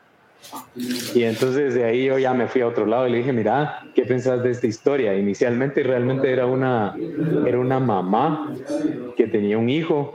y 1.14 1.24
entonces 1.24 1.74
de 1.74 1.84
ahí 1.84 2.06
yo 2.06 2.18
ya 2.18 2.32
me 2.32 2.46
fui 2.46 2.62
a 2.62 2.66
otro 2.66 2.86
lado 2.86 3.06
y 3.06 3.12
le 3.12 3.18
dije, 3.18 3.32
mira, 3.32 3.82
¿qué 3.94 4.04
pensás 4.04 4.42
de 4.42 4.50
esta 4.50 4.66
historia? 4.66 5.14
Inicialmente 5.14 5.82
realmente 5.82 6.32
era 6.32 6.46
una, 6.46 6.96
era 7.46 7.58
una 7.58 7.78
mamá 7.80 8.54
que 9.16 9.26
tenía 9.26 9.58
un 9.58 9.68
hijo 9.68 10.14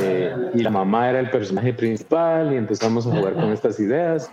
eh, 0.00 0.34
y 0.54 0.62
la 0.62 0.70
mamá 0.70 1.10
era 1.10 1.20
el 1.20 1.30
personaje 1.30 1.74
principal 1.74 2.52
y 2.54 2.56
empezamos 2.56 3.06
a 3.06 3.10
jugar 3.10 3.34
con 3.34 3.52
estas 3.52 3.78
ideas. 3.80 4.30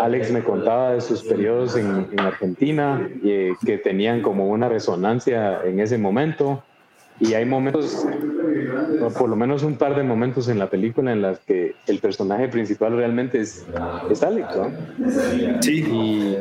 Alex 0.00 0.30
me 0.30 0.42
contaba 0.42 0.92
de 0.92 1.00
sus 1.00 1.22
periodos 1.22 1.76
en, 1.76 2.08
en 2.12 2.20
Argentina 2.20 3.06
eh, 3.24 3.52
que 3.64 3.78
tenían 3.78 4.22
como 4.22 4.48
una 4.48 4.68
resonancia 4.68 5.60
en 5.64 5.80
ese 5.80 5.98
momento. 5.98 6.62
Y 7.20 7.34
hay 7.34 7.44
momentos, 7.44 8.06
por 9.16 9.28
lo 9.28 9.36
menos 9.36 9.62
un 9.62 9.76
par 9.76 9.96
de 9.96 10.02
momentos 10.02 10.48
en 10.48 10.58
la 10.58 10.68
película 10.68 11.12
en 11.12 11.22
las 11.22 11.38
que 11.40 11.74
el 11.86 11.98
personaje 11.98 12.48
principal 12.48 12.96
realmente 12.96 13.40
es, 13.40 13.64
es 14.10 14.22
Alex, 14.22 14.48
¿no? 14.56 14.70
Sí. 15.60 15.84
Y 15.84 16.36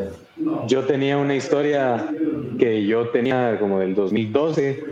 yo 0.67 0.83
tenía 0.83 1.17
una 1.17 1.35
historia 1.35 2.07
que 2.59 2.85
yo 2.85 3.09
tenía 3.09 3.57
como 3.59 3.79
del 3.79 3.95
2012, 3.95 4.83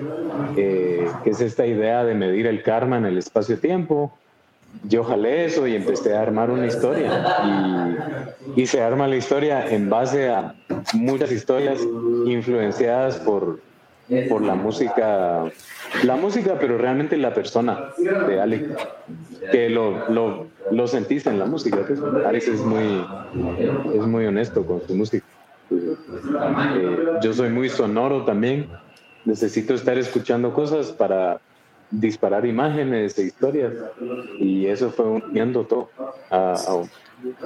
eh, 0.57 1.07
que 1.23 1.29
es 1.29 1.41
esta 1.41 1.65
idea 1.65 2.03
de 2.03 2.15
medir 2.15 2.47
el 2.47 2.63
karma 2.63 2.97
en 2.97 3.05
el 3.05 3.17
espacio-tiempo. 3.17 4.11
Yo 4.83 5.03
jalé 5.03 5.45
eso 5.45 5.67
y 5.67 5.75
empecé 5.75 6.15
a 6.15 6.21
armar 6.21 6.51
una 6.51 6.67
historia. 6.67 7.37
Y, 8.55 8.61
y 8.61 8.67
se 8.67 8.81
arma 8.81 9.07
la 9.07 9.15
historia 9.15 9.67
en 9.69 9.89
base 9.89 10.29
a 10.29 10.55
muchas 10.93 11.31
historias 11.31 11.79
influenciadas 12.25 13.17
por, 13.17 13.59
por 14.29 14.41
la 14.41 14.55
música 14.55 15.51
la 16.03 16.15
música, 16.15 16.57
pero 16.59 16.77
realmente 16.77 17.17
la 17.17 17.33
persona 17.33 17.91
de 17.97 18.39
Alex, 18.39 18.69
que 19.51 19.69
lo, 19.69 20.09
lo, 20.09 20.47
lo 20.71 20.87
sentís 20.87 21.25
en 21.27 21.39
la 21.39 21.45
música. 21.45 21.85
Pues. 21.85 21.99
Alex 22.25 22.47
es 22.47 22.61
muy, 22.61 23.05
es 23.93 24.05
muy 24.05 24.25
honesto 24.25 24.65
con 24.65 24.81
su 24.85 24.95
música. 24.95 25.25
Eh, 25.71 26.95
yo 27.21 27.33
soy 27.33 27.49
muy 27.49 27.69
sonoro 27.69 28.25
también. 28.25 28.67
Necesito 29.25 29.73
estar 29.73 29.97
escuchando 29.97 30.53
cosas 30.53 30.91
para 30.91 31.39
disparar 31.89 32.45
imágenes 32.45 33.17
e 33.17 33.23
historias. 33.23 33.73
Y 34.39 34.67
eso 34.67 34.91
fue 34.91 35.05
uniendo 35.05 35.65
todo 35.65 35.89
a, 36.29 36.55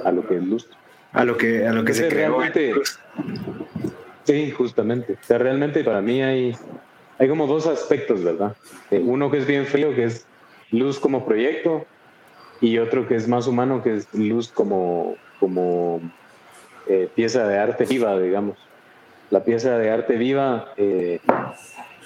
a, 0.04 0.12
lo 0.12 0.26
que 0.26 0.36
es 0.36 0.42
luz. 0.42 0.68
A 1.12 1.24
lo 1.24 1.36
que, 1.36 1.66
a 1.66 1.72
lo 1.72 1.84
que 1.84 1.94
se 1.94 2.08
creó. 2.08 2.38
Sí, 4.30 4.50
justamente. 4.52 5.14
O 5.14 5.24
sea, 5.24 5.38
realmente 5.38 5.82
para 5.82 6.00
mí 6.00 6.22
hay 6.22 6.54
hay 7.20 7.28
como 7.28 7.46
dos 7.46 7.66
aspectos, 7.66 8.24
¿verdad? 8.24 8.56
Eh, 8.90 9.02
uno 9.04 9.30
que 9.30 9.36
es 9.36 9.46
bien 9.46 9.66
frío, 9.66 9.94
que 9.94 10.04
es 10.04 10.26
luz 10.70 10.98
como 10.98 11.26
proyecto, 11.26 11.84
y 12.62 12.78
otro 12.78 13.06
que 13.06 13.14
es 13.14 13.28
más 13.28 13.46
humano, 13.46 13.82
que 13.82 13.96
es 13.96 14.14
luz 14.14 14.48
como, 14.48 15.16
como 15.38 16.00
eh, 16.86 17.10
pieza 17.14 17.46
de 17.46 17.58
arte 17.58 17.84
viva, 17.84 18.18
digamos. 18.18 18.56
La 19.28 19.44
pieza 19.44 19.76
de 19.76 19.90
arte 19.90 20.16
viva 20.16 20.72
eh, 20.78 21.20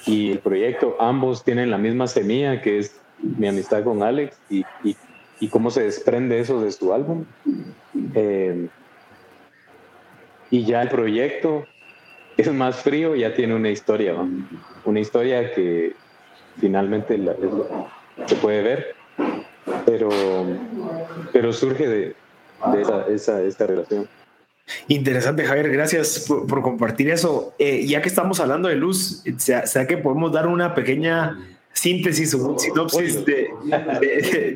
y 0.05 0.33
el 0.33 0.41
proyecto, 0.41 0.97
ambos 0.99 1.45
tienen 1.45 1.71
la 1.71 1.79
misma 1.79 2.09
semilla, 2.09 2.61
que 2.61 2.81
es 2.81 3.01
mi 3.21 3.47
amistad 3.47 3.85
con 3.85 4.03
Alex, 4.03 4.37
y, 4.51 4.65
y, 4.83 4.97
y 5.39 5.49
cómo 5.49 5.71
se 5.71 5.85
desprende 5.85 6.41
eso 6.41 6.61
de 6.61 6.73
su 6.73 6.93
álbum. 6.93 7.25
y 10.51 10.65
ya 10.65 10.83
el 10.83 10.89
proyecto 10.89 11.67
es 12.37 12.53
más 12.53 12.77
frío, 12.77 13.15
ya 13.15 13.35
tiene 13.35 13.55
una 13.55 13.71
historia, 13.71 14.15
una 14.85 15.01
historia 15.01 15.53
que 15.55 15.95
finalmente 16.59 17.21
se 18.27 18.35
puede 18.37 18.63
ver, 18.63 18.95
pero, 19.87 20.09
pero 21.33 21.53
surge 21.53 21.89
de, 21.89 22.17
esa, 23.09 23.43
esta 23.43 23.67
relación. 23.67 24.09
Interesante, 24.89 25.45
Javier, 25.45 25.71
gracias 25.71 26.27
por, 26.27 26.63
compartir 26.63 27.11
eso. 27.11 27.55
Eh, 27.59 27.87
ya 27.87 28.01
que 28.01 28.09
estamos 28.09 28.41
hablando 28.41 28.69
de 28.69 28.77
luz, 28.77 29.23
sea, 29.37 29.67
sea, 29.67 29.87
que 29.87 29.99
podemos 29.99 30.33
dar 30.33 30.47
una 30.47 30.75
pequeña 30.75 31.39
síntesis 31.73 32.33
o 32.35 32.59
sinopsis 32.59 33.25
de, 33.27 33.51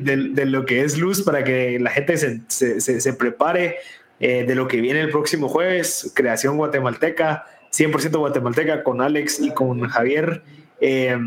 de, 0.01 0.45
lo 0.45 0.65
que 0.65 0.83
es 0.83 0.97
luz 0.97 1.21
para 1.21 1.43
que 1.43 1.79
la 1.79 1.91
gente 1.91 2.17
se, 2.17 2.41
se, 2.47 2.79
se 2.79 3.13
prepare 3.13 3.77
eh, 4.19 4.45
de 4.45 4.55
lo 4.55 4.67
que 4.67 4.81
viene 4.81 5.01
el 5.01 5.09
próximo 5.09 5.47
jueves, 5.47 6.11
creación 6.13 6.57
guatemalteca. 6.57 7.45
100% 7.71 8.17
guatemalteca 8.17 8.83
con 8.83 9.01
Alex 9.01 9.39
y 9.39 9.51
con 9.51 9.81
Javier. 9.87 10.43
Eh, 10.81 11.17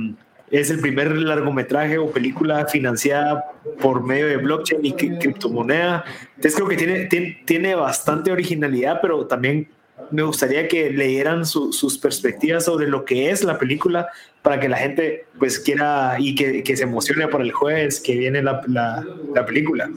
es 0.52 0.70
el 0.70 0.80
primer 0.80 1.16
largometraje 1.16 1.96
o 1.96 2.10
película 2.10 2.66
financiada 2.66 3.52
por 3.80 4.02
medio 4.04 4.26
de 4.26 4.36
blockchain 4.36 4.84
y 4.84 4.92
criptomoneda. 4.92 6.04
Entonces 6.36 6.54
creo 6.54 6.68
que 6.68 6.76
tiene, 6.76 7.40
tiene, 7.46 7.74
bastante 7.74 8.30
originalidad, 8.30 9.00
pero 9.00 9.26
también 9.26 9.68
me 10.10 10.22
gustaría 10.22 10.68
que 10.68 10.90
leyeran 10.90 11.46
sus 11.46 11.96
perspectivas 11.96 12.66
sobre 12.66 12.86
lo 12.86 13.06
que 13.06 13.30
es 13.30 13.42
la 13.44 13.58
película 13.58 14.08
para 14.42 14.60
que 14.60 14.68
la 14.68 14.76
gente 14.76 15.24
pues 15.38 15.58
quiera 15.58 16.16
y 16.18 16.34
que, 16.34 16.62
que 16.62 16.76
se 16.76 16.82
emocione 16.82 17.28
por 17.28 17.40
el 17.40 17.52
jueves 17.52 17.98
que 17.98 18.14
viene 18.14 18.42
la, 18.42 18.62
la 18.66 19.46
película. 19.46 19.90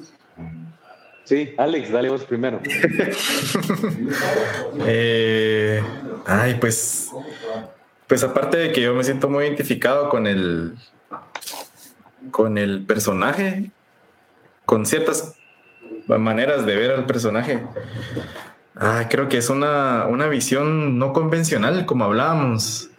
Sí, 1.26 1.54
Alex, 1.58 1.92
dale 1.92 2.10
vos 2.10 2.24
primero. 2.24 2.62
eh, 4.86 5.84
ay, 6.26 6.56
pues, 6.60 7.12
pues 8.08 8.24
aparte 8.24 8.58
de 8.58 8.72
que 8.72 8.82
yo 8.82 8.94
me 8.94 9.04
siento 9.04 9.28
muy 9.28 9.46
identificado 9.46 10.10
con 10.10 10.28
el, 10.28 10.76
con 12.30 12.60
el 12.60 12.86
personaje, 12.86 13.72
con 14.66 14.86
ciertas 14.86 15.36
maneras 16.08 16.66
de 16.66 16.76
ver 16.76 16.92
al 16.92 17.08
personaje. 17.08 17.64
Ah, 18.76 19.08
creo 19.10 19.28
que 19.28 19.38
es 19.38 19.50
una, 19.50 20.06
una 20.06 20.28
visión 20.28 21.00
no 21.00 21.12
convencional, 21.12 21.88
como 21.88 22.06
hablábamos, 22.06 22.92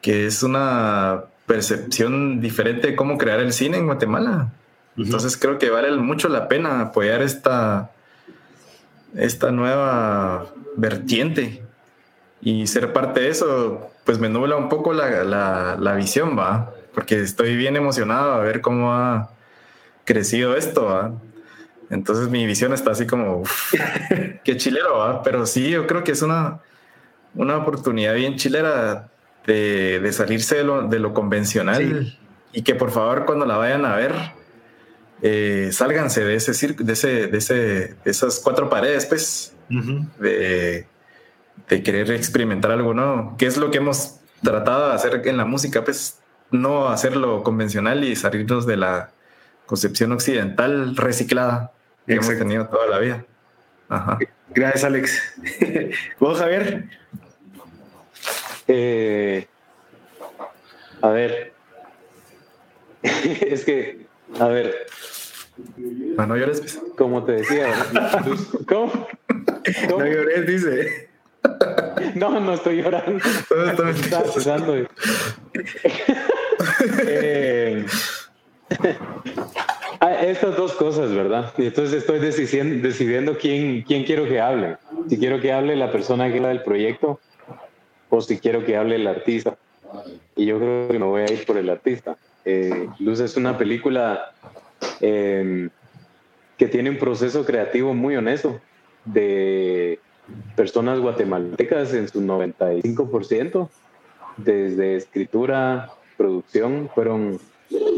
que 0.00 0.26
es 0.26 0.44
una 0.44 1.24
percepción 1.46 2.40
diferente 2.40 2.88
de 2.88 2.96
cómo 2.96 3.18
crear 3.18 3.40
el 3.40 3.52
cine 3.52 3.78
en 3.78 3.86
Guatemala. 3.86 4.52
Entonces 4.98 5.36
creo 5.36 5.58
que 5.58 5.70
vale 5.70 5.92
mucho 5.96 6.28
la 6.28 6.48
pena 6.48 6.80
apoyar 6.80 7.22
esta, 7.22 7.90
esta 9.16 9.50
nueva 9.52 10.46
vertiente. 10.76 11.62
Y 12.40 12.66
ser 12.66 12.92
parte 12.92 13.20
de 13.20 13.28
eso, 13.30 13.90
pues 14.04 14.18
me 14.18 14.28
nubla 14.28 14.56
un 14.56 14.68
poco 14.68 14.92
la, 14.92 15.94
visión, 15.96 16.38
va, 16.38 16.72
porque 16.94 17.20
estoy 17.20 17.56
bien 17.56 17.76
emocionado 17.76 18.32
a 18.32 18.40
ver 18.40 18.60
cómo 18.60 18.90
va, 18.90 19.30
crecido 20.04 20.56
esto. 20.56 21.20
Entonces 21.90 22.28
mi 22.28 22.46
visión 22.46 22.72
está 22.72 22.92
así 22.92 23.06
como, 23.06 23.42
qué 24.44 24.56
chilero, 24.56 24.98
¿va? 24.98 25.22
pero 25.22 25.46
sí, 25.46 25.70
yo 25.70 25.86
creo 25.86 26.04
que 26.04 26.12
es 26.12 26.22
una, 26.22 26.60
una 27.34 27.56
oportunidad 27.56 28.14
bien 28.14 28.36
chilera 28.36 29.08
de, 29.46 30.00
de 30.00 30.12
salirse 30.12 30.56
de 30.56 30.64
lo, 30.64 30.82
de 30.88 30.98
lo 30.98 31.14
convencional. 31.14 32.16
Y 32.52 32.62
que 32.62 32.74
por 32.74 32.90
favor 32.90 33.26
cuando 33.26 33.46
la 33.46 33.56
vayan 33.56 33.84
a 33.84 33.96
ver, 33.96 34.14
eh, 35.22 35.70
sálganse 35.72 36.24
de 36.24 36.34
ese 36.34 36.54
circo, 36.54 36.84
de 36.84 36.92
ese, 36.92 37.26
de 37.26 37.38
ese, 37.38 37.54
de 37.54 38.10
esas 38.10 38.40
cuatro 38.40 38.68
paredes, 38.68 39.06
pues, 39.06 39.54
de, 39.68 40.86
de, 41.68 41.82
querer 41.82 42.10
experimentar 42.12 42.70
algo 42.70 42.94
nuevo, 42.94 43.36
que 43.36 43.46
es 43.46 43.56
lo 43.56 43.70
que 43.70 43.78
hemos 43.78 44.20
tratado 44.42 44.88
de 44.88 44.94
hacer 44.94 45.22
en 45.26 45.36
la 45.36 45.44
música, 45.44 45.84
pues, 45.84 46.18
no 46.50 46.88
hacerlo 46.88 47.42
convencional 47.42 48.04
y 48.04 48.16
salirnos 48.16 48.66
de 48.66 48.76
la 48.76 49.10
concepción 49.66 50.12
occidental 50.12 50.96
reciclada 50.96 51.72
que 52.06 52.14
hemos 52.14 52.28
tenido 52.28 52.66
toda 52.68 52.86
la 52.86 52.98
vida. 52.98 53.24
Gracias, 54.50 54.84
Alex. 54.84 55.22
¿Vos, 56.18 56.38
Javier? 56.38 56.84
Eh, 58.66 59.46
a 61.00 61.08
ver, 61.10 61.52
es 63.02 63.64
que, 63.64 64.07
a 64.38 64.48
ver. 64.48 64.86
No, 65.86 66.36
llores. 66.36 66.60
Pues. 66.60 66.80
Como 66.96 67.24
te 67.24 67.32
decía, 67.32 67.72
¿cómo? 68.68 69.08
No 69.88 70.06
llores, 70.06 70.46
dice. 70.46 71.08
No, 72.14 72.38
no 72.40 72.54
estoy 72.54 72.82
llorando. 72.82 73.22
Estaba 73.24 74.22
pensando. 74.32 74.76
eh, 77.06 77.84
ah, 80.00 80.14
estas 80.22 80.56
dos 80.56 80.72
cosas, 80.72 81.12
¿verdad? 81.12 81.52
Y 81.58 81.66
entonces 81.66 81.98
estoy 81.98 82.18
decidiendo, 82.18 82.86
decidiendo 82.86 83.36
quién, 83.38 83.82
quién 83.82 84.04
quiero 84.04 84.26
que 84.26 84.40
hable. 84.40 84.76
Si 85.08 85.18
quiero 85.18 85.40
que 85.40 85.52
hable 85.52 85.76
la 85.76 85.90
persona 85.90 86.28
que 86.30 86.36
habla 86.36 86.48
del 86.48 86.62
proyecto 86.62 87.20
o 88.10 88.20
si 88.20 88.38
quiero 88.38 88.64
que 88.64 88.76
hable 88.76 88.96
el 88.96 89.06
artista. 89.06 89.56
Y 90.36 90.46
yo 90.46 90.58
creo 90.58 90.88
que 90.88 90.98
me 90.98 91.06
voy 91.06 91.22
a 91.22 91.32
ir 91.32 91.44
por 91.44 91.56
el 91.56 91.70
artista. 91.70 92.16
Eh, 92.50 92.88
Luz 93.00 93.20
es 93.20 93.36
una 93.36 93.58
película 93.58 94.32
em, 95.02 95.68
que 96.56 96.66
tiene 96.66 96.88
un 96.88 96.96
proceso 96.96 97.44
creativo 97.44 97.92
muy 97.92 98.16
honesto 98.16 98.58
de 99.04 100.00
personas 100.56 100.98
guatemaltecas 100.98 101.92
en 101.92 102.08
su 102.08 102.22
95%, 102.22 103.68
desde 104.38 104.96
escritura, 104.96 105.90
producción, 106.16 106.88
fueron, 106.94 107.38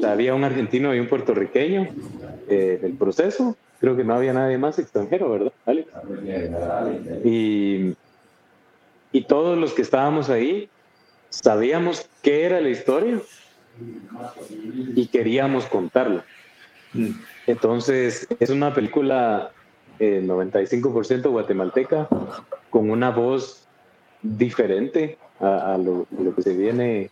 había 0.04 0.34
un 0.34 0.42
argentino 0.42 0.92
y 0.96 0.98
un 0.98 1.06
puertorriqueño 1.06 1.86
eh, 2.48 2.80
del 2.82 2.94
proceso, 2.94 3.56
creo 3.78 3.96
que 3.96 4.02
no 4.02 4.14
había 4.14 4.32
nadie 4.32 4.58
más 4.58 4.80
extranjero, 4.80 5.30
¿verdad, 5.30 5.52
Alex? 5.64 5.88
Y, 7.24 7.94
y 9.12 9.22
todos 9.28 9.56
los 9.56 9.74
que 9.74 9.82
estábamos 9.82 10.28
ahí 10.28 10.68
sabíamos 11.28 12.10
qué 12.20 12.46
era 12.46 12.60
la 12.60 12.70
historia 12.70 13.20
y 14.94 15.06
queríamos 15.06 15.66
contarlo. 15.66 16.22
Entonces, 17.46 18.26
es 18.38 18.50
una 18.50 18.74
película 18.74 19.52
95% 19.98 21.10
eh, 21.10 21.28
guatemalteca 21.28 22.08
con 22.70 22.90
una 22.90 23.10
voz 23.10 23.66
diferente 24.22 25.18
a, 25.40 25.78
lo, 25.78 26.06
que 26.34 26.42
se 26.42 26.54
viene 26.54 27.10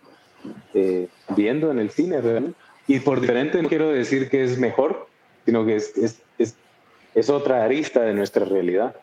eh, 0.75 1.09
viendo 1.35 1.71
en 1.71 1.79
el 1.79 1.91
cine, 1.91 2.21
Y 2.87 3.01
por 3.01 3.21
diferente 3.21 3.63
no 3.63 3.69
quiero 3.69 3.91
decir 3.91 4.29
que 4.29 4.45
es 4.45 4.59
mejor, 4.59 5.09
sino 5.47 5.65
que 5.65 5.77
es, 5.77 5.97
es, 5.97 6.21
es, 6.39 6.57
es 7.15 7.31
otra 7.31 7.65
arista 7.65 8.03
de 8.03 8.15
nuestra 8.15 8.45
realidad. 8.45 8.97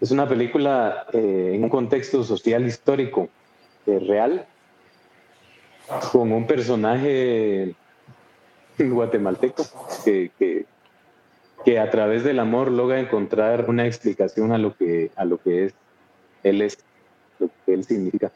Es 0.00 0.10
una 0.10 0.28
película 0.28 1.06
eh, 1.12 1.52
en 1.54 1.64
un 1.64 1.70
contexto 1.70 2.24
social 2.24 2.66
histórico 2.66 3.28
real, 3.86 4.46
con 6.12 6.32
un 6.32 6.46
personaje 6.46 7.74
guatemalteco 8.78 9.64
que, 10.04 10.30
que, 10.38 10.66
que, 11.64 11.78
a 11.78 11.90
través 11.90 12.24
del 12.24 12.38
amor 12.38 12.70
logra 12.70 13.00
encontrar 13.00 13.66
una 13.68 13.86
explicación 13.86 14.52
a 14.52 14.58
lo 14.58 14.76
que, 14.76 15.10
a 15.16 15.24
lo 15.24 15.38
que 15.38 15.66
es, 15.66 15.74
él 16.42 16.62
es, 16.62 16.78
lo 17.38 17.50
que 17.64 17.74
él 17.74 17.84
significa. 17.84 18.32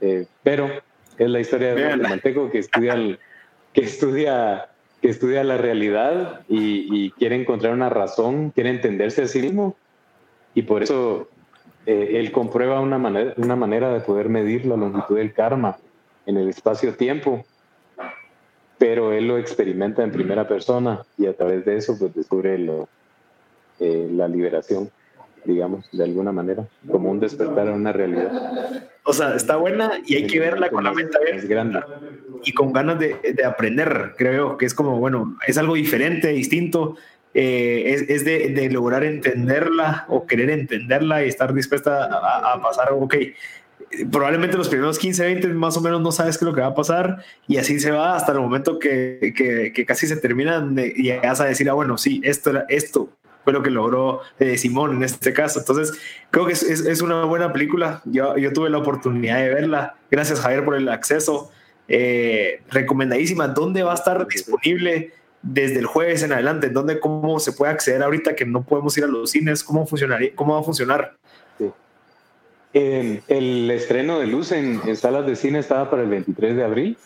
Eh, 0.00 0.26
pero 0.42 0.70
es 1.16 1.28
la 1.28 1.40
historia 1.40 1.74
de 1.74 1.82
un 1.82 1.88
guatemalteco 1.88 2.50
que 2.50 2.58
estudia, 2.58 3.18
que 3.72 3.80
estudia, 3.80 4.68
que 5.00 5.08
estudia 5.08 5.44
la 5.44 5.56
realidad 5.56 6.42
y, 6.48 7.04
y, 7.04 7.10
quiere 7.12 7.36
encontrar 7.36 7.72
una 7.72 7.88
razón, 7.88 8.50
quiere 8.50 8.70
entenderse 8.70 9.22
a 9.22 9.28
sí 9.28 9.40
mismo 9.42 9.76
y 10.54 10.62
por 10.62 10.82
eso 10.82 11.28
eh, 11.86 12.12
él 12.14 12.32
comprueba 12.32 12.80
una 12.80 12.98
manera, 12.98 13.32
una 13.36 13.56
manera 13.56 13.92
de 13.92 14.00
poder 14.00 14.28
medir 14.28 14.66
la 14.66 14.76
longitud 14.76 15.16
del 15.16 15.32
karma 15.32 15.78
en 16.28 16.36
el 16.36 16.48
espacio-tiempo, 16.50 17.44
pero 18.76 19.12
él 19.12 19.26
lo 19.26 19.38
experimenta 19.38 20.04
en 20.04 20.12
primera 20.12 20.46
persona 20.46 21.02
y 21.16 21.26
a 21.26 21.32
través 21.32 21.64
de 21.64 21.78
eso 21.78 21.98
pues 21.98 22.14
descubre 22.14 22.58
lo, 22.58 22.86
eh, 23.80 24.08
la 24.12 24.28
liberación, 24.28 24.90
digamos, 25.46 25.88
de 25.90 26.04
alguna 26.04 26.30
manera, 26.30 26.68
como 26.90 27.10
un 27.10 27.18
despertar 27.18 27.68
a 27.68 27.72
una 27.72 27.92
realidad. 27.92 28.84
O 29.04 29.14
sea, 29.14 29.34
está 29.34 29.56
buena 29.56 29.92
y 30.04 30.16
hay 30.16 30.26
que 30.26 30.38
verla 30.38 30.68
con 30.68 30.84
la 30.84 30.92
mente 30.92 31.16
abierta 31.16 31.86
y 32.44 32.52
con 32.52 32.74
ganas 32.74 32.98
de, 32.98 33.16
de, 33.34 33.44
aprender, 33.46 34.12
creo 34.18 34.58
que 34.58 34.66
es 34.66 34.74
como, 34.74 34.98
bueno, 34.98 35.38
es 35.46 35.56
algo 35.56 35.74
diferente, 35.74 36.28
distinto. 36.28 36.96
Eh, 37.32 37.84
es, 37.86 38.02
es 38.08 38.24
de, 38.24 38.48
de, 38.48 38.70
lograr 38.70 39.04
entenderla 39.04 40.06
o 40.08 40.26
querer 40.26 40.50
entenderla 40.50 41.24
y 41.24 41.28
estar 41.28 41.54
dispuesta 41.54 42.04
a, 42.04 42.54
a 42.54 42.62
pasar, 42.62 42.92
ok, 42.92 43.14
probablemente 44.10 44.56
los 44.56 44.68
primeros 44.68 44.98
15, 44.98 45.24
20 45.24 45.48
más 45.48 45.76
o 45.76 45.80
menos 45.80 46.00
no 46.00 46.12
sabes 46.12 46.38
qué 46.38 46.44
es 46.44 46.48
lo 46.48 46.54
que 46.54 46.60
va 46.60 46.68
a 46.68 46.74
pasar 46.74 47.24
y 47.46 47.56
así 47.56 47.80
se 47.80 47.90
va 47.90 48.16
hasta 48.16 48.32
el 48.32 48.40
momento 48.40 48.78
que, 48.78 49.32
que, 49.34 49.86
casi 49.86 50.06
se 50.06 50.16
termina 50.16 50.64
y 50.76 51.02
llegas 51.02 51.40
a 51.40 51.46
decir, 51.46 51.68
ah, 51.70 51.74
bueno, 51.74 51.98
sí, 51.98 52.20
esto 52.24 52.50
era 52.50 52.66
esto 52.68 53.10
fue 53.44 53.52
lo 53.54 53.62
que 53.62 53.70
logró 53.70 54.20
eh, 54.38 54.58
Simón 54.58 54.96
en 54.96 55.04
este 55.04 55.32
caso. 55.32 55.60
Entonces, 55.60 55.98
creo 56.30 56.44
que 56.44 56.52
es, 56.52 56.62
es, 56.62 57.00
una 57.00 57.24
buena 57.24 57.50
película. 57.50 58.02
Yo, 58.04 58.36
yo, 58.36 58.52
tuve 58.52 58.68
la 58.68 58.76
oportunidad 58.76 59.38
de 59.38 59.48
verla. 59.48 59.96
Gracias, 60.10 60.40
Javier, 60.40 60.66
por 60.66 60.74
el 60.74 60.86
acceso. 60.90 61.50
Eh, 61.88 62.60
recomendadísima. 62.68 63.48
¿Dónde 63.48 63.82
va 63.82 63.92
a 63.92 63.94
estar 63.94 64.26
disponible? 64.26 65.14
desde 65.40 65.78
el 65.78 65.86
jueves 65.86 66.22
en 66.24 66.32
adelante, 66.32 66.68
¿dónde, 66.68 66.98
cómo 66.98 67.38
se 67.38 67.52
puede 67.52 67.72
acceder 67.72 68.02
ahorita 68.02 68.34
que 68.34 68.44
no 68.44 68.64
podemos 68.64 68.98
ir 68.98 69.04
a 69.04 69.06
los 69.06 69.30
cines, 69.30 69.62
cómo 69.62 69.86
funcionaría, 69.86 70.32
cómo 70.34 70.54
va 70.54 70.60
a 70.60 70.64
funcionar. 70.64 71.16
El 72.72 73.70
estreno 73.70 74.18
de 74.18 74.26
Luz 74.26 74.52
en, 74.52 74.96
salas 74.96 75.26
de 75.26 75.36
cine 75.36 75.58
estaba 75.58 75.90
para 75.90 76.02
el 76.02 76.08
23 76.08 76.56
de 76.56 76.64
abril, 76.64 76.98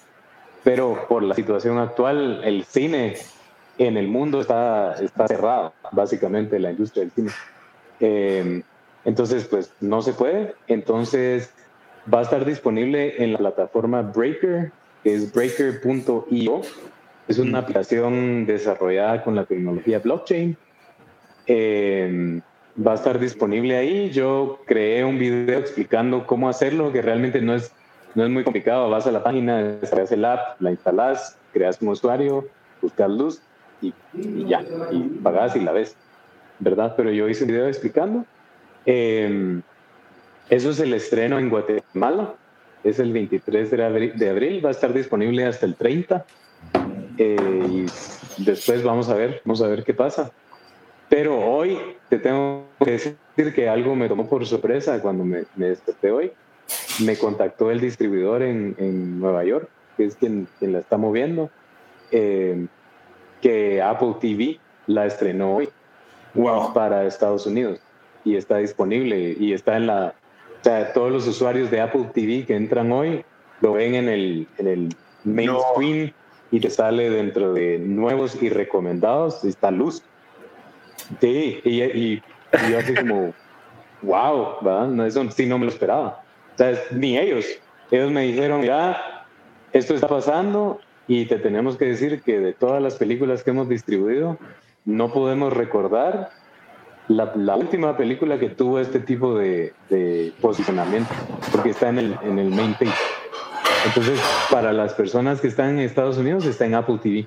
pero 0.64 1.06
por 1.08 1.22
la 1.22 1.34
situación 1.34 1.78
actual, 1.78 2.42
el 2.44 2.64
cine 2.64 3.16
en 3.78 3.96
el 3.96 4.08
mundo 4.08 4.40
está, 4.40 4.94
está 5.02 5.26
cerrado, 5.28 5.72
básicamente, 5.92 6.58
la 6.58 6.70
industria 6.70 7.04
del 7.04 7.12
cine. 7.12 7.30
Em, 8.00 8.62
entonces, 9.04 9.44
pues 9.44 9.72
no 9.80 10.02
se 10.02 10.12
puede. 10.12 10.54
Entonces, 10.68 11.52
va 12.12 12.20
a 12.20 12.22
estar 12.22 12.44
disponible 12.44 13.22
en 13.22 13.32
la 13.32 13.38
plataforma 13.38 14.02
Breaker, 14.02 14.70
que 15.02 15.14
es 15.14 15.32
breaker.io. 15.32 16.60
Es 17.28 17.38
una 17.38 17.60
aplicación 17.60 18.46
desarrollada 18.46 19.22
con 19.22 19.36
la 19.36 19.44
tecnología 19.44 20.00
blockchain. 20.00 20.56
Em, 21.46 22.40
va 22.76 22.92
a 22.92 22.94
estar 22.94 23.18
disponible 23.18 23.76
ahí. 23.76 24.10
Yo 24.10 24.60
creé 24.66 25.04
un 25.04 25.18
video 25.18 25.58
explicando 25.58 26.26
cómo 26.26 26.48
hacerlo, 26.48 26.92
que 26.92 27.02
realmente 27.02 27.40
no 27.40 27.54
es, 27.54 27.72
no 28.14 28.24
es 28.24 28.30
muy 28.30 28.44
complicado. 28.44 28.88
Vas 28.90 29.06
a 29.06 29.12
la 29.12 29.22
página, 29.22 29.62
descargas 29.62 30.12
el 30.12 30.24
app, 30.24 30.60
la 30.60 30.70
instalas, 30.70 31.38
creas 31.52 31.80
un 31.82 31.88
usuario, 31.88 32.46
buscas 32.80 33.10
luz 33.10 33.42
y, 33.80 33.92
ya, 34.46 34.64
y 34.90 35.00
pagas 35.22 35.56
y 35.56 35.60
la 35.60 35.72
ves, 35.72 35.96
¿verdad? 36.58 36.94
Pero 36.96 37.10
yo 37.10 37.28
hice 37.28 37.44
un 37.44 37.50
video 37.50 37.66
explicando. 37.66 38.24
Em, 38.86 39.62
eso 40.48 40.70
es 40.70 40.80
el 40.80 40.94
estreno 40.94 41.38
en 41.38 41.50
Guatemala. 41.50 42.34
Es 42.84 42.98
el 42.98 43.12
23 43.12 43.70
de 43.70 43.84
abril, 43.84 44.12
de 44.16 44.30
abril, 44.30 44.64
va 44.64 44.70
a 44.70 44.72
estar 44.72 44.92
disponible 44.92 45.44
hasta 45.44 45.66
el 45.66 45.76
30. 45.76 46.24
Eh, 47.18 47.86
y 48.38 48.44
después 48.44 48.82
vamos 48.82 49.08
a 49.08 49.14
ver, 49.14 49.40
vamos 49.44 49.62
a 49.62 49.68
ver 49.68 49.84
qué 49.84 49.94
pasa. 49.94 50.32
Pero 51.12 51.38
hoy 51.38 51.78
te 52.08 52.18
tengo 52.18 52.64
que 52.82 52.92
decir 52.92 53.54
que 53.54 53.68
algo 53.68 53.94
me 53.94 54.08
tomó 54.08 54.26
por 54.30 54.46
sorpresa 54.46 55.02
cuando 55.02 55.24
me, 55.24 55.44
me 55.56 55.66
desperté 55.68 56.10
hoy. 56.10 56.32
Me 57.04 57.18
contactó 57.18 57.70
el 57.70 57.80
distribuidor 57.80 58.40
en, 58.40 58.74
en, 58.78 59.20
Nueva 59.20 59.44
York, 59.44 59.68
que 59.98 60.06
es 60.06 60.16
quien, 60.16 60.48
quien 60.58 60.72
la 60.72 60.78
está 60.78 60.96
moviendo, 60.96 61.50
eh, 62.12 62.66
que 63.42 63.82
Apple 63.82 64.14
TV 64.22 64.58
la 64.86 65.04
estrenó 65.04 65.56
hoy 65.56 65.68
wow. 66.32 66.72
para 66.72 67.04
Estados 67.04 67.46
Unidos 67.46 67.78
y 68.24 68.36
está 68.36 68.56
disponible 68.56 69.36
y 69.38 69.52
está 69.52 69.76
en 69.76 69.88
la... 69.88 70.14
O 70.60 70.64
sea, 70.64 70.94
todos 70.94 71.12
los 71.12 71.28
usuarios 71.28 71.70
de 71.70 71.82
Apple 71.82 72.08
TV 72.14 72.46
que 72.46 72.56
entran 72.56 72.90
hoy 72.90 73.22
lo 73.60 73.74
ven 73.74 73.96
en 73.96 74.08
el, 74.08 74.48
en 74.56 74.66
el 74.66 74.88
main 75.24 75.50
screen 75.74 76.14
y 76.50 76.60
te 76.60 76.70
sale 76.70 77.10
dentro 77.10 77.52
de 77.52 77.78
nuevos 77.78 78.42
y 78.42 78.48
recomendados, 78.48 79.44
está 79.44 79.70
luz. 79.70 80.02
Sí, 81.20 81.60
y, 81.64 81.82
y, 81.82 82.22
yo 82.70 82.78
así 82.78 82.94
como, 82.94 83.34
wow, 84.02 84.56
¿verdad? 84.62 84.88
No, 84.88 85.04
eso 85.04 85.28
sí 85.30 85.46
no 85.46 85.58
me 85.58 85.66
lo 85.66 85.70
esperaba. 85.70 86.22
O 86.54 86.58
sea, 86.58 86.72
ni 86.92 87.18
ellos. 87.18 87.46
Ellos 87.90 88.10
me 88.10 88.22
dijeron, 88.22 88.62
ya, 88.62 89.26
esto 89.72 89.94
está 89.94 90.08
pasando 90.08 90.80
y 91.06 91.26
te 91.26 91.38
tenemos 91.38 91.76
que 91.76 91.86
decir 91.86 92.22
que 92.22 92.40
de 92.40 92.52
todas 92.52 92.82
las 92.82 92.96
películas 92.96 93.42
que 93.42 93.50
hemos 93.50 93.68
distribuido, 93.68 94.38
no 94.84 95.12
podemos 95.12 95.52
recordar 95.52 96.30
la, 97.08 97.32
la 97.36 97.56
última 97.56 97.96
película 97.96 98.38
que 98.38 98.48
tuvo 98.48 98.80
este 98.80 99.00
tipo 99.00 99.34
de, 99.36 99.72
de, 99.90 100.32
posicionamiento, 100.40 101.10
porque 101.50 101.70
está 101.70 101.88
en 101.88 101.98
el, 101.98 102.18
en 102.22 102.38
el 102.38 102.50
main 102.50 102.74
page. 102.74 102.92
Entonces, 103.86 104.20
para 104.50 104.72
las 104.72 104.94
personas 104.94 105.40
que 105.40 105.48
están 105.48 105.70
en 105.70 105.80
Estados 105.80 106.16
Unidos, 106.16 106.46
está 106.46 106.66
en 106.66 106.74
Apple 106.74 106.98
TV. 107.02 107.26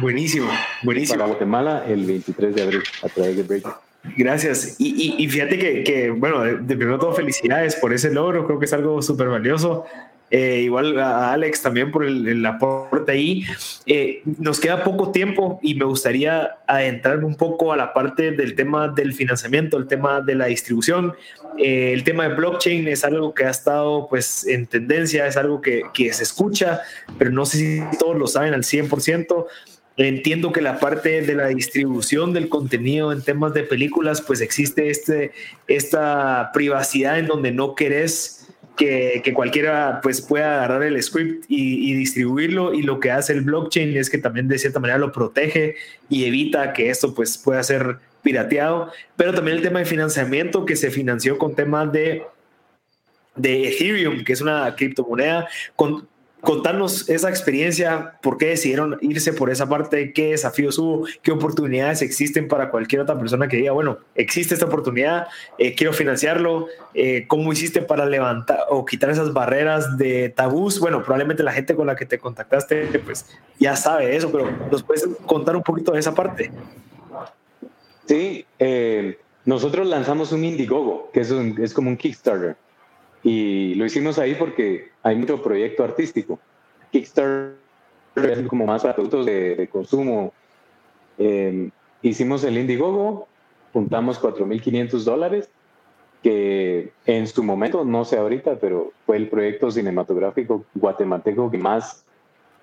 Buenísimo, 0.00 0.48
buenísimo. 0.82 1.18
Para 1.18 1.28
Guatemala, 1.28 1.84
el 1.86 2.04
23 2.04 2.54
de 2.54 2.62
abril, 2.62 2.82
a 3.02 3.08
través 3.08 3.36
de 3.36 3.42
Break. 3.42 3.66
Gracias. 4.16 4.76
Y, 4.78 5.16
y, 5.18 5.24
y, 5.24 5.28
fíjate 5.28 5.58
que, 5.58 5.82
que 5.82 6.10
bueno, 6.10 6.42
de, 6.42 6.58
de, 6.58 6.76
primero 6.76 6.98
todo, 6.98 7.12
felicidades 7.12 7.74
por 7.76 7.92
ese 7.92 8.12
logro. 8.12 8.46
Creo 8.46 8.58
que 8.58 8.66
es 8.66 8.72
algo 8.72 9.02
súper 9.02 9.28
valioso. 9.28 9.84
Eh, 10.28 10.62
igual 10.64 10.98
a 10.98 11.32
Alex 11.32 11.62
también 11.62 11.92
por 11.92 12.04
el, 12.04 12.26
el 12.26 12.44
aporte 12.44 13.12
ahí. 13.12 13.44
Eh, 13.86 14.22
nos 14.38 14.58
queda 14.58 14.82
poco 14.82 15.12
tiempo 15.12 15.60
y 15.62 15.74
me 15.76 15.84
gustaría 15.84 16.56
adentrarme 16.66 17.24
un 17.24 17.36
poco 17.36 17.72
a 17.72 17.76
la 17.76 17.92
parte 17.92 18.32
del 18.32 18.56
tema 18.56 18.88
del 18.88 19.12
financiamiento, 19.12 19.76
el 19.76 19.86
tema 19.86 20.20
de 20.20 20.34
la 20.34 20.46
distribución. 20.46 21.14
Eh, 21.58 21.92
el 21.92 22.02
tema 22.02 22.28
de 22.28 22.34
blockchain 22.34 22.88
es 22.88 23.04
algo 23.04 23.34
que 23.34 23.44
ha 23.44 23.50
estado 23.50 24.08
pues 24.08 24.46
en 24.46 24.66
tendencia, 24.66 25.26
es 25.26 25.36
algo 25.36 25.60
que, 25.60 25.82
que 25.94 26.12
se 26.12 26.24
escucha, 26.24 26.80
pero 27.18 27.30
no 27.30 27.46
sé 27.46 27.58
si 27.58 27.98
todos 27.98 28.16
lo 28.16 28.26
saben 28.26 28.52
al 28.52 28.64
100%. 28.64 29.46
Entiendo 29.98 30.52
que 30.52 30.60
la 30.60 30.78
parte 30.78 31.22
de 31.22 31.34
la 31.34 31.46
distribución 31.46 32.34
del 32.34 32.50
contenido 32.50 33.12
en 33.12 33.22
temas 33.22 33.54
de 33.54 33.62
películas, 33.62 34.20
pues 34.20 34.42
existe 34.42 34.90
este, 34.90 35.32
esta 35.68 36.50
privacidad 36.52 37.18
en 37.18 37.26
donde 37.26 37.50
no 37.50 37.74
querés 37.74 38.35
que, 38.76 39.32
cualquiera 39.34 40.00
pues 40.02 40.20
pueda 40.20 40.56
agarrar 40.56 40.82
el 40.82 41.02
script 41.02 41.44
y, 41.48 41.90
y, 41.90 41.94
distribuirlo. 41.94 42.74
Y 42.74 42.82
lo 42.82 43.00
que 43.00 43.10
hace 43.10 43.32
el 43.32 43.40
blockchain 43.42 43.96
es 43.96 44.10
que 44.10 44.18
también 44.18 44.48
de 44.48 44.58
cierta 44.58 44.80
manera 44.80 44.98
lo 44.98 45.12
protege 45.12 45.76
y 46.08 46.24
evita 46.24 46.72
que 46.72 46.90
esto 46.90 47.14
pues 47.14 47.38
pueda 47.38 47.62
ser 47.62 47.98
pirateado, 48.26 48.90
pero 49.16 49.32
también 49.32 49.58
el 49.58 49.62
tema 49.62 49.78
de 49.78 49.84
financiamiento 49.84 50.64
que 50.64 50.74
se 50.74 50.90
financió 50.90 51.38
con 51.38 51.54
temas 51.54 51.92
de, 51.92 52.24
de 53.36 53.68
Ethereum, 53.68 54.24
que 54.24 54.32
es 54.32 54.40
una 54.40 54.74
criptomoneda, 54.74 55.48
con, 55.76 56.08
contarnos 56.46 57.08
esa 57.08 57.28
experiencia, 57.28 58.12
por 58.22 58.38
qué 58.38 58.46
decidieron 58.46 58.98
irse 59.00 59.32
por 59.32 59.50
esa 59.50 59.68
parte, 59.68 60.12
qué 60.12 60.28
desafíos 60.28 60.78
hubo, 60.78 61.04
qué 61.20 61.32
oportunidades 61.32 62.02
existen 62.02 62.46
para 62.46 62.70
cualquier 62.70 63.00
otra 63.00 63.18
persona 63.18 63.48
que 63.48 63.56
diga, 63.56 63.72
bueno, 63.72 63.98
existe 64.14 64.54
esta 64.54 64.66
oportunidad, 64.66 65.26
eh, 65.58 65.74
quiero 65.74 65.92
financiarlo, 65.92 66.68
eh, 66.94 67.24
cómo 67.26 67.52
hiciste 67.52 67.82
para 67.82 68.06
levantar 68.06 68.60
o 68.70 68.84
quitar 68.84 69.10
esas 69.10 69.32
barreras 69.32 69.98
de 69.98 70.28
tabús. 70.28 70.78
Bueno, 70.78 71.02
probablemente 71.02 71.42
la 71.42 71.52
gente 71.52 71.74
con 71.74 71.88
la 71.88 71.96
que 71.96 72.06
te 72.06 72.20
contactaste, 72.20 72.86
pues 73.04 73.26
ya 73.58 73.74
sabe 73.74 74.14
eso, 74.14 74.30
pero 74.30 74.48
¿nos 74.70 74.84
puedes 74.84 75.04
contar 75.26 75.56
un 75.56 75.64
poquito 75.64 75.90
de 75.90 75.98
esa 75.98 76.14
parte? 76.14 76.52
Sí, 78.06 78.46
eh, 78.60 79.18
nosotros 79.44 79.84
lanzamos 79.88 80.30
un 80.30 80.44
Indiegogo, 80.44 81.10
que 81.12 81.22
es, 81.22 81.32
un, 81.32 81.60
es 81.60 81.74
como 81.74 81.90
un 81.90 81.96
Kickstarter 81.96 82.56
y 83.26 83.74
lo 83.74 83.84
hicimos 83.84 84.20
ahí 84.20 84.36
porque 84.36 84.92
hay 85.02 85.16
mucho 85.16 85.42
proyecto 85.42 85.82
artístico. 85.82 86.38
Kickstarter 86.92 87.56
es 88.14 88.46
como 88.46 88.66
más 88.66 88.82
para 88.82 88.94
productos 88.94 89.26
de, 89.26 89.56
de 89.56 89.66
consumo. 89.66 90.32
Eh, 91.18 91.70
hicimos 92.02 92.44
el 92.44 92.56
Indiegogo, 92.56 93.26
juntamos 93.72 94.22
4.500 94.22 95.02
dólares, 95.02 95.50
que 96.22 96.92
en 97.04 97.26
su 97.26 97.42
momento, 97.42 97.84
no 97.84 98.04
sé 98.04 98.16
ahorita, 98.16 98.60
pero 98.60 98.92
fue 99.06 99.16
el 99.16 99.28
proyecto 99.28 99.72
cinematográfico 99.72 100.64
guatemalteco 100.76 101.50
que 101.50 101.58
más 101.58 102.04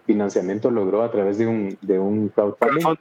financiamiento 0.05 0.71
logró 0.71 1.03
a 1.03 1.11
través 1.11 1.39
de 1.39 1.45
un, 1.45 1.77
de 1.81 1.99
un 1.99 2.29
crowdfunding. 2.29 2.95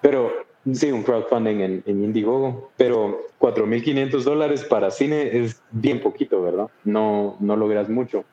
Pero 0.00 0.32
Sí, 0.72 0.90
un 0.90 1.04
crowdfunding 1.04 1.60
en, 1.60 1.82
en 1.86 2.04
Indiegogo, 2.04 2.70
pero 2.76 3.20
4.500 3.38 4.22
dólares 4.24 4.64
para 4.64 4.90
cine 4.90 5.38
es 5.38 5.62
bien 5.70 6.00
poquito, 6.00 6.42
¿verdad? 6.42 6.68
No, 6.84 7.36
no 7.38 7.54
logras 7.54 7.88
mucho. 7.88 8.24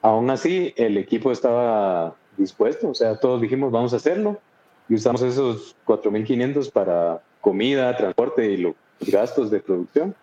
Aún 0.00 0.30
así, 0.30 0.74
el 0.76 0.96
equipo 0.96 1.30
estaba 1.30 2.16
dispuesto, 2.36 2.88
o 2.88 2.94
sea, 2.94 3.20
todos 3.20 3.40
dijimos, 3.40 3.70
vamos 3.70 3.92
a 3.92 3.96
hacerlo, 3.96 4.40
y 4.88 4.94
usamos 4.94 5.22
esos 5.22 5.76
4.500 5.86 6.72
para 6.72 7.22
comida, 7.40 7.96
transporte 7.96 8.50
y 8.50 8.56
los 8.56 8.74
gastos 9.06 9.50
de 9.50 9.60
producción. 9.60 10.16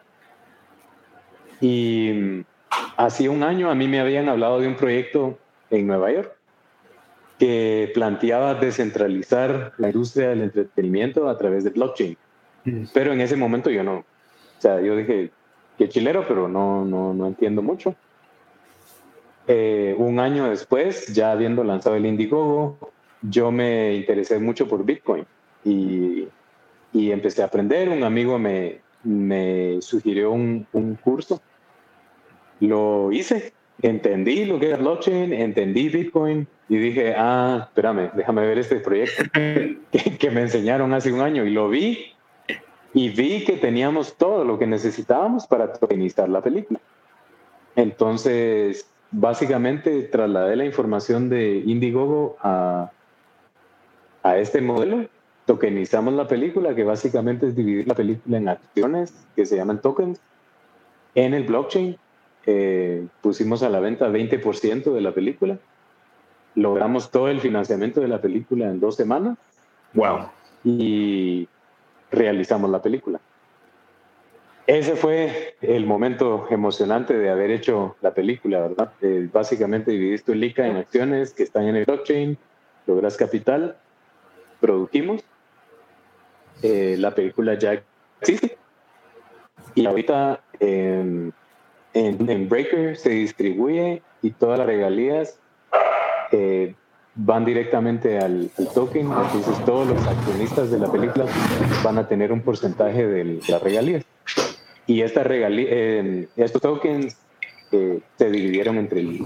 Y 1.61 2.43
hace 2.97 3.29
un 3.29 3.43
año 3.43 3.71
a 3.71 3.75
mí 3.75 3.87
me 3.87 4.01
habían 4.01 4.27
hablado 4.27 4.59
de 4.59 4.67
un 4.67 4.75
proyecto 4.75 5.37
en 5.69 5.87
Nueva 5.87 6.11
York 6.11 6.38
que 7.39 7.89
planteaba 7.93 8.53
descentralizar 8.55 9.73
la 9.77 9.87
industria 9.87 10.29
del 10.29 10.41
entretenimiento 10.41 11.29
a 11.29 11.37
través 11.37 11.63
de 11.63 11.69
blockchain. 11.69 12.17
Pero 12.93 13.13
en 13.13 13.21
ese 13.21 13.37
momento 13.37 13.69
yo 13.69 13.83
no. 13.83 13.99
O 13.99 14.61
sea, 14.61 14.81
yo 14.81 14.95
dije, 14.97 15.31
qué 15.77 15.87
chilero, 15.87 16.27
pero 16.27 16.49
no, 16.49 16.83
no, 16.83 17.13
no 17.13 17.27
entiendo 17.27 17.61
mucho. 17.61 17.95
Eh, 19.47 19.95
un 19.97 20.19
año 20.19 20.49
después, 20.49 21.07
ya 21.13 21.31
habiendo 21.31 21.63
lanzado 21.63 21.95
el 21.95 22.05
Indiegogo, 22.05 22.91
yo 23.21 23.51
me 23.51 23.95
interesé 23.95 24.37
mucho 24.37 24.67
por 24.67 24.83
Bitcoin 24.83 25.25
y, 25.63 26.27
y 26.91 27.11
empecé 27.11 27.41
a 27.41 27.45
aprender. 27.45 27.87
Un 27.89 28.03
amigo 28.03 28.37
me, 28.37 28.81
me 29.03 29.81
sugirió 29.81 30.31
un, 30.31 30.67
un 30.73 30.95
curso. 30.95 31.41
Lo 32.59 33.13
hice, 33.13 33.53
entendí 33.81 34.45
lo 34.45 34.59
que 34.59 34.67
era 34.67 34.77
blockchain, 34.77 35.33
entendí 35.33 35.89
Bitcoin, 35.89 36.47
y 36.67 36.77
dije, 36.77 37.15
ah, 37.17 37.67
espérame, 37.67 38.11
déjame 38.15 38.45
ver 38.45 38.59
este 38.59 38.77
proyecto 38.77 39.23
que, 39.33 39.79
que, 40.19 40.31
me 40.31 40.41
enseñaron 40.41 40.93
hace 40.93 41.11
un 41.11 41.21
año 41.21 41.45
y 41.45 41.49
lo 41.51 41.69
vi 41.69 42.13
y 42.93 43.09
vi 43.09 43.43
que 43.43 43.53
teníamos 43.53 44.15
todo 44.15 44.43
lo 44.43 44.57
que 44.57 44.67
necesitábamos 44.67 45.47
para 45.47 45.73
tokenizar 45.73 46.29
la 46.29 46.41
película. 46.41 46.79
Entonces, 47.75 48.89
básicamente 49.11 50.03
trasladé 50.03 50.55
la 50.55 50.65
información 50.65 51.29
de 51.29 51.63
Indiegogo 51.65 52.37
a, 52.41 52.91
a 54.23 54.37
este 54.37 54.61
modelo, 54.61 55.07
tokenizamos 55.45 56.13
la 56.13 56.27
película, 56.27 56.75
que 56.75 56.83
básicamente 56.83 57.47
es 57.47 57.55
dividir 57.55 57.87
la 57.87 57.95
película 57.95 58.37
en 58.37 58.49
acciones 58.49 59.13
que 59.35 59.45
se 59.45 59.55
llaman 59.55 59.81
tokens 59.81 60.19
en 61.15 61.33
el 61.33 61.43
blockchain. 61.43 61.97
Eh, 62.45 63.05
pusimos 63.21 63.63
a 63.63 63.69
la 63.69 63.79
venta 63.79 64.09
20% 64.09 64.93
de 64.93 65.01
la 65.01 65.13
película 65.13 65.59
logramos 66.55 67.11
todo 67.11 67.29
el 67.29 67.39
financiamiento 67.39 68.01
de 68.01 68.07
la 68.07 68.21
película 68.21 68.65
en 68.65 68.79
dos 68.79 68.95
semanas. 68.95 69.37
Wow. 69.93 70.29
Y 70.63 71.47
realizamos 72.11 72.69
la 72.69 72.81
película. 72.81 73.19
Ese 74.67 74.95
fue 74.95 75.55
el 75.61 75.85
momento 75.85 76.45
emocionante 76.51 77.17
de 77.17 77.29
haber 77.29 77.49
hecho 77.49 77.95
la 78.01 78.13
película, 78.13 78.59
¿verdad? 78.59 78.91
Eh, 79.01 79.27
básicamente 79.31 79.91
dividiste 79.91 80.31
tu 80.31 80.37
LICA 80.37 80.67
en 80.67 80.77
acciones 80.77 81.33
que 81.33 81.43
están 81.43 81.67
en 81.67 81.75
el 81.75 81.85
blockchain, 81.85 82.37
logras 82.85 83.17
capital, 83.17 83.77
produjimos, 84.59 85.23
eh, 86.61 86.97
la 86.99 87.15
película 87.15 87.55
ya 87.55 87.81
existe 88.19 88.57
y 89.73 89.87
ahorita 89.87 90.41
en, 90.59 91.33
en, 91.93 92.29
en 92.29 92.49
Breaker 92.49 92.97
se 92.97 93.09
distribuye 93.09 94.01
y 94.21 94.31
todas 94.31 94.59
las 94.59 94.67
regalías 94.67 95.37
eh, 96.31 96.73
van 97.15 97.43
directamente 97.43 98.17
al, 98.17 98.49
al, 98.57 98.67
token, 98.73 99.11
entonces 99.11 99.65
todos 99.65 99.87
los 99.87 100.07
accionistas 100.07 100.71
de 100.71 100.79
la 100.79 100.91
película 100.91 101.25
van 101.83 101.97
a 101.97 102.07
tener 102.07 102.31
un 102.31 102.41
porcentaje 102.41 103.05
de 103.05 103.39
las 103.47 103.61
regalías. 103.61 104.05
Y 104.87 105.01
esta 105.01 105.23
regalía, 105.23 105.67
eh, 105.69 106.27
estos 106.35 106.61
tokens 106.61 107.17
eh, 107.71 107.99
se 108.17 108.29
dividieron 108.31 108.77
entre 108.77 109.01
el 109.01 109.21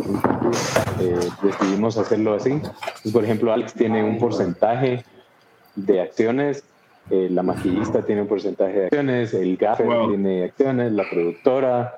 eh, 0.99 1.30
decidimos 1.41 1.97
hacerlo 1.97 2.34
así. 2.34 2.51
Entonces, 2.51 3.11
por 3.14 3.24
ejemplo, 3.24 3.53
Alex 3.53 3.74
tiene 3.74 4.03
un 4.03 4.18
porcentaje 4.18 5.03
de 5.76 6.01
acciones, 6.01 6.64
la 7.09 7.43
maquillista 7.43 8.01
tiene 8.01 8.22
un 8.22 8.28
porcentaje 8.28 8.80
de 8.80 8.86
acciones, 8.86 9.34
el 9.34 9.57
gaffer 9.57 9.86
wow. 9.86 10.09
tiene 10.09 10.45
acciones, 10.45 10.91
la 10.93 11.03
productora, 11.09 11.97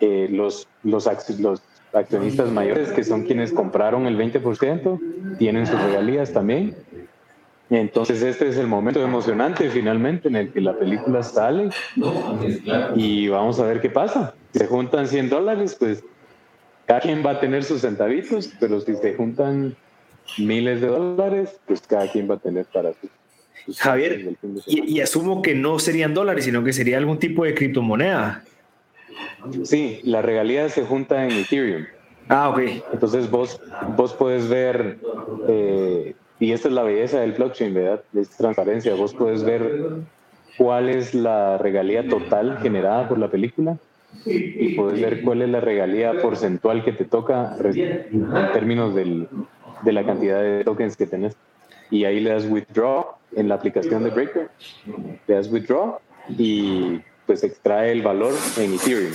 los, 0.00 0.66
los, 0.82 1.08
los 1.40 1.62
accionistas 1.92 2.50
mayores, 2.50 2.90
que 2.90 3.04
son 3.04 3.24
quienes 3.24 3.52
compraron 3.52 4.06
el 4.06 4.18
20%, 4.18 5.36
tienen 5.38 5.66
sus 5.66 5.80
regalías 5.82 6.32
también. 6.32 6.74
Entonces 7.68 8.22
este 8.22 8.48
es 8.48 8.56
el 8.58 8.68
momento 8.68 9.02
emocionante 9.02 9.68
finalmente 9.70 10.28
en 10.28 10.36
el 10.36 10.52
que 10.52 10.60
la 10.60 10.78
película 10.78 11.24
sale 11.24 11.70
y 12.94 13.26
vamos 13.28 13.58
a 13.58 13.66
ver 13.66 13.80
qué 13.80 13.90
pasa. 13.90 14.34
Si 14.52 14.60
se 14.60 14.66
juntan 14.66 15.08
100 15.08 15.30
dólares, 15.30 15.76
pues 15.78 16.04
cada 16.86 17.00
quien 17.00 17.26
va 17.26 17.32
a 17.32 17.40
tener 17.40 17.64
sus 17.64 17.80
centavitos, 17.80 18.52
pero 18.60 18.80
si 18.80 18.94
se 18.94 19.14
juntan 19.14 19.74
miles 20.38 20.80
de 20.80 20.86
dólares, 20.86 21.58
pues 21.66 21.80
cada 21.80 22.10
quien 22.10 22.30
va 22.30 22.36
a 22.36 22.38
tener 22.38 22.66
para 22.66 22.92
su. 22.92 23.08
Javier, 23.78 24.36
y, 24.66 24.94
y, 24.94 25.00
asumo 25.00 25.42
que 25.42 25.56
no 25.56 25.80
serían 25.80 26.14
dólares, 26.14 26.44
sino 26.44 26.62
que 26.62 26.72
sería 26.72 26.98
algún 26.98 27.18
tipo 27.18 27.44
de 27.44 27.52
criptomoneda. 27.52 28.44
Sí, 29.64 30.00
la 30.04 30.22
regalía 30.22 30.68
se 30.68 30.82
junta 30.84 31.24
en 31.24 31.32
Ethereum. 31.32 31.86
Ah, 32.28 32.50
ok. 32.50 32.60
Entonces 32.92 33.30
vos, 33.30 33.60
vos 33.96 34.14
puedes 34.14 34.48
ver, 34.48 34.98
eh, 35.48 36.14
y 36.40 36.52
esta 36.52 36.68
es 36.68 36.74
la 36.74 36.82
belleza 36.82 37.20
del 37.20 37.32
blockchain, 37.32 37.74
¿verdad? 37.74 38.02
Es 38.14 38.30
transparencia. 38.30 38.94
Vos 38.94 39.14
puedes 39.14 39.44
ver 39.44 40.02
cuál 40.58 40.88
es 40.88 41.14
la 41.14 41.58
regalía 41.58 42.08
total 42.08 42.58
generada 42.58 43.08
por 43.08 43.18
la 43.18 43.28
película 43.30 43.76
y 44.24 44.74
puedes 44.74 45.00
ver 45.00 45.22
cuál 45.22 45.42
es 45.42 45.50
la 45.50 45.60
regalía 45.60 46.20
porcentual 46.20 46.84
que 46.84 46.92
te 46.92 47.04
toca 47.04 47.56
en 47.62 48.52
términos 48.52 48.94
del, 48.94 49.28
de 49.82 49.92
la 49.92 50.04
cantidad 50.04 50.40
de 50.40 50.64
tokens 50.64 50.96
que 50.96 51.06
tenés. 51.06 51.36
Y 51.90 52.04
ahí 52.04 52.20
le 52.20 52.30
das 52.30 52.46
withdraw 52.46 53.06
en 53.36 53.48
la 53.48 53.54
aplicación 53.56 54.02
de 54.02 54.10
Breaker, 54.10 54.50
le 55.26 55.34
das 55.34 55.50
withdraw 55.50 55.98
y 56.36 57.00
pues 57.26 57.42
extrae 57.42 57.92
el 57.92 58.02
valor 58.02 58.32
en 58.56 58.74
Ethereum. 58.74 59.12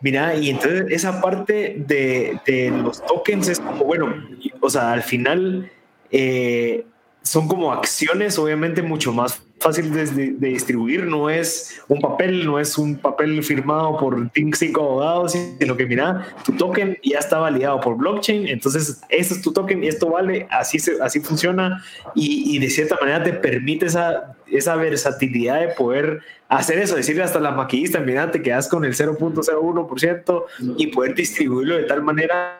Mira, 0.00 0.34
y 0.34 0.50
entonces 0.50 0.86
esa 0.90 1.20
parte 1.20 1.76
de, 1.86 2.38
de, 2.44 2.70
los 2.70 3.04
tokens 3.06 3.48
es 3.48 3.60
como, 3.60 3.84
bueno, 3.84 4.14
o 4.60 4.68
sea, 4.68 4.92
al 4.92 5.02
final 5.02 5.70
eh, 6.10 6.84
son 7.22 7.46
como 7.46 7.72
acciones, 7.72 8.38
obviamente 8.38 8.82
mucho 8.82 9.12
más 9.12 9.40
fácil 9.60 9.92
de, 9.92 10.06
de, 10.06 10.48
distribuir, 10.48 11.04
no 11.04 11.30
es 11.30 11.80
un 11.86 12.00
papel, 12.00 12.44
no 12.44 12.58
es 12.58 12.76
un 12.76 12.96
papel 12.96 13.44
firmado 13.44 13.96
por 13.96 14.28
cinco 14.54 14.82
abogados, 14.82 15.36
sino 15.60 15.76
que 15.76 15.86
mira, 15.86 16.34
tu 16.44 16.52
token 16.52 16.98
ya 17.04 17.20
está 17.20 17.38
validado 17.38 17.80
por 17.80 17.96
blockchain, 17.96 18.48
entonces 18.48 19.00
este 19.08 19.34
es 19.34 19.40
tu 19.40 19.52
token 19.52 19.84
y 19.84 19.86
esto 19.86 20.10
vale, 20.10 20.48
así, 20.50 20.80
se, 20.80 21.00
así 21.00 21.20
funciona. 21.20 21.84
Y, 22.16 22.56
y 22.56 22.58
de 22.58 22.68
cierta 22.68 22.96
manera 23.00 23.22
te 23.22 23.32
permite 23.34 23.86
esa, 23.86 24.34
esa 24.52 24.76
versatilidad 24.76 25.60
de 25.60 25.68
poder 25.68 26.20
hacer 26.48 26.78
eso, 26.78 26.96
decirle 26.96 27.22
hasta 27.22 27.40
la 27.40 27.50
maquillista, 27.50 28.00
mira, 28.00 28.30
te 28.30 28.42
quedas 28.42 28.68
con 28.68 28.84
el 28.84 28.94
0.01% 28.94 30.44
y 30.76 30.86
poder 30.88 31.14
distribuirlo 31.14 31.76
de 31.76 31.84
tal 31.84 32.02
manera 32.02 32.58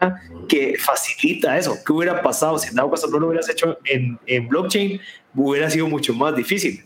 que 0.49 0.77
facilita 0.79 1.59
eso. 1.59 1.77
¿Qué 1.85 1.93
hubiera 1.93 2.23
pasado 2.23 2.59
si 2.59 2.69
en 2.69 2.75
dado 2.75 2.91
caso 2.91 3.09
no 3.09 3.19
lo 3.19 3.29
hubieras 3.29 3.49
hecho 3.49 3.79
en, 3.85 4.19
en 4.27 4.49
blockchain? 4.49 5.01
Hubiera 5.35 5.71
sido 5.71 5.87
mucho 5.89 6.15
más 6.15 6.35
difícil 6.35 6.85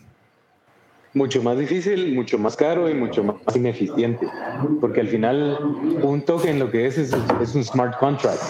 mucho 1.17 1.41
más 1.41 1.57
difícil, 1.57 2.13
mucho 2.13 2.37
más 2.37 2.55
caro 2.55 2.89
y 2.89 2.93
mucho 2.93 3.23
más 3.23 3.55
ineficiente. 3.55 4.27
Porque 4.79 5.01
al 5.01 5.07
final 5.07 5.57
un 6.01 6.21
token 6.21 6.59
lo 6.59 6.69
que 6.71 6.85
es 6.85 6.97
es, 6.97 7.13
un 7.55 7.63
smart 7.63 7.97
contract. 7.97 8.41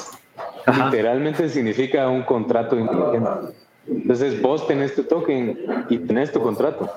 Literalmente 0.67 1.49
significa 1.49 2.09
un 2.09 2.23
contrato 2.23 2.77
inteligente. 2.77 3.55
Entonces 3.89 4.41
vos 4.41 4.67
tenés 4.67 4.95
tu 4.95 5.03
token 5.03 5.85
y 5.89 5.97
tenés 5.99 6.31
tu 6.31 6.41
contrato. 6.41 6.89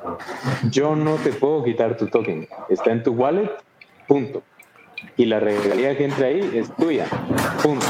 Yo 0.70 0.96
no 0.96 1.16
te 1.16 1.32
puedo 1.32 1.62
quitar 1.64 1.96
tu 1.96 2.06
token. 2.08 2.48
Está 2.68 2.92
en 2.92 3.02
tu 3.02 3.12
wallet, 3.12 3.50
punto. 4.08 4.42
Y 5.16 5.26
la 5.26 5.40
regalía 5.40 5.96
que 5.96 6.04
entra 6.04 6.26
ahí 6.26 6.50
es 6.54 6.74
tuya, 6.76 7.06
punto. 7.62 7.86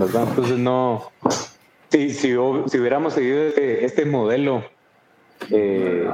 Entonces 0.00 0.58
no... 0.58 1.10
Si, 1.90 2.08
si, 2.10 2.34
hubiéramos 2.34 3.12
seguido 3.12 3.42
este, 3.42 3.84
este 3.84 4.06
modelo 4.06 4.64
eh, 5.50 6.08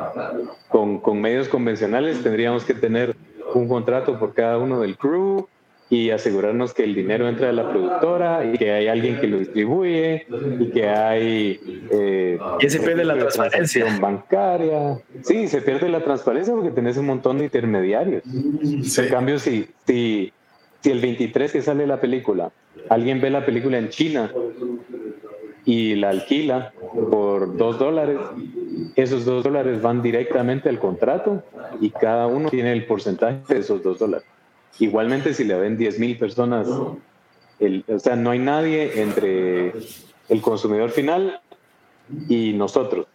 con, 0.69 0.99
con, 0.99 1.21
medios 1.21 1.49
convencionales 1.49 2.21
tendríamos 2.21 2.65
que 2.65 2.75
tener 2.75 3.15
un 3.55 3.69
contrato 3.69 4.19
por 4.19 4.35
cada 4.35 4.59
uno 4.59 4.81
del 4.81 4.97
crew 4.97 5.47
y 5.91 6.11
asegurarnos 6.11 6.75
que 6.75 6.85
el 6.85 6.95
dinero 6.95 7.29
entra 7.29 7.47
de 7.47 7.55
la 7.55 7.71
productora 7.71 8.45
y 8.45 8.59
que 8.59 8.73
hay 8.73 8.89
alguien 8.89 9.19
que 9.21 9.27
lo 9.27 9.39
distribuye 9.39 10.27
y 10.61 10.71
que 10.71 10.89
hay... 10.89 11.61
Eh, 11.91 12.39
y 12.61 12.69
se 12.69 12.81
pierde 12.81 13.05
la 13.05 13.17
transparencia. 13.17 13.87
bancaria. 13.99 14.99
Sí, 15.23 15.49
se 15.49 15.63
pierde 15.63 15.89
la 15.89 16.05
transparencia 16.05 16.53
porque 16.53 16.71
tenés 16.71 16.99
un 16.99 17.07
montón 17.07 17.39
de 17.39 17.45
intermediarios. 17.45 18.23
En 18.27 19.09
cambio, 19.09 19.39
si, 19.39 19.67
si, 19.87 20.33
si 20.83 20.91
el 20.91 21.01
23 21.01 21.53
que 21.53 21.63
sale 21.63 21.87
la 21.87 22.01
película, 22.01 22.53
alguien 22.91 23.21
ve 23.23 23.31
la 23.31 23.47
película 23.47 23.79
en 23.79 23.89
China 23.89 24.31
y 25.65 25.95
la 25.95 26.11
alquila 26.11 26.73
por 27.11 27.57
dos 27.57 27.79
dólares, 27.79 28.19
esos 28.95 29.25
dos 29.25 29.43
dólares 29.43 29.81
van 29.81 30.03
directamente 30.03 30.69
al 30.69 30.79
contrato 30.79 31.43
y 31.81 31.91
cada 31.91 32.27
uno 32.27 32.51
tiene 32.51 32.73
el 32.73 32.85
porcentaje 32.85 33.41
de 33.49 33.61
esos 33.61 33.83
dos 33.83 33.99
dólares. 33.99 34.27
Igualmente 34.79 35.35
si 35.35 35.45
le 35.45 35.59
ven 35.59 35.77
10 35.77 35.99
mil 35.99 36.19
personas, 36.19 36.69
el, 37.59 37.85
o 37.89 37.99
sea, 37.99 38.17
no 38.17 38.31
hay 38.31 38.39
nadie 38.39 39.03
entre 39.03 39.73
el 40.29 40.41
consumidor 40.41 40.91
final 40.91 41.41
y 42.29 42.53
nosotros, 42.53 43.07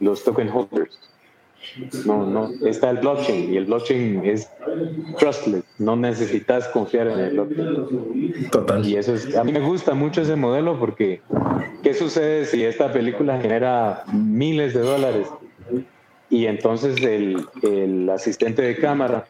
los 0.00 0.22
token 0.24 0.50
holders. 0.50 0.98
No, 2.04 2.26
no, 2.26 2.50
está 2.66 2.90
el 2.90 2.98
blockchain 2.98 3.54
y 3.54 3.56
el 3.56 3.64
blockchain 3.64 4.22
es 4.26 4.50
trustless, 5.18 5.64
no 5.78 5.96
necesitas 5.96 6.68
confiar 6.68 7.08
en 7.08 7.18
el 7.18 7.30
blockchain. 7.30 8.50
Total. 8.50 8.86
Y 8.86 8.96
eso 8.96 9.14
es, 9.14 9.34
a 9.34 9.42
mí 9.42 9.52
me 9.52 9.60
gusta 9.60 9.94
mucho 9.94 10.20
ese 10.20 10.36
modelo 10.36 10.78
porque 10.78 11.22
¿qué 11.82 11.94
sucede 11.94 12.44
si 12.44 12.62
esta 12.64 12.92
película 12.92 13.40
genera 13.40 14.04
miles 14.12 14.74
de 14.74 14.80
dólares 14.80 15.26
y 16.28 16.46
entonces 16.46 17.02
el, 17.02 17.46
el 17.62 18.10
asistente 18.10 18.60
de 18.60 18.76
cámara 18.76 19.26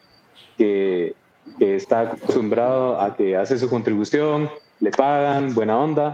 que, 0.57 1.15
que 1.57 1.75
está 1.75 2.01
acostumbrado 2.01 2.99
a 2.99 3.15
que 3.15 3.35
hace 3.35 3.57
su 3.57 3.69
contribución, 3.69 4.49
le 4.79 4.91
pagan, 4.91 5.53
buena 5.53 5.77
onda, 5.79 6.13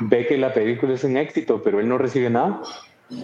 ve 0.00 0.26
que 0.26 0.38
la 0.38 0.54
película 0.54 0.94
es 0.94 1.04
un 1.04 1.16
éxito, 1.16 1.62
pero 1.62 1.80
él 1.80 1.88
no 1.88 1.98
recibe 1.98 2.30
nada? 2.30 2.62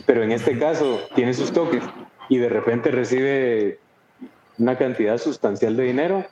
Pero 0.05 0.23
en 0.23 0.33
este 0.33 0.59
caso 0.59 1.01
tiene 1.15 1.33
sus 1.35 1.53
toques 1.53 1.83
y 2.29 2.39
de 2.39 2.49
repente 2.49 2.91
recibe 2.91 3.79
una 4.59 4.77
cantidad 4.77 5.19
sustancial 5.19 5.77
de 5.77 5.85
dinero, 5.85 6.25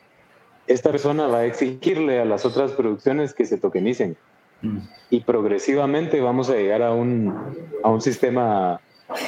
esta 0.66 0.90
persona 0.90 1.26
va 1.26 1.38
a 1.40 1.44
exigirle 1.44 2.20
a 2.20 2.24
las 2.24 2.44
otras 2.44 2.72
producciones 2.72 3.34
que 3.34 3.44
se 3.44 3.58
tokenicen. 3.58 4.16
Y 5.10 5.20
progresivamente 5.20 6.20
vamos 6.22 6.48
a 6.48 6.54
llegar 6.54 6.80
a 6.80 6.92
un, 6.92 7.34
a 7.82 7.90
un 7.90 8.00
sistema 8.00 8.80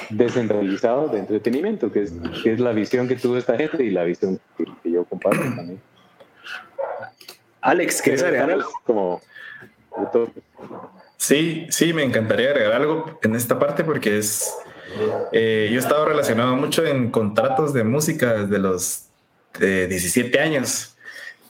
descentralizado 0.08 1.08
de 1.08 1.18
entretenimiento, 1.18 1.92
que 1.92 2.04
es, 2.04 2.14
que 2.42 2.52
es 2.52 2.60
la 2.60 2.72
visión 2.72 3.06
que 3.06 3.16
tuvo 3.16 3.36
esta 3.36 3.56
gente 3.56 3.84
y 3.84 3.90
la 3.90 4.04
visión 4.04 4.40
también. 5.18 5.80
Alex, 7.60 8.02
¿quieres 8.02 8.22
agregar 8.22 8.50
algo? 8.50 8.70
Como 8.84 9.22
Sí, 11.16 11.66
sí, 11.70 11.92
me 11.92 12.04
encantaría 12.04 12.50
agregar 12.50 12.74
algo 12.74 13.18
en 13.22 13.34
esta 13.34 13.58
parte 13.58 13.82
porque 13.82 14.18
es 14.18 14.54
eh, 15.32 15.68
yo 15.70 15.76
he 15.76 15.80
estado 15.80 16.04
relacionado 16.04 16.56
mucho 16.56 16.84
en 16.84 17.10
contratos 17.10 17.72
de 17.72 17.84
música 17.84 18.34
desde 18.34 18.58
los 18.58 19.06
17 19.58 20.38
años. 20.40 20.96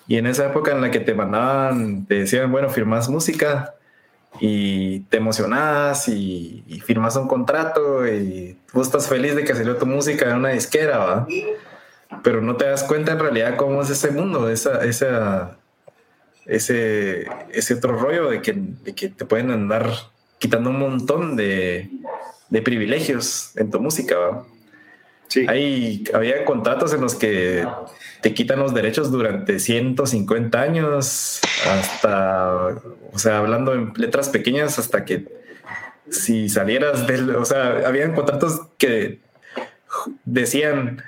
Y 0.09 0.17
en 0.19 0.27
esa 0.27 0.47
época 0.47 0.73
en 0.73 0.81
la 0.81 0.91
que 0.91 1.01
te 1.01 1.15
mandaban, 1.15 2.07
te 2.07 2.21
decían, 2.21 2.51
bueno, 2.53 2.69
firmas 2.69 3.09
música 3.09 3.75
y 4.39 5.01
te 5.01 5.17
emocionas 5.17 6.09
y, 6.09 6.63
firmas 6.85 7.17
un 7.17 7.27
contrato 7.27 8.07
y 8.07 8.57
tú 8.73 8.83
estás 8.83 9.09
feliz 9.09 9.35
de 9.35 9.45
que 9.45 9.55
salió 9.55 9.77
tu 9.77 9.87
música 9.87 10.31
en 10.31 10.37
una 10.37 10.51
disquera, 10.51 10.99
¿va? 10.99 11.27
Pero 12.23 12.41
no 12.41 12.57
te 12.57 12.67
das 12.67 12.85
cuenta 12.85 13.13
en 13.13 13.19
realidad 13.19 13.57
cómo 13.57 13.83
es 13.83 13.91
ese 13.91 14.11
mundo, 14.11 14.49
esa, 14.49 14.85
esa, 14.85 15.59
ese, 16.47 17.27
ese 17.51 17.75
otro 17.75 17.97
rollo 17.97 18.31
de 18.31 18.43
que, 18.43 18.53
de 18.53 18.95
que 18.95 19.09
te 19.09 19.25
pueden 19.25 19.51
andar 19.51 19.91
quitando 20.39 20.71
un 20.71 20.79
montón 20.79 21.37
de, 21.37 21.91
de 22.51 22.63
privilegios 22.63 23.57
en 23.57 23.71
tu 23.71 23.81
música. 23.81 24.17
Sí. 25.29 25.47
Hay, 25.49 26.05
había 26.15 26.45
contratos 26.45 26.93
en 26.95 27.01
los 27.01 27.17
que 27.17 27.67
te 28.23 28.33
quitan 28.33 28.61
los 28.61 28.73
derechos 28.73 29.11
durante 29.11 29.59
150 29.59 30.61
años, 30.61 31.41
hasta, 31.69 32.77
o 33.13 33.19
sea, 33.19 33.39
hablando 33.39 33.75
en 33.75 33.93
letras 33.97 34.29
pequeñas, 34.29 34.79
hasta 34.79 35.05
que 35.05 35.27
si 36.11 36.49
salieras 36.49 37.07
del, 37.07 37.35
o 37.35 37.45
sea, 37.45 37.83
habían 37.87 38.15
contratos 38.15 38.63
que 38.79 39.21
decían, 40.25 41.03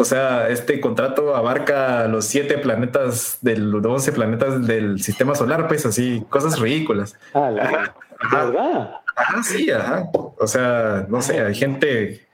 o 0.00 0.04
sea, 0.04 0.48
este 0.48 0.80
contrato 0.80 1.34
abarca 1.34 2.06
los 2.06 2.24
siete 2.24 2.56
planetas 2.56 3.38
del 3.42 3.74
11 3.84 4.12
planetas 4.12 4.64
del 4.64 5.02
sistema 5.02 5.34
solar, 5.34 5.66
pues 5.66 5.84
así, 5.86 6.24
cosas 6.30 6.60
ridículas. 6.60 7.16
Ah, 7.34 7.50
la, 7.50 7.94
¿verdad? 8.32 9.00
Ajá, 9.16 9.42
sí, 9.42 9.68
ajá. 9.72 10.08
O 10.12 10.46
sea, 10.46 11.04
no 11.08 11.20
sé, 11.20 11.40
hay 11.40 11.52
gente, 11.56 12.28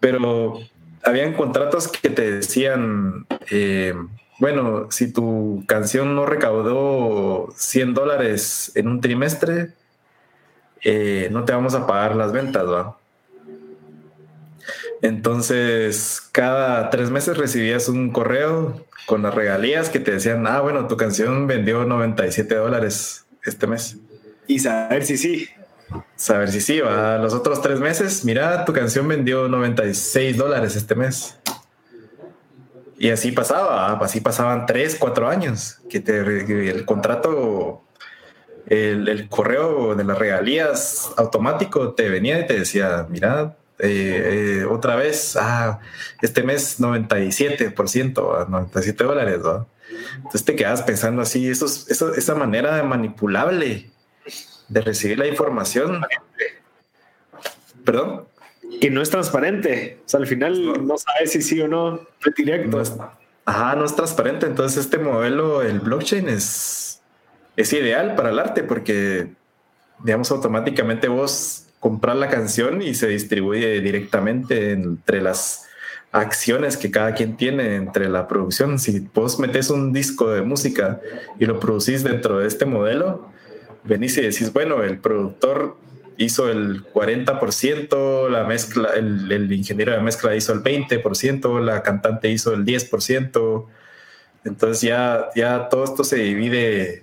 pero 0.00 0.60
habían 1.02 1.32
contratos 1.32 1.88
que 1.88 2.10
te 2.10 2.30
decían, 2.30 3.26
eh, 3.50 3.94
bueno, 4.38 4.90
si 4.90 5.10
tu 5.10 5.64
canción 5.66 6.14
no 6.14 6.26
recaudó 6.26 7.48
100 7.56 7.94
dólares 7.94 8.70
en 8.74 8.88
un 8.88 9.00
trimestre, 9.00 9.70
eh, 10.82 11.28
no 11.32 11.46
te 11.46 11.54
vamos 11.54 11.74
a 11.74 11.86
pagar 11.86 12.16
las 12.16 12.32
ventas, 12.32 12.66
¿va? 12.66 12.98
Entonces, 15.02 16.22
cada 16.30 16.88
tres 16.90 17.10
meses 17.10 17.36
recibías 17.36 17.88
un 17.88 18.12
correo 18.12 18.86
con 19.06 19.22
las 19.22 19.34
regalías 19.34 19.90
que 19.90 19.98
te 19.98 20.12
decían, 20.12 20.46
ah, 20.46 20.60
bueno, 20.60 20.86
tu 20.86 20.96
canción 20.96 21.48
vendió 21.48 21.84
97 21.84 22.54
dólares 22.54 23.26
este 23.44 23.66
mes. 23.66 23.98
Y 24.46 24.60
saber 24.60 25.04
si 25.04 25.16
sí. 25.16 25.48
Saber 26.14 26.50
si 26.52 26.60
sí, 26.60 26.80
va. 26.80 27.18
Los 27.18 27.34
otros 27.34 27.60
tres 27.60 27.80
meses, 27.80 28.24
mira, 28.24 28.64
tu 28.64 28.72
canción 28.72 29.06
vendió 29.08 29.48
96 29.48 30.36
dólares 30.36 30.76
este 30.76 30.94
mes. 30.94 31.36
Y 32.96 33.10
así 33.10 33.32
pasaba, 33.32 33.94
así 33.94 34.20
pasaban 34.20 34.66
tres, 34.66 34.94
cuatro 34.94 35.28
años, 35.28 35.80
que, 35.90 35.98
te, 35.98 36.20
el 36.70 36.84
contrato, 36.84 37.82
el, 38.66 39.28
correo 39.28 39.96
de 39.96 40.04
las 40.04 40.16
regalías 40.16 41.10
automático 41.16 41.94
te 41.94 42.08
venía 42.08 42.38
y 42.38 42.46
te 42.46 42.60
decía, 42.60 43.04
mira, 43.10 43.56
eh, 43.82 44.60
eh, 44.60 44.64
otra 44.64 44.96
vez, 44.96 45.36
ah, 45.36 45.80
este 46.22 46.42
mes 46.42 46.80
97%, 46.80 48.48
97 48.48 49.04
dólares, 49.04 49.40
¿no? 49.42 49.66
Entonces 50.16 50.44
te 50.44 50.56
quedas 50.56 50.82
pensando 50.82 51.22
así, 51.22 51.48
eso, 51.48 51.66
eso, 51.66 52.14
esa 52.14 52.34
manera 52.34 52.76
de 52.76 52.82
manipulable 52.82 53.90
de 54.68 54.80
recibir 54.80 55.18
la 55.18 55.26
información. 55.26 56.00
Perdón 57.84 58.32
que 58.80 58.90
no 58.90 59.02
es 59.02 59.10
transparente. 59.10 60.00
O 60.04 60.08
sea, 60.08 60.20
al 60.20 60.26
final 60.26 60.86
no, 60.86 60.96
sabes 60.98 61.32
si 61.32 61.42
sí 61.42 61.60
o 61.60 61.68
no, 61.68 62.00
es 62.24 62.34
directo. 62.34 62.82
ajá, 63.44 63.76
no 63.76 63.84
es 63.84 63.94
transparente. 63.94 64.46
Entonces, 64.46 64.84
este 64.84 64.98
modelo, 64.98 65.62
el 65.62 65.80
blockchain, 65.80 66.28
es, 66.28 67.00
es 67.56 67.72
ideal 67.72 68.14
para 68.14 68.30
el 68.30 68.38
arte 68.38 68.62
porque, 68.62 69.28
digamos, 70.02 70.30
automáticamente 70.30 71.08
vos 71.08 71.61
compras 71.82 72.16
la 72.16 72.28
canción 72.28 72.80
y 72.80 72.94
se 72.94 73.08
distribuye 73.08 73.80
directamente 73.80 74.70
entre 74.70 75.20
las 75.20 75.66
acciones 76.12 76.76
que 76.76 76.92
cada 76.92 77.12
quien 77.12 77.36
tiene 77.36 77.74
entre 77.74 78.08
la 78.08 78.28
producción. 78.28 78.78
Si 78.78 79.00
vos 79.12 79.40
metes 79.40 79.68
un 79.68 79.92
disco 79.92 80.30
de 80.30 80.42
música 80.42 81.00
y 81.40 81.44
lo 81.44 81.58
producís 81.58 82.04
dentro 82.04 82.38
de 82.38 82.46
este 82.46 82.66
modelo, 82.66 83.28
venís 83.82 84.16
y 84.16 84.20
decís, 84.20 84.52
bueno, 84.52 84.84
el 84.84 84.98
productor 84.98 85.76
hizo 86.18 86.48
el 86.48 86.84
40%, 86.84 88.28
la 88.28 88.44
mezcla, 88.44 88.90
el, 88.94 89.52
ingeniero 89.52 89.90
de 89.90 90.00
mezcla 90.02 90.36
hizo 90.36 90.52
el 90.52 90.62
20%, 90.62 91.60
la 91.64 91.82
cantante 91.82 92.30
hizo 92.30 92.54
el 92.54 92.64
10%. 92.64 93.66
Entonces 94.44 94.82
ya, 94.82 95.30
ya 95.34 95.68
todo 95.68 95.82
esto 95.82 96.04
se 96.04 96.18
divide 96.18 97.02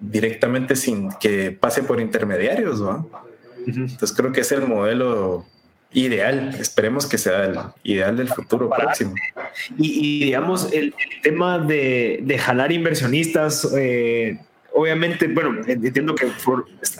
directamente 0.00 0.76
sin 0.76 1.10
que 1.20 1.50
pase 1.50 1.82
por 1.82 2.00
intermediarios, 2.00 2.80
¿no? 2.80 3.27
Entonces 3.76 4.12
creo 4.16 4.32
que 4.32 4.40
es 4.40 4.52
el 4.52 4.66
modelo 4.66 5.44
ideal. 5.92 6.54
Esperemos 6.58 7.06
que 7.06 7.18
sea 7.18 7.44
el 7.44 7.58
ideal 7.82 8.16
del 8.16 8.28
futuro 8.28 8.70
próximo. 8.70 9.14
Y, 9.76 10.24
digamos, 10.24 10.72
el, 10.72 10.94
tema 11.22 11.58
de, 11.58 12.20
de, 12.22 12.38
jalar 12.38 12.72
inversionistas, 12.72 13.68
eh, 13.76 14.38
obviamente, 14.72 15.28
bueno, 15.28 15.60
entiendo 15.66 16.14
que 16.14 16.30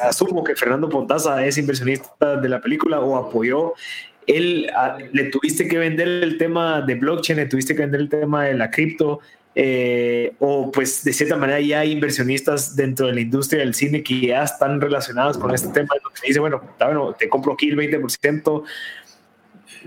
asumo 0.02 0.44
que 0.44 0.56
Fernando 0.56 0.88
Pontaza 0.88 1.44
es 1.44 1.58
inversionista 1.58 2.36
de 2.36 2.48
la 2.48 2.60
película 2.60 3.00
o 3.00 3.16
apoyó. 3.16 3.74
Él 4.26 4.70
ah, 4.76 4.98
le 5.12 5.24
tuviste 5.24 5.68
que 5.68 5.78
vender 5.78 6.06
el 6.06 6.36
tema 6.36 6.82
de 6.82 6.96
blockchain, 6.96 7.38
le 7.38 7.46
tuviste 7.46 7.74
que 7.74 7.82
vender 7.82 8.00
el 8.00 8.08
tema 8.10 8.44
de 8.44 8.54
la 8.54 8.70
cripto, 8.70 9.20
eh, 9.54 10.34
o 10.38 10.70
pues 10.70 11.02
de 11.04 11.12
cierta 11.12 11.36
manera 11.36 11.60
ya 11.60 11.80
hay 11.80 11.92
inversionistas 11.92 12.76
dentro 12.76 13.06
de 13.06 13.14
la 13.14 13.20
industria 13.20 13.60
del 13.60 13.74
cine 13.74 14.02
que 14.02 14.20
ya 14.20 14.42
están 14.42 14.80
relacionados 14.80 15.38
con 15.38 15.52
este 15.54 15.68
tema, 15.68 15.94
dice, 16.26 16.40
bueno, 16.40 16.62
bueno, 16.78 17.14
te 17.18 17.28
compro 17.28 17.54
aquí 17.54 17.68
el 17.68 17.76
20%, 17.76 18.62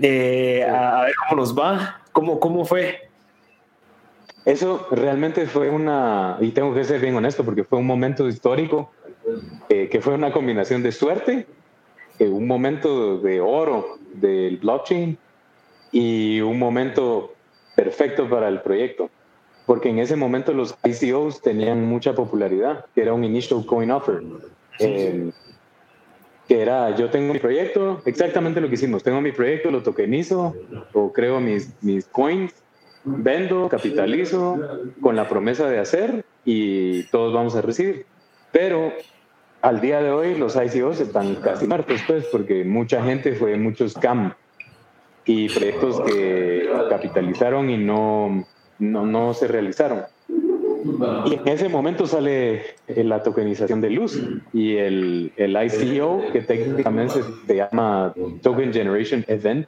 eh, 0.00 0.64
a, 0.64 1.00
a, 1.00 1.04
ver 1.04 1.14
cómo 1.16 1.40
nos 1.40 1.58
va, 1.58 2.02
cómo, 2.12 2.40
cómo 2.40 2.64
fue. 2.64 3.08
Eso 4.44 4.88
realmente 4.90 5.46
fue 5.46 5.70
una, 5.70 6.36
y 6.40 6.50
tengo 6.50 6.74
que 6.74 6.84
ser 6.84 7.00
bien 7.00 7.14
honesto, 7.14 7.44
porque 7.44 7.62
fue 7.62 7.78
un 7.78 7.86
momento 7.86 8.28
histórico 8.28 8.90
eh, 9.68 9.88
que 9.88 10.00
fue 10.00 10.14
una 10.14 10.32
combinación 10.32 10.82
de 10.82 10.92
suerte, 10.92 11.46
eh, 12.18 12.28
un 12.28 12.46
momento 12.46 13.18
de 13.18 13.40
oro 13.40 13.98
del 14.14 14.56
blockchain 14.56 15.16
y 15.92 16.40
un 16.40 16.58
momento 16.58 17.34
perfecto 17.76 18.28
para 18.28 18.48
el 18.48 18.60
proyecto, 18.62 19.10
porque 19.66 19.90
en 19.90 19.98
ese 19.98 20.16
momento 20.16 20.52
los 20.52 20.76
ICOs 20.84 21.40
tenían 21.40 21.84
mucha 21.84 22.14
popularidad, 22.14 22.86
que 22.94 23.02
era 23.02 23.12
un 23.12 23.24
Initial 23.24 23.64
Coin 23.66 23.90
Offer. 23.90 24.22
Eh, 24.78 25.30
que 26.48 26.60
era, 26.60 26.94
yo 26.96 27.08
tengo 27.10 27.32
mi 27.32 27.38
proyecto, 27.38 28.02
exactamente 28.04 28.60
lo 28.60 28.68
que 28.68 28.74
hicimos, 28.74 29.02
tengo 29.02 29.20
mi 29.20 29.32
proyecto, 29.32 29.70
lo 29.70 29.82
tokenizo 29.82 30.54
o 30.92 31.12
creo 31.12 31.40
mis, 31.40 31.72
mis 31.82 32.06
coins 32.06 32.52
vendo, 33.04 33.68
capitalizo 33.68 34.58
con 35.00 35.16
la 35.16 35.28
promesa 35.28 35.68
de 35.68 35.78
hacer 35.78 36.24
y 36.44 37.04
todos 37.04 37.32
vamos 37.32 37.54
a 37.54 37.62
recibir. 37.62 38.06
Pero 38.50 38.92
al 39.60 39.80
día 39.80 40.02
de 40.02 40.10
hoy 40.10 40.34
los 40.34 40.56
ICOs 40.56 41.00
están 41.00 41.36
casi 41.36 41.66
muertos, 41.66 42.00
pues, 42.06 42.26
porque 42.26 42.64
mucha 42.64 43.02
gente 43.02 43.34
fue 43.34 43.56
muchos 43.56 43.92
scam 43.92 44.34
y 45.24 45.48
proyectos 45.48 46.00
que 46.00 46.68
capitalizaron 46.90 47.70
y 47.70 47.78
no, 47.78 48.44
no, 48.82 49.06
no 49.06 49.34
se 49.34 49.48
realizaron. 49.48 50.02
Y 51.26 51.34
en 51.34 51.48
ese 51.48 51.68
momento 51.68 52.06
sale 52.06 52.62
la 52.88 53.22
tokenización 53.22 53.80
de 53.80 53.90
luz 53.90 54.20
y 54.52 54.76
el, 54.76 55.32
el 55.36 55.56
ICO, 55.56 56.22
que 56.32 56.40
técnicamente 56.40 57.20
se 57.46 57.56
llama 57.56 58.12
Token 58.42 58.72
Generation 58.72 59.24
Event. 59.28 59.66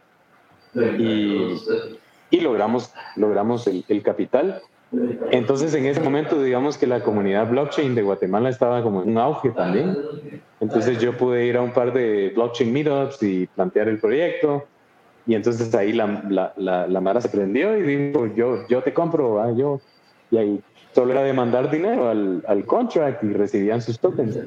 Y 0.99 1.55
y 2.35 2.41
logramos, 2.41 2.93
logramos 3.15 3.69
el, 3.69 4.03
capital. 4.03 4.61
Entonces, 5.31 5.73
en 5.75 5.87
ese 5.87 6.01
momento, 6.01 6.43
digamos 6.43 6.77
que 6.77 6.89
la 6.89 7.01
comunidad 7.05 7.49
blockchain 7.49 7.95
de 7.95 8.03
Guatemala 8.03 8.49
estaba 8.49 8.83
como 8.83 9.03
en 9.03 9.11
un 9.11 9.19
auge 9.19 9.51
también. 9.51 9.97
Entonces, 10.59 10.99
yo 10.99 11.17
pude 11.17 11.47
ir 11.47 11.57
a 11.57 11.63
un 11.63 11.73
par 11.73 11.93
de 11.93 12.33
blockchain 12.35 12.73
meetups 12.73 13.23
y 13.23 13.47
plantear 13.47 13.89
el 13.89 14.01
proyecto. 14.01 14.67
Y 15.27 15.35
entonces 15.35 15.75
ahí 15.75 15.93
la, 15.93 16.53
la, 16.57 16.87
la, 16.87 17.01
Mara 17.01 17.21
se 17.21 17.29
prendió 17.29 17.77
y 17.79 17.83
dijo, 17.83 18.27
yo, 18.35 18.67
yo 18.69 18.83
te 18.83 18.93
compro, 18.93 19.41
ah, 19.41 19.53
yo. 19.57 19.81
Y 20.31 20.37
ahí 20.37 20.61
solo 20.95 21.13
era 21.13 21.23
de 21.23 21.33
mandar 21.33 21.71
dinero 21.71 22.09
al, 22.09 22.45
al 22.47 22.65
contract 22.67 23.25
y 23.25 23.33
recibían 23.33 23.81
sus 23.81 23.99
tokens. 23.99 24.39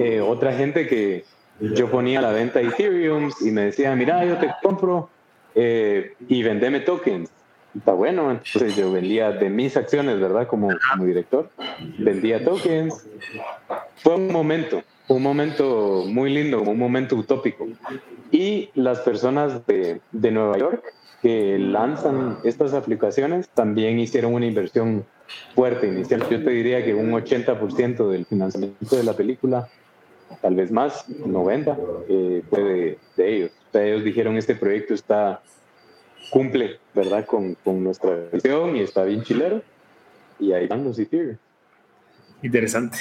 Eh, 0.00 0.20
otra 0.20 0.52
gente 0.52 0.86
que 0.86 1.24
yo 1.60 1.90
ponía 1.90 2.18
a 2.18 2.22
la 2.22 2.32
venta 2.32 2.60
Ethereum 2.60 3.30
y 3.40 3.50
me 3.50 3.62
decía, 3.62 3.94
mira, 3.94 4.24
yo 4.24 4.36
te 4.38 4.50
compro 4.62 5.08
eh, 5.54 6.14
y 6.28 6.42
vendeme 6.42 6.80
tokens. 6.80 7.30
Está 7.76 7.92
bueno, 7.92 8.30
entonces 8.30 8.76
yo 8.76 8.90
vendía 8.90 9.30
de 9.30 9.50
mis 9.50 9.76
acciones, 9.76 10.18
¿verdad? 10.20 10.46
Como, 10.46 10.70
como 10.90 11.04
director, 11.04 11.50
vendía 11.98 12.42
tokens. 12.44 13.06
Fue 13.96 14.16
un 14.16 14.32
momento, 14.32 14.82
un 15.08 15.22
momento 15.22 16.04
muy 16.06 16.32
lindo, 16.32 16.62
un 16.62 16.78
momento 16.78 17.16
utópico. 17.16 17.66
Y 18.30 18.70
las 18.74 19.00
personas 19.00 19.66
de, 19.66 20.00
de 20.12 20.30
Nueva 20.30 20.58
York 20.58 20.84
que 21.22 21.58
lanzan 21.58 22.38
estas 22.44 22.74
aplicaciones 22.74 23.48
también 23.48 23.98
hicieron 23.98 24.34
una 24.34 24.46
inversión 24.46 25.04
fuerte 25.54 25.88
inicial. 25.88 26.20
Yo 26.30 26.44
te 26.44 26.50
diría 26.50 26.84
que 26.84 26.94
un 26.94 27.10
80% 27.10 28.08
del 28.08 28.24
financiamiento 28.24 28.96
de 28.96 29.02
la 29.02 29.14
película, 29.14 29.68
tal 30.40 30.54
vez 30.54 30.70
más, 30.70 31.08
90, 31.08 31.76
eh, 32.08 32.42
fue 32.48 32.62
de, 32.62 32.98
de 33.16 33.36
ellos 33.36 33.50
ellos 33.74 34.04
dijeron, 34.04 34.36
este 34.36 34.54
proyecto 34.54 34.94
está, 34.94 35.42
cumple, 36.30 36.78
¿verdad? 36.94 37.26
Con, 37.26 37.54
con 37.56 37.82
nuestra 37.82 38.16
visión 38.32 38.76
y 38.76 38.80
está 38.80 39.04
bien 39.04 39.22
chilero. 39.22 39.62
Y 40.38 40.52
ahí 40.52 40.66
van 40.66 40.84
los. 40.84 40.98
Interesante. 42.42 42.98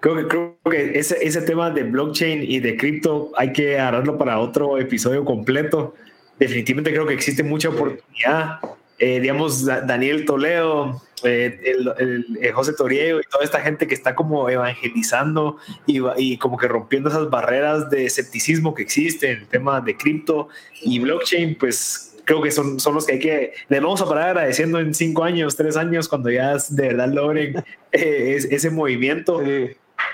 Creo 0.00 0.16
que, 0.16 0.26
creo 0.26 0.58
que 0.70 0.98
ese, 0.98 1.18
ese 1.20 1.42
tema 1.42 1.70
de 1.70 1.82
blockchain 1.82 2.42
y 2.42 2.58
de 2.60 2.76
cripto 2.76 3.32
hay 3.36 3.52
que 3.52 3.78
agarrarlo 3.78 4.16
para 4.16 4.40
otro 4.40 4.78
episodio 4.78 5.24
completo. 5.24 5.94
Definitivamente 6.38 6.90
creo 6.90 7.06
que 7.06 7.14
existe 7.14 7.42
mucha 7.42 7.68
oportunidad. 7.68 8.60
Eh, 8.98 9.20
digamos, 9.20 9.64
Daniel 9.64 10.24
Toledo, 10.26 11.00
eh, 11.22 11.58
el, 11.64 12.26
el, 12.38 12.52
José 12.52 12.72
Toriego 12.74 13.20
y 13.20 13.22
toda 13.30 13.44
esta 13.44 13.60
gente 13.60 13.86
que 13.86 13.94
está 13.94 14.14
como 14.14 14.48
evangelizando 14.48 15.56
y, 15.86 16.00
y, 16.18 16.36
como 16.38 16.58
que 16.58 16.68
rompiendo 16.68 17.08
esas 17.08 17.30
barreras 17.30 17.88
de 17.88 18.04
escepticismo 18.04 18.74
que 18.74 18.82
existe 18.82 19.30
en 19.30 19.38
el 19.40 19.46
tema 19.46 19.80
de 19.80 19.96
cripto 19.96 20.48
y 20.82 20.98
blockchain, 20.98 21.56
pues 21.56 22.10
creo 22.24 22.42
que 22.42 22.50
son, 22.50 22.78
son 22.78 22.94
los 22.94 23.06
que 23.06 23.14
hay 23.14 23.18
que, 23.18 23.52
le 23.68 23.80
vamos 23.80 24.00
a 24.00 24.06
parar 24.06 24.28
agradeciendo 24.28 24.78
en 24.78 24.94
cinco 24.94 25.24
años, 25.24 25.56
tres 25.56 25.76
años, 25.76 26.08
cuando 26.08 26.30
ya 26.30 26.56
de 26.68 26.88
verdad 26.88 27.08
logren 27.08 27.56
eh, 27.92 28.38
ese 28.50 28.70
movimiento. 28.70 29.42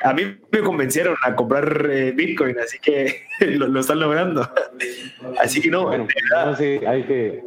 A 0.03 0.13
mí 0.13 0.37
me 0.51 0.61
convencieron 0.61 1.17
a 1.23 1.35
comprar 1.35 1.89
eh, 1.91 2.13
Bitcoin, 2.13 2.59
así 2.59 2.79
que 2.79 3.23
lo, 3.41 3.81
están 3.81 4.01
logrando. 4.01 4.49
Así 5.41 5.61
que 5.61 5.71
no, 5.71 5.91
sí, 6.57 6.81
hay 6.87 7.03
que, 7.05 7.43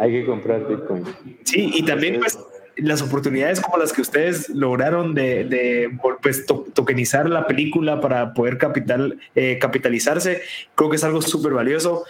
hay 0.00 0.12
que 0.12 0.26
comprar 0.26 0.66
Bitcoin. 0.66 1.04
Sí, 1.44 1.70
y 1.74 1.84
también 1.84 2.20
pues 2.20 2.38
las 2.76 3.00
oportunidades 3.00 3.60
como 3.60 3.78
las 3.78 3.92
que 3.92 4.02
ustedes 4.02 4.50
lograron 4.50 5.14
de, 5.14 5.44
de 5.44 5.90
pues, 6.22 6.44
tokenizar 6.46 7.28
la 7.28 7.46
película 7.46 8.00
para 8.00 8.34
poder 8.34 8.58
capital, 8.58 9.18
eh, 9.34 9.58
capitalizarse, 9.58 10.42
creo 10.74 10.90
que 10.90 10.96
es 10.96 11.04
algo 11.04 11.22
súper 11.22 11.54
valioso. 11.54 12.04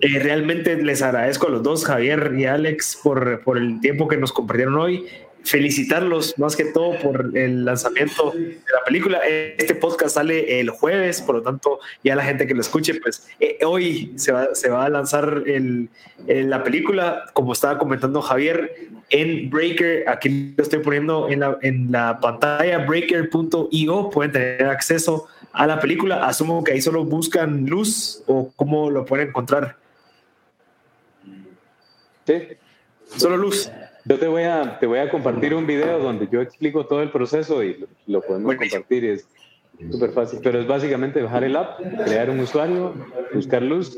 Eh, 0.00 0.18
realmente 0.18 0.76
les 0.76 1.02
agradezco 1.02 1.46
a 1.46 1.50
los 1.50 1.62
dos, 1.62 1.84
Javier 1.84 2.34
y 2.36 2.44
Alex, 2.44 3.00
por, 3.02 3.40
por 3.40 3.56
el 3.56 3.80
tiempo 3.80 4.06
que 4.06 4.18
nos 4.18 4.32
compartieron 4.32 4.76
hoy. 4.76 5.06
Felicitarlos 5.44 6.38
más 6.38 6.56
que 6.56 6.66
todo 6.66 6.98
por 6.98 7.36
el 7.36 7.64
lanzamiento 7.64 8.30
de 8.32 8.58
la 8.72 8.84
película. 8.84 9.20
Este 9.26 9.74
podcast 9.74 10.14
sale 10.14 10.60
el 10.60 10.70
jueves, 10.70 11.20
por 11.20 11.36
lo 11.36 11.42
tanto, 11.42 11.80
ya 12.02 12.14
la 12.14 12.24
gente 12.24 12.46
que 12.46 12.54
lo 12.54 12.60
escuche, 12.60 12.94
pues 13.00 13.28
eh, 13.40 13.58
hoy 13.64 14.12
se 14.16 14.32
va, 14.32 14.54
se 14.54 14.68
va 14.68 14.84
a 14.84 14.88
lanzar 14.88 15.42
el, 15.46 15.88
la 16.26 16.62
película, 16.62 17.24
como 17.32 17.52
estaba 17.52 17.78
comentando 17.78 18.22
Javier, 18.22 18.90
en 19.10 19.50
Breaker. 19.50 20.08
Aquí 20.08 20.54
lo 20.56 20.62
estoy 20.62 20.80
poniendo 20.80 21.28
en 21.28 21.40
la, 21.40 21.58
en 21.62 21.92
la 21.92 22.18
pantalla, 22.20 22.78
breaker.io. 22.78 24.10
Pueden 24.10 24.32
tener 24.32 24.64
acceso 24.66 25.28
a 25.52 25.66
la 25.66 25.80
película. 25.80 26.26
Asumo 26.26 26.64
que 26.64 26.72
ahí 26.72 26.80
solo 26.82 27.04
buscan 27.04 27.66
luz 27.66 28.22
o 28.26 28.52
cómo 28.56 28.90
lo 28.90 29.04
pueden 29.04 29.28
encontrar. 29.28 29.76
Sí. 32.26 32.34
Solo 33.16 33.36
luz. 33.36 33.70
Yo 34.04 34.18
te 34.18 34.26
voy 34.26 34.42
a, 34.42 34.78
te 34.78 34.86
voy 34.86 34.98
a 34.98 35.08
compartir 35.08 35.54
un 35.54 35.66
video 35.66 35.98
donde 35.98 36.28
yo 36.30 36.40
explico 36.40 36.86
todo 36.86 37.02
el 37.02 37.10
proceso 37.10 37.62
y 37.62 37.84
lo, 38.06 38.20
podemos 38.20 38.56
compartir. 38.56 39.04
Es 39.04 39.28
súper 39.90 40.10
fácil, 40.10 40.40
pero 40.42 40.60
es 40.60 40.66
básicamente 40.66 41.22
bajar 41.22 41.44
el 41.44 41.56
app, 41.56 41.80
crear 42.04 42.30
un 42.30 42.40
usuario, 42.40 42.94
buscar 43.32 43.62
luz, 43.62 43.96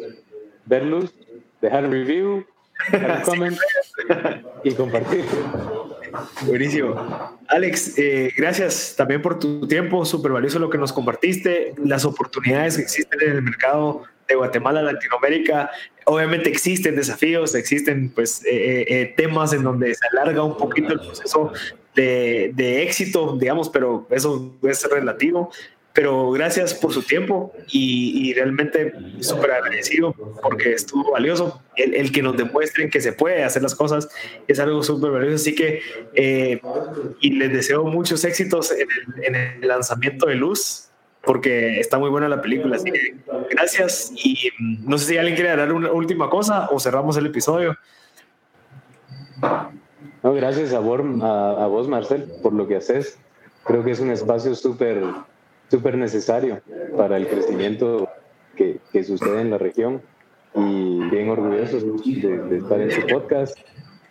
ver 0.67 0.85
luz, 0.85 1.15
dejar 1.61 1.87
un 1.87 1.93
review, 1.93 2.45
dejar 2.93 3.19
un 3.19 3.23
comment 3.23 3.59
y 4.63 4.75
compartir. 4.75 5.25
Buenísimo. 6.47 6.95
Alex, 7.49 7.99
eh, 7.99 8.33
gracias 8.37 8.95
también 8.97 9.21
por 9.23 9.39
tu 9.39 9.67
tiempo, 9.67 10.05
súper 10.05 10.33
valioso 10.33 10.59
lo 10.59 10.71
que 10.71 10.79
nos 10.79 10.93
compartiste, 10.93 11.75
las 11.83 12.05
oportunidades 12.05 12.77
que 12.77 12.83
existen 12.83 13.21
en 13.23 13.37
el 13.37 13.43
mercado 13.43 14.05
de 14.29 14.35
Guatemala, 14.35 14.83
Latinoamérica. 14.83 15.71
Obviamente 16.07 16.51
existen 16.51 16.97
desafíos, 16.97 17.55
existen 17.55 18.11
pues 18.11 18.45
eh, 18.45 18.51
eh, 18.53 18.85
eh, 18.89 19.15
temas 19.17 19.53
en 19.53 19.63
donde 19.63 19.95
se 19.95 20.07
alarga 20.13 20.43
un 20.43 20.57
poquito 20.57 20.93
el 20.93 21.01
proceso 21.01 21.53
de, 21.95 22.53
de, 22.55 22.83
éxito, 22.83 23.37
digamos, 23.39 23.69
pero 23.71 24.07
eso 24.11 24.55
es 24.63 24.91
relativo. 24.91 25.51
Pero 25.93 26.33
gracias 26.33 26.75
por 26.75 26.93
su 26.93 27.05
tiempo 27.05 27.53
y, 27.71 28.29
y 28.29 28.35
realmente 28.35 28.93
súper 29.21 29.53
agradecido 29.53 30.13
porque 30.43 30.73
estuvo 30.73 31.13
valioso. 31.13 31.63
El, 31.77 31.95
el, 31.95 32.11
que 32.11 32.21
nos 32.21 32.37
demuestren 32.37 32.91
que 32.91 33.01
se 33.01 33.13
puede 33.13 33.45
hacer 33.45 33.63
las 33.63 33.77
cosas 33.77 34.09
es 34.49 34.59
algo 34.59 34.83
súper 34.83 35.13
valioso. 35.13 35.37
Así 35.37 35.55
que, 35.55 35.83
y 37.21 37.31
les 37.31 37.53
deseo 37.53 37.85
muchos 37.85 38.25
éxitos 38.25 38.73
en 38.73 38.89
el, 38.91 39.25
en 39.25 39.35
el 39.37 39.69
lanzamiento 39.69 40.27
de 40.27 40.35
Luz 40.35 40.91
porque 41.27 41.81
está 41.81 41.99
muy 41.99 42.11
buena 42.11 42.29
la 42.29 42.41
película. 42.41 42.77
Así 42.77 42.91
que 42.91 43.17
gracias 43.51 44.13
y 44.17 44.51
mm, 44.59 44.89
no 44.89 44.99
sé 44.99 45.07
si 45.07 45.19
alguien 45.19 45.37
quiere 45.37 45.57
dar 45.57 45.73
una 45.73 45.93
última 45.93 46.31
cosa 46.31 46.69
o 46.71 46.81
cerramos 46.81 47.17
el 47.17 47.27
episodio. 47.27 47.77
No, 50.23 50.33
gracias 50.33 50.73
a, 50.73 50.79
a, 50.79 50.81
vos, 50.81 51.89
Marcel, 51.89 52.25
por 52.43 52.53
lo 52.53 52.67
que 52.67 52.77
haces. 52.77 53.19
Creo 53.65 53.85
que 53.85 53.91
es 53.91 54.01
un 54.01 54.11
espacio 54.11 54.55
súper 54.55 55.03
súper 55.71 55.97
necesario 55.97 56.61
para 56.97 57.17
el 57.17 57.27
crecimiento 57.27 58.09
que, 58.55 58.79
que, 58.93 59.03
sucede 59.03 59.41
en 59.41 59.51
la 59.51 59.59
región 59.59 60.03
y 60.55 61.09
bien 61.11 61.29
orgullosos 61.31 61.83
de, 61.83 62.39
de 62.39 62.59
estar 62.59 62.81
en 62.81 62.91
su 62.91 63.07
podcast. 63.07 63.59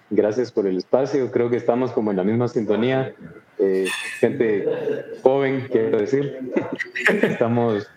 Gracias 0.09 0.51
por 0.51 0.67
el 0.67 0.77
espacio. 0.77 1.31
Creo 1.31 1.49
que 1.49 1.57
estamos 1.57 1.91
como 1.91 2.11
en 2.11 2.17
la 2.17 2.23
misma 2.23 2.47
sintonía 2.47 3.15
eh, 3.59 3.87
gente 4.19 4.67
joven, 5.21 5.67
quiero 5.71 5.99
decir. 5.99 6.39
Estamos 7.21 7.87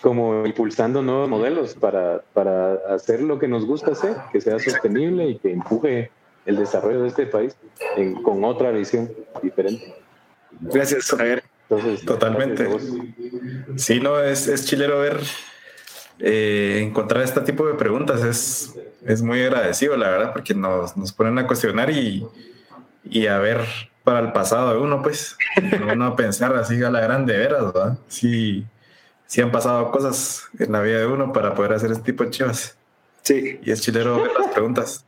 como 0.00 0.44
impulsando 0.46 1.02
nuevos 1.02 1.28
modelos 1.28 1.74
para, 1.74 2.22
para 2.32 2.74
hacer 2.88 3.22
lo 3.22 3.38
que 3.38 3.48
nos 3.48 3.64
gusta 3.64 3.92
hacer, 3.92 4.16
que 4.32 4.40
sea 4.40 4.58
sostenible 4.58 5.26
y 5.28 5.38
que 5.38 5.52
empuje 5.52 6.10
el 6.46 6.56
desarrollo 6.56 7.02
de 7.02 7.08
este 7.08 7.26
país 7.26 7.56
con 8.22 8.44
otra 8.44 8.70
visión 8.70 9.10
diferente. 9.42 9.94
Gracias, 10.60 11.06
Javier. 11.06 11.42
Totalmente. 12.06 12.68
Sí, 13.76 14.00
no, 14.00 14.20
es, 14.20 14.46
es 14.46 14.66
chilero 14.66 15.00
ver, 15.00 15.20
eh, 16.18 16.82
encontrar 16.86 17.22
este 17.22 17.40
tipo 17.40 17.66
de 17.66 17.74
preguntas. 17.74 18.22
Es, 18.22 18.74
es 19.04 19.22
muy 19.22 19.42
agradecido, 19.42 19.96
la 19.96 20.10
verdad, 20.10 20.32
porque 20.32 20.54
nos, 20.54 20.96
nos 20.96 21.12
ponen 21.12 21.38
a 21.38 21.46
cuestionar 21.46 21.90
y, 21.90 22.26
y 23.04 23.26
a 23.26 23.38
ver 23.38 23.60
para 24.04 24.20
el 24.20 24.32
pasado 24.32 24.70
de 24.70 24.78
uno, 24.78 25.02
pues, 25.02 25.36
uno 25.92 26.06
a 26.06 26.16
pensar 26.16 26.54
así 26.56 26.82
a 26.82 26.90
la 26.90 27.00
grande 27.00 27.36
veras, 27.36 27.72
¿verdad? 27.72 27.98
Sí, 28.06 28.64
sí 29.26 29.40
han 29.40 29.50
pasado 29.50 29.90
cosas 29.90 30.44
en 30.58 30.70
la 30.70 30.82
vida 30.82 30.98
de 30.98 31.06
uno 31.06 31.32
para 31.32 31.54
poder 31.54 31.72
hacer 31.72 31.90
este 31.90 32.04
tipo 32.04 32.24
de 32.24 32.30
chivas. 32.30 32.76
Sí. 33.22 33.58
Y 33.62 33.70
es 33.70 33.80
chilero 33.80 34.22
ver 34.22 34.32
las 34.38 34.50
preguntas. 34.52 35.06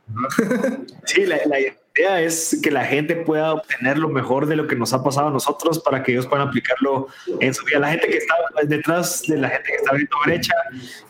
Sí, 1.05 1.25
la, 1.27 1.37
la, 1.45 1.57
idea 1.97 2.21
es 2.21 2.59
que 2.61 2.71
la 2.71 2.85
gente 2.85 3.15
pueda 3.15 3.53
obtener 3.53 3.97
lo 3.97 4.09
mejor 4.09 4.45
de 4.45 4.55
lo 4.55 4.67
que 4.67 4.75
nos 4.75 4.93
ha 4.93 5.03
pasado 5.03 5.27
a 5.27 5.31
nosotros 5.31 5.79
para 5.79 6.03
que 6.03 6.11
ellos 6.11 6.27
puedan 6.27 6.47
aplicarlo 6.47 7.07
en 7.39 7.53
su 7.53 7.65
vida. 7.65 7.79
La 7.79 7.91
gente 7.91 8.07
que 8.07 8.17
está 8.17 8.35
detrás 8.63 9.23
de 9.27 9.37
la 9.37 9.49
gente 9.49 9.69
que 9.69 9.75
está 9.75 9.89
abriendo 9.91 10.15
brecha 10.25 10.53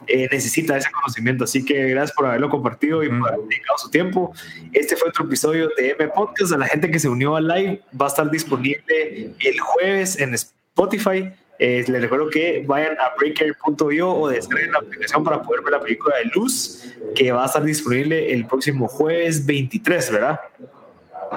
eh, 0.07 0.27
necesita 0.31 0.77
ese 0.77 0.91
conocimiento. 0.91 1.43
Así 1.43 1.63
que 1.63 1.89
gracias 1.89 2.15
por 2.15 2.25
haberlo 2.25 2.49
compartido 2.49 3.03
y 3.03 3.09
por 3.09 3.29
haber 3.29 3.45
dedicado 3.47 3.77
su 3.77 3.89
tiempo. 3.89 4.33
Este 4.73 4.95
fue 4.95 5.09
otro 5.09 5.25
episodio 5.25 5.69
de 5.77 5.91
M 5.91 6.07
Podcast. 6.09 6.53
A 6.53 6.57
la 6.57 6.67
gente 6.67 6.89
que 6.89 6.99
se 6.99 7.09
unió 7.09 7.35
al 7.35 7.47
live 7.47 7.81
va 7.99 8.05
a 8.05 8.09
estar 8.09 8.29
disponible 8.29 9.33
el 9.39 9.59
jueves 9.59 10.19
en 10.19 10.33
Spotify 10.33 11.31
eh, 11.59 11.83
les 11.87 12.01
recuerdo 12.01 12.29
que 12.29 12.63
vayan 12.67 12.95
a 12.99 13.15
breaker.io 13.17 14.11
o 14.11 14.29
descarguen 14.29 14.71
la 14.71 14.79
aplicación 14.79 15.23
para 15.23 15.41
poder 15.41 15.63
ver 15.63 15.73
la 15.73 15.79
película 15.79 16.15
de 16.17 16.25
Luz, 16.25 16.93
que 17.15 17.31
va 17.31 17.43
a 17.43 17.45
estar 17.47 17.63
disponible 17.63 18.31
el 18.31 18.45
próximo 18.45 18.87
jueves 18.87 19.43
23, 19.45 20.11
¿verdad? 20.11 20.39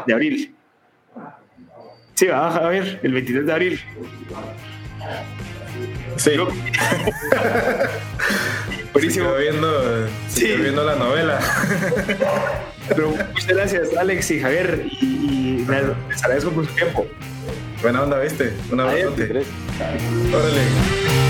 De 0.07 0.12
abril. 0.12 0.55
Sí, 2.14 2.26
va 2.26 2.55
a 2.55 2.68
ver, 2.68 3.01
el 3.03 3.12
23 3.12 3.47
de 3.47 3.53
abril. 3.53 3.80
Sí. 6.16 6.32
Buenísimo. 8.93 9.32
viendo, 9.34 10.07
sí. 10.28 10.55
viendo 10.57 10.84
la 10.84 10.97
novela. 10.97 11.41
Pero 12.88 13.11
muchas 13.11 13.47
gracias, 13.47 13.97
Alex 13.97 14.30
y 14.32 14.41
Javier, 14.41 14.86
y, 15.01 15.07
y 15.07 15.66
les 16.09 16.22
agradezco 16.22 16.51
por 16.51 16.66
su 16.66 16.74
tiempo. 16.74 17.07
Buena 17.80 18.03
onda, 18.03 18.18
¿viste? 18.18 18.53
Un 18.70 18.80
abrazo. 18.80 19.14
Órale. 20.34 21.30